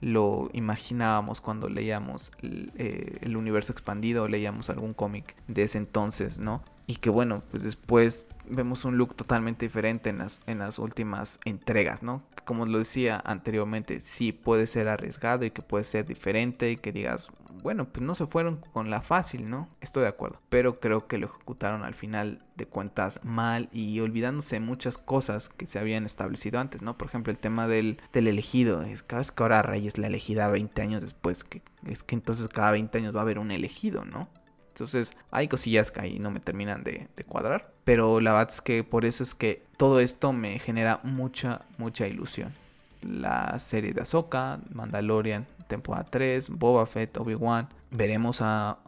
lo 0.00 0.50
imaginábamos 0.52 1.40
cuando 1.40 1.68
leíamos 1.68 2.32
el, 2.42 2.72
eh, 2.76 3.18
el 3.20 3.36
universo 3.36 3.72
expandido 3.72 4.24
o 4.24 4.28
leíamos 4.28 4.68
algún 4.70 4.92
cómic 4.92 5.36
de 5.46 5.62
ese 5.62 5.78
entonces, 5.78 6.40
¿no? 6.40 6.62
Y 6.86 6.96
que 6.96 7.10
bueno, 7.10 7.42
pues 7.50 7.62
después 7.62 8.28
vemos 8.48 8.84
un 8.84 8.98
look 8.98 9.14
totalmente 9.14 9.66
diferente 9.66 10.10
en 10.10 10.18
las, 10.18 10.42
en 10.46 10.58
las 10.58 10.78
últimas 10.78 11.40
entregas, 11.44 12.02
¿no? 12.02 12.22
Como 12.44 12.66
lo 12.66 12.78
decía 12.78 13.22
anteriormente, 13.24 14.00
sí 14.00 14.32
puede 14.32 14.66
ser 14.66 14.88
arriesgado 14.88 15.44
y 15.44 15.50
que 15.50 15.62
puede 15.62 15.84
ser 15.84 16.06
diferente 16.06 16.70
y 16.70 16.76
que 16.76 16.92
digas, 16.92 17.30
bueno, 17.62 17.88
pues 17.88 18.04
no 18.04 18.14
se 18.14 18.26
fueron 18.26 18.60
con 18.74 18.90
la 18.90 19.00
fácil, 19.00 19.48
¿no? 19.48 19.70
Estoy 19.80 20.02
de 20.02 20.10
acuerdo, 20.10 20.40
pero 20.50 20.80
creo 20.80 21.06
que 21.06 21.16
lo 21.16 21.26
ejecutaron 21.26 21.82
al 21.82 21.94
final 21.94 22.44
de 22.56 22.66
cuentas 22.66 23.20
mal 23.22 23.70
y 23.72 23.98
olvidándose 24.00 24.60
muchas 24.60 24.98
cosas 24.98 25.48
que 25.48 25.66
se 25.66 25.78
habían 25.78 26.04
establecido 26.04 26.60
antes, 26.60 26.82
¿no? 26.82 26.98
Por 26.98 27.08
ejemplo, 27.08 27.30
el 27.30 27.38
tema 27.38 27.66
del, 27.66 28.00
del 28.12 28.28
elegido, 28.28 28.82
es 28.82 29.02
que 29.02 29.16
ahora 29.38 29.62
Rey 29.62 29.86
es 29.86 29.96
la 29.96 30.08
elegida 30.08 30.48
20 30.48 30.82
años 30.82 31.02
después, 31.02 31.44
que 31.44 31.62
es 31.86 32.02
que 32.02 32.14
entonces 32.14 32.48
cada 32.48 32.72
20 32.72 32.98
años 32.98 33.14
va 33.14 33.20
a 33.20 33.22
haber 33.22 33.38
un 33.38 33.50
elegido, 33.50 34.04
¿no? 34.04 34.28
Entonces 34.74 35.16
hay 35.30 35.46
cosillas 35.46 35.92
que 35.92 36.00
ahí 36.00 36.18
no 36.18 36.32
me 36.32 36.40
terminan 36.40 36.82
de, 36.82 37.06
cuadrar. 37.28 37.70
Pero 37.84 38.20
la 38.20 38.32
verdad 38.32 38.50
es 38.52 38.60
que 38.60 38.82
por 38.82 39.04
eso 39.04 39.22
es 39.22 39.32
que 39.32 39.62
todo 39.76 40.00
esto 40.00 40.32
me 40.32 40.58
genera 40.58 40.98
mucha, 41.04 41.60
mucha 41.78 42.08
ilusión. 42.08 42.52
La 43.00 43.56
serie 43.60 43.92
de 43.92 44.00
Ahsoka, 44.00 44.58
Mandalorian, 44.72 45.46
temporada 45.68 46.08
3, 46.10 46.50
Boba 46.50 46.86
Fett, 46.86 47.16
Obi-Wan. 47.18 47.68
Veremos 47.92 48.40
a, 48.40 48.78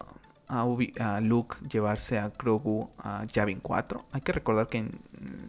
a, 0.49 1.21
Luke 1.21 1.57
llevarse 1.71 2.19
a 2.19 2.31
Grogu 2.31 2.91
a 2.99 3.25
Yavin 3.27 3.61
4. 3.61 4.07
Hay 4.11 4.23
que 4.23 4.33
recordar 4.33 4.67
que 4.67 4.79
en 4.79 4.91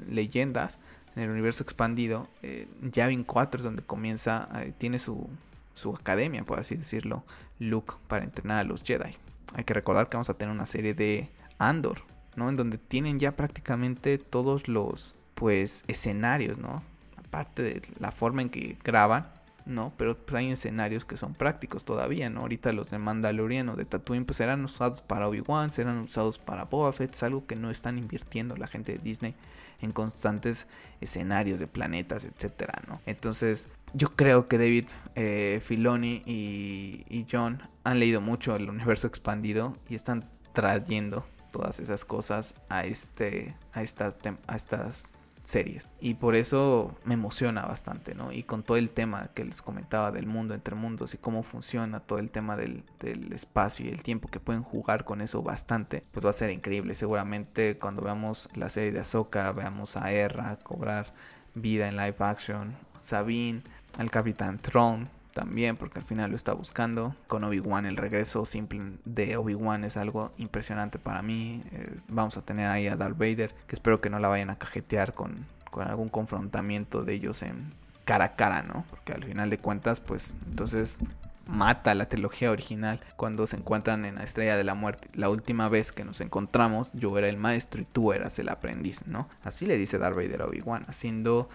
leyendas, 0.07 0.77
en 1.15 1.23
el 1.23 1.31
universo 1.31 1.63
expandido, 1.63 2.27
eh, 2.43 2.67
Yavin 2.83 3.23
4 3.23 3.57
es 3.57 3.63
donde 3.63 3.81
comienza, 3.81 4.47
eh, 4.57 4.71
tiene 4.77 4.99
su, 4.99 5.27
su 5.73 5.95
academia, 5.95 6.43
por 6.43 6.59
así 6.59 6.75
decirlo, 6.75 7.23
Luke 7.57 7.95
para 8.07 8.23
entrenar 8.23 8.59
a 8.59 8.63
los 8.63 8.83
Jedi 8.83 9.15
hay 9.57 9.63
que 9.63 9.73
recordar 9.73 10.07
que 10.07 10.15
vamos 10.15 10.29
a 10.29 10.35
tener 10.35 10.53
una 10.53 10.67
serie 10.67 10.93
de 10.93 11.29
Andor, 11.57 12.03
¿no? 12.35 12.47
En 12.47 12.55
donde 12.55 12.77
tienen 12.77 13.17
ya 13.17 13.35
prácticamente 13.35 14.19
todos 14.19 14.67
los, 14.67 15.15
pues, 15.33 15.83
escenarios, 15.87 16.59
¿no? 16.59 16.83
Aparte 17.17 17.63
de 17.63 17.81
la 17.99 18.11
forma 18.11 18.43
en 18.43 18.49
que 18.49 18.77
graban, 18.83 19.31
¿no? 19.67 19.93
Pero 19.97 20.17
pues 20.17 20.35
hay 20.35 20.51
escenarios 20.51 21.05
que 21.05 21.17
son 21.17 21.33
prácticos 21.33 21.83
todavía, 21.83 22.29
¿no? 22.29 22.41
Ahorita 22.41 22.71
los 22.73 22.89
de 22.89 22.97
Mandalorian 22.97 23.69
o 23.69 23.75
de 23.75 23.85
Tatooine 23.85 24.25
pues 24.25 24.37
serán 24.37 24.63
usados 24.63 25.01
para 25.01 25.27
Obi-Wan, 25.27 25.71
serán 25.71 25.99
usados 25.99 26.37
para 26.37 26.65
Boba 26.65 26.93
Fett, 26.93 27.13
es 27.13 27.23
algo 27.23 27.45
que 27.45 27.55
no 27.55 27.69
están 27.69 27.97
invirtiendo 27.97 28.55
la 28.55 28.67
gente 28.67 28.93
de 28.93 28.99
Disney 28.99 29.35
en 29.81 29.91
constantes 29.91 30.67
escenarios 31.01 31.59
de 31.59 31.67
planetas, 31.67 32.25
etcétera, 32.25 32.81
¿no? 32.87 32.99
Entonces, 33.05 33.67
yo 33.93 34.15
creo 34.15 34.47
que 34.47 34.57
David 34.57 34.85
eh, 35.15 35.59
Filoni 35.61 36.23
y, 36.25 37.05
y, 37.09 37.25
John 37.29 37.61
han 37.83 37.99
leído 37.99 38.21
mucho 38.21 38.55
el 38.55 38.69
universo 38.69 39.07
expandido 39.07 39.77
y 39.87 39.95
están 39.95 40.29
trayendo 40.53 41.25
todas 41.51 41.79
esas 41.79 42.03
cosas 42.03 42.55
a 42.69 42.85
este 42.85 43.55
a 43.73 43.81
estas 43.81 44.17
a 44.47 44.55
estas 44.55 45.13
series. 45.47 45.87
Y 46.01 46.15
por 46.15 46.35
eso 46.35 46.93
me 47.05 47.13
emociona 47.13 47.61
bastante, 47.61 48.13
¿no? 48.13 48.33
Y 48.33 48.43
con 48.43 48.63
todo 48.63 48.75
el 48.75 48.89
tema 48.89 49.29
que 49.33 49.45
les 49.45 49.61
comentaba 49.61 50.11
del 50.11 50.27
mundo 50.27 50.53
entre 50.53 50.75
mundos 50.75 51.13
y 51.13 51.17
cómo 51.17 51.41
funciona 51.41 52.01
todo 52.01 52.19
el 52.19 52.31
tema 52.31 52.57
del, 52.57 52.83
espacio 53.31 53.85
y 53.85 53.89
el 53.89 54.03
tiempo 54.03 54.27
que 54.27 54.41
pueden 54.41 54.61
jugar 54.61 55.05
con 55.05 55.21
eso 55.21 55.41
bastante, 55.41 56.03
pues 56.11 56.25
va 56.25 56.31
a 56.31 56.33
ser 56.33 56.49
increíble. 56.49 56.95
Seguramente 56.95 57.77
cuando 57.77 58.01
veamos 58.01 58.49
la 58.55 58.69
serie 58.69 58.91
de 58.91 58.99
Ahsoka, 58.99 59.53
veamos 59.53 59.95
a 59.95 60.11
Erra 60.11 60.59
cobrar 60.61 61.13
vida 61.55 61.87
en 61.87 61.95
live 61.95 62.17
action, 62.19 62.75
Sabine, 62.99 63.61
al 63.97 64.11
Capitán 64.11 64.59
Throne, 64.59 65.07
también, 65.37 65.77
porque 65.77 65.99
al 65.99 66.05
final 66.05 66.31
lo 66.31 66.35
está 66.35 66.53
buscando. 66.53 67.15
Con 67.27 67.43
Obi-Wan, 67.43 67.85
el 67.85 67.95
regreso 67.95 68.43
simple 68.43 68.97
de 69.05 69.37
Obi-Wan 69.37 69.83
es 69.83 69.95
algo 69.95 70.31
impresionante 70.37 70.97
para 70.97 71.21
mí. 71.21 71.61
Eh, 71.71 71.95
vamos 72.07 72.37
a 72.37 72.41
tener 72.41 72.67
ahí 72.67 72.87
a 72.87 72.95
Darth 72.95 73.19
Vader, 73.19 73.53
que 73.67 73.75
espero 73.75 74.01
que 74.01 74.09
no 74.09 74.17
la 74.17 74.29
vayan 74.29 74.49
a 74.49 74.57
cajetear 74.57 75.13
con, 75.13 75.45
con 75.69 75.87
algún 75.87 76.09
confrontamiento 76.09 77.03
de 77.03 77.13
ellos 77.13 77.43
en 77.43 77.71
cara 78.03 78.25
a 78.25 78.35
cara, 78.35 78.63
¿no? 78.63 78.83
Porque 78.89 79.13
al 79.13 79.25
final 79.25 79.51
de 79.51 79.59
cuentas, 79.59 79.99
pues 79.99 80.35
entonces 80.47 80.97
mata 81.45 81.93
la 81.93 82.09
trilogía 82.09 82.49
original 82.49 82.99
cuando 83.15 83.45
se 83.45 83.57
encuentran 83.57 84.05
en 84.05 84.15
la 84.15 84.23
Estrella 84.23 84.57
de 84.57 84.63
la 84.63 84.73
Muerte. 84.73 85.07
La 85.13 85.29
última 85.29 85.69
vez 85.69 85.91
que 85.91 86.03
nos 86.03 86.19
encontramos, 86.19 86.89
yo 86.93 87.15
era 87.15 87.29
el 87.29 87.37
maestro 87.37 87.79
y 87.79 87.85
tú 87.85 88.11
eras 88.11 88.39
el 88.39 88.49
aprendiz, 88.49 89.05
¿no? 89.05 89.29
Así 89.43 89.67
le 89.67 89.77
dice 89.77 89.99
Darth 89.99 90.15
Vader 90.15 90.41
a 90.41 90.45
Obi-Wan, 90.47 90.85
haciendo 90.87 91.47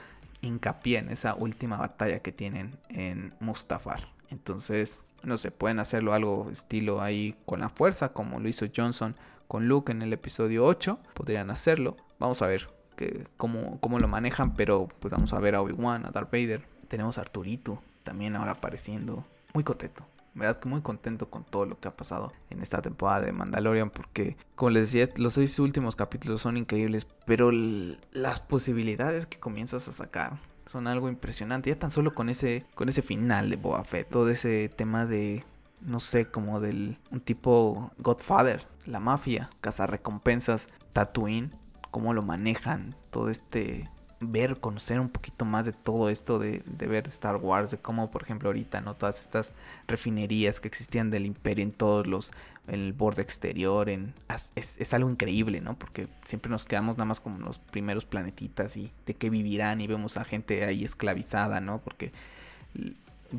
hincapié 0.42 0.98
en 0.98 1.08
esa 1.08 1.34
última 1.34 1.78
batalla 1.78 2.20
que 2.20 2.32
tienen 2.32 2.78
en 2.88 3.32
Mustafar. 3.40 4.08
Entonces, 4.28 5.02
no 5.24 5.38
sé, 5.38 5.50
pueden 5.50 5.78
hacerlo 5.78 6.12
algo 6.12 6.50
estilo 6.50 7.00
ahí 7.00 7.36
con 7.46 7.60
la 7.60 7.68
fuerza, 7.68 8.12
como 8.12 8.40
lo 8.40 8.48
hizo 8.48 8.66
Johnson 8.74 9.16
con 9.48 9.68
Luke 9.68 9.92
en 9.92 10.02
el 10.02 10.12
episodio 10.12 10.64
8. 10.64 10.98
Podrían 11.14 11.50
hacerlo. 11.50 11.96
Vamos 12.18 12.42
a 12.42 12.46
ver 12.46 12.68
cómo, 13.36 13.80
cómo 13.80 13.98
lo 13.98 14.08
manejan, 14.08 14.54
pero 14.54 14.88
pues 15.00 15.12
vamos 15.12 15.32
a 15.32 15.40
ver 15.40 15.54
a 15.54 15.62
Obi-Wan, 15.62 16.06
a 16.06 16.10
Darth 16.10 16.30
Vader. 16.30 16.66
Tenemos 16.88 17.18
a 17.18 17.22
Arturito 17.22 17.82
también 18.02 18.36
ahora 18.36 18.52
apareciendo. 18.52 19.24
Muy 19.54 19.64
contento 19.64 20.06
verdad 20.34 20.60
que 20.60 20.68
muy 20.68 20.80
contento 20.80 21.28
con 21.28 21.44
todo 21.44 21.66
lo 21.66 21.78
que 21.78 21.88
ha 21.88 21.96
pasado 21.96 22.32
en 22.50 22.62
esta 22.62 22.80
temporada 22.80 23.20
de 23.20 23.32
Mandalorian 23.32 23.90
porque 23.90 24.36
como 24.54 24.70
les 24.70 24.92
decía 24.92 25.12
los 25.16 25.34
seis 25.34 25.58
últimos 25.58 25.94
capítulos 25.96 26.40
son 26.40 26.56
increíbles 26.56 27.06
pero 27.26 27.50
las 27.52 28.40
posibilidades 28.40 29.26
que 29.26 29.38
comienzas 29.38 29.88
a 29.88 29.92
sacar 29.92 30.40
son 30.64 30.86
algo 30.86 31.08
impresionante. 31.08 31.70
Ya 31.70 31.78
tan 31.78 31.90
solo 31.90 32.14
con 32.14 32.28
ese 32.28 32.64
con 32.74 32.88
ese 32.88 33.02
final 33.02 33.50
de 33.50 33.56
Boba 33.56 33.84
Fett 33.84 34.08
todo 34.08 34.28
ese 34.30 34.68
tema 34.68 35.06
de 35.06 35.44
no 35.84 36.00
sé, 36.00 36.26
como 36.26 36.60
del 36.60 36.98
un 37.10 37.20
tipo 37.20 37.90
Godfather, 37.98 38.66
la 38.86 39.00
mafia, 39.00 39.50
recompensas, 39.86 40.68
Tatooine, 40.92 41.50
cómo 41.90 42.14
lo 42.14 42.22
manejan, 42.22 42.94
todo 43.10 43.28
este 43.28 43.90
ver, 44.30 44.60
conocer 44.60 45.00
un 45.00 45.08
poquito 45.08 45.44
más 45.44 45.66
de 45.66 45.72
todo 45.72 46.08
esto 46.08 46.38
de, 46.38 46.62
ver 46.78 47.08
Star 47.08 47.36
Wars, 47.36 47.70
de 47.70 47.78
cómo, 47.78 48.10
por 48.10 48.22
ejemplo, 48.22 48.48
ahorita, 48.48 48.80
¿no? 48.80 48.94
Todas 48.94 49.20
estas 49.20 49.54
refinerías 49.86 50.60
que 50.60 50.68
existían 50.68 51.10
del 51.10 51.26
imperio 51.26 51.64
en 51.64 51.72
todos 51.72 52.06
los, 52.06 52.32
en 52.68 52.80
el 52.80 52.92
borde 52.92 53.22
exterior, 53.22 53.88
es, 53.88 54.52
es, 54.54 54.94
algo 54.94 55.10
increíble, 55.10 55.60
¿no? 55.60 55.78
Porque 55.78 56.08
siempre 56.24 56.50
nos 56.50 56.64
quedamos 56.64 56.96
nada 56.96 57.06
más 57.06 57.20
como 57.20 57.38
los 57.38 57.58
primeros 57.58 58.04
planetitas 58.04 58.76
y 58.76 58.92
de 59.06 59.14
qué 59.14 59.30
vivirán 59.30 59.80
y 59.80 59.86
vemos 59.86 60.16
a 60.16 60.24
gente 60.24 60.64
ahí 60.64 60.84
esclavizada, 60.84 61.60
¿no? 61.60 61.80
Porque 61.80 62.12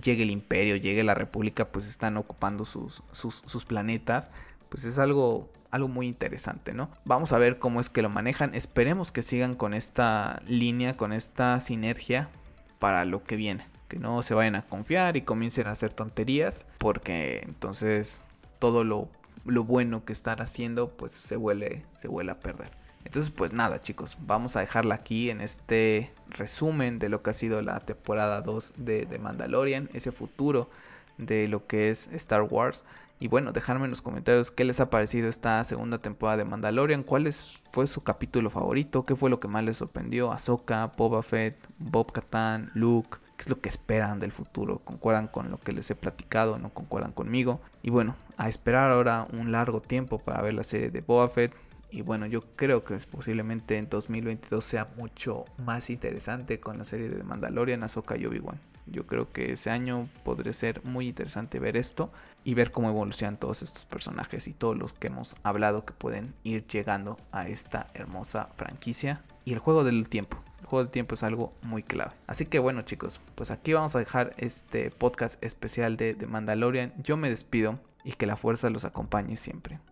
llegue 0.01 0.23
el 0.23 0.31
imperio, 0.31 0.75
llegue 0.75 1.03
la 1.03 1.15
república, 1.15 1.71
pues 1.71 1.87
están 1.87 2.17
ocupando 2.17 2.65
sus, 2.65 3.03
sus, 3.11 3.43
sus 3.45 3.65
planetas, 3.65 4.29
pues 4.69 4.85
es 4.85 4.97
algo 4.97 5.49
algo 5.73 5.87
muy 5.87 6.07
interesante, 6.07 6.71
¿no? 6.73 6.91
Vamos 7.03 7.33
a 7.33 7.39
ver 7.39 7.57
cómo 7.57 7.79
es 7.79 7.89
que 7.89 8.03
lo 8.03 8.09
manejan. 8.09 8.53
Esperemos 8.53 9.11
que 9.11 9.23
sigan 9.23 9.55
con 9.55 9.73
esta 9.73 10.39
línea, 10.45 10.95
con 10.95 11.11
esta 11.11 11.59
sinergia 11.59 12.29
para 12.77 13.05
lo 13.05 13.23
que 13.23 13.35
viene. 13.35 13.65
Que 13.87 13.97
no 13.97 14.21
se 14.21 14.35
vayan 14.35 14.55
a 14.55 14.67
confiar 14.67 15.17
y 15.17 15.23
comiencen 15.23 15.65
a 15.65 15.71
hacer 15.71 15.91
tonterías. 15.91 16.67
Porque 16.77 17.41
entonces 17.43 18.27
todo 18.59 18.83
lo, 18.83 19.09
bueno 19.43 20.05
que 20.05 20.13
están 20.13 20.41
haciendo 20.41 20.91
pues 20.91 21.11
se 21.11 21.37
huele, 21.37 21.85
se 21.95 22.07
a 22.07 22.39
perder. 22.39 22.69
Entonces 23.03 23.31
pues 23.31 23.51
nada 23.51 23.81
chicos, 23.81 24.15
vamos 24.21 24.55
a 24.55 24.59
dejarla 24.59 24.93
aquí 24.93 25.31
en 25.31 25.41
este 25.41 26.13
resumen 26.29 26.99
de 26.99 27.09
lo 27.09 27.23
que 27.23 27.31
ha 27.31 27.33
sido 27.33 27.63
la 27.63 27.79
temporada 27.79 28.41
2 28.41 28.75
de, 28.77 29.07
de 29.07 29.17
Mandalorian. 29.17 29.89
Ese 29.93 30.11
futuro 30.11 30.69
de 31.17 31.47
lo 31.47 31.65
que 31.65 31.89
es 31.89 32.09
Star 32.13 32.43
Wars. 32.43 32.83
Y 33.19 33.27
bueno, 33.27 33.51
dejarme 33.53 33.85
en 33.85 33.91
los 33.91 34.01
comentarios 34.01 34.51
qué 34.51 34.65
les 34.65 34.79
ha 34.79 34.89
parecido 34.89 35.29
esta 35.29 35.63
segunda 35.63 35.99
temporada 35.99 36.37
de 36.37 36.45
Mandalorian, 36.45 37.03
cuál 37.03 37.31
fue 37.71 37.87
su 37.87 38.03
capítulo 38.03 38.49
favorito, 38.49 39.05
qué 39.05 39.15
fue 39.15 39.29
lo 39.29 39.39
que 39.39 39.47
más 39.47 39.63
les 39.63 39.77
sorprendió, 39.77 40.31
Ahsoka, 40.31 40.91
Boba 40.97 41.23
Fett, 41.23 41.57
Bob 41.77 42.11
Katan, 42.11 42.71
Luke, 42.73 43.19
qué 43.37 43.43
es 43.43 43.49
lo 43.49 43.61
que 43.61 43.69
esperan 43.69 44.19
del 44.19 44.31
futuro, 44.31 44.79
concuerdan 44.79 45.27
con 45.27 45.49
lo 45.49 45.57
que 45.57 45.71
les 45.71 45.89
he 45.89 45.95
platicado, 45.95 46.59
no 46.59 46.73
concuerdan 46.73 47.13
conmigo. 47.13 47.61
Y 47.81 47.91
bueno, 47.91 48.15
a 48.37 48.49
esperar 48.49 48.91
ahora 48.91 49.27
un 49.31 49.51
largo 49.51 49.79
tiempo 49.79 50.19
para 50.19 50.41
ver 50.41 50.53
la 50.53 50.63
serie 50.63 50.89
de 50.89 51.01
Boba 51.01 51.29
Fett. 51.29 51.53
Y 51.91 52.01
bueno, 52.01 52.25
yo 52.25 52.41
creo 52.41 52.83
que 52.83 52.97
posiblemente 52.97 53.77
en 53.77 53.87
2022 53.87 54.65
sea 54.65 54.89
mucho 54.97 55.45
más 55.57 55.89
interesante 55.89 56.59
con 56.59 56.79
la 56.79 56.85
serie 56.85 57.07
de 57.09 57.23
Mandalorian, 57.23 57.83
Ahsoka 57.83 58.17
y 58.17 58.25
Obi-Wan. 58.25 58.59
Yo 58.87 59.05
creo 59.05 59.31
que 59.31 59.53
ese 59.53 59.69
año 59.69 60.09
podría 60.25 60.53
ser 60.53 60.83
muy 60.83 61.07
interesante 61.07 61.59
ver 61.59 61.77
esto 61.77 62.11
y 62.43 62.53
ver 62.53 62.71
cómo 62.71 62.89
evolucionan 62.89 63.37
todos 63.37 63.61
estos 63.61 63.85
personajes 63.85 64.47
y 64.47 64.53
todos 64.53 64.77
los 64.77 64.93
que 64.93 65.07
hemos 65.07 65.35
hablado 65.43 65.85
que 65.85 65.93
pueden 65.93 66.33
ir 66.43 66.65
llegando 66.67 67.17
a 67.31 67.47
esta 67.47 67.87
hermosa 67.93 68.49
franquicia. 68.55 69.23
Y 69.45 69.53
el 69.53 69.59
juego 69.59 69.83
del 69.83 70.09
tiempo. 70.09 70.37
El 70.59 70.65
juego 70.67 70.83
del 70.83 70.91
tiempo 70.91 71.15
es 71.15 71.23
algo 71.23 71.53
muy 71.61 71.83
clave. 71.83 72.11
Así 72.27 72.45
que 72.45 72.59
bueno 72.59 72.81
chicos, 72.83 73.19
pues 73.35 73.51
aquí 73.51 73.73
vamos 73.73 73.95
a 73.95 73.99
dejar 73.99 74.33
este 74.37 74.91
podcast 74.91 75.43
especial 75.43 75.97
de, 75.97 76.13
de 76.13 76.27
Mandalorian. 76.27 76.93
Yo 77.03 77.17
me 77.17 77.29
despido 77.29 77.79
y 78.03 78.13
que 78.13 78.25
la 78.25 78.35
fuerza 78.35 78.69
los 78.69 78.85
acompañe 78.85 79.37
siempre. 79.37 79.79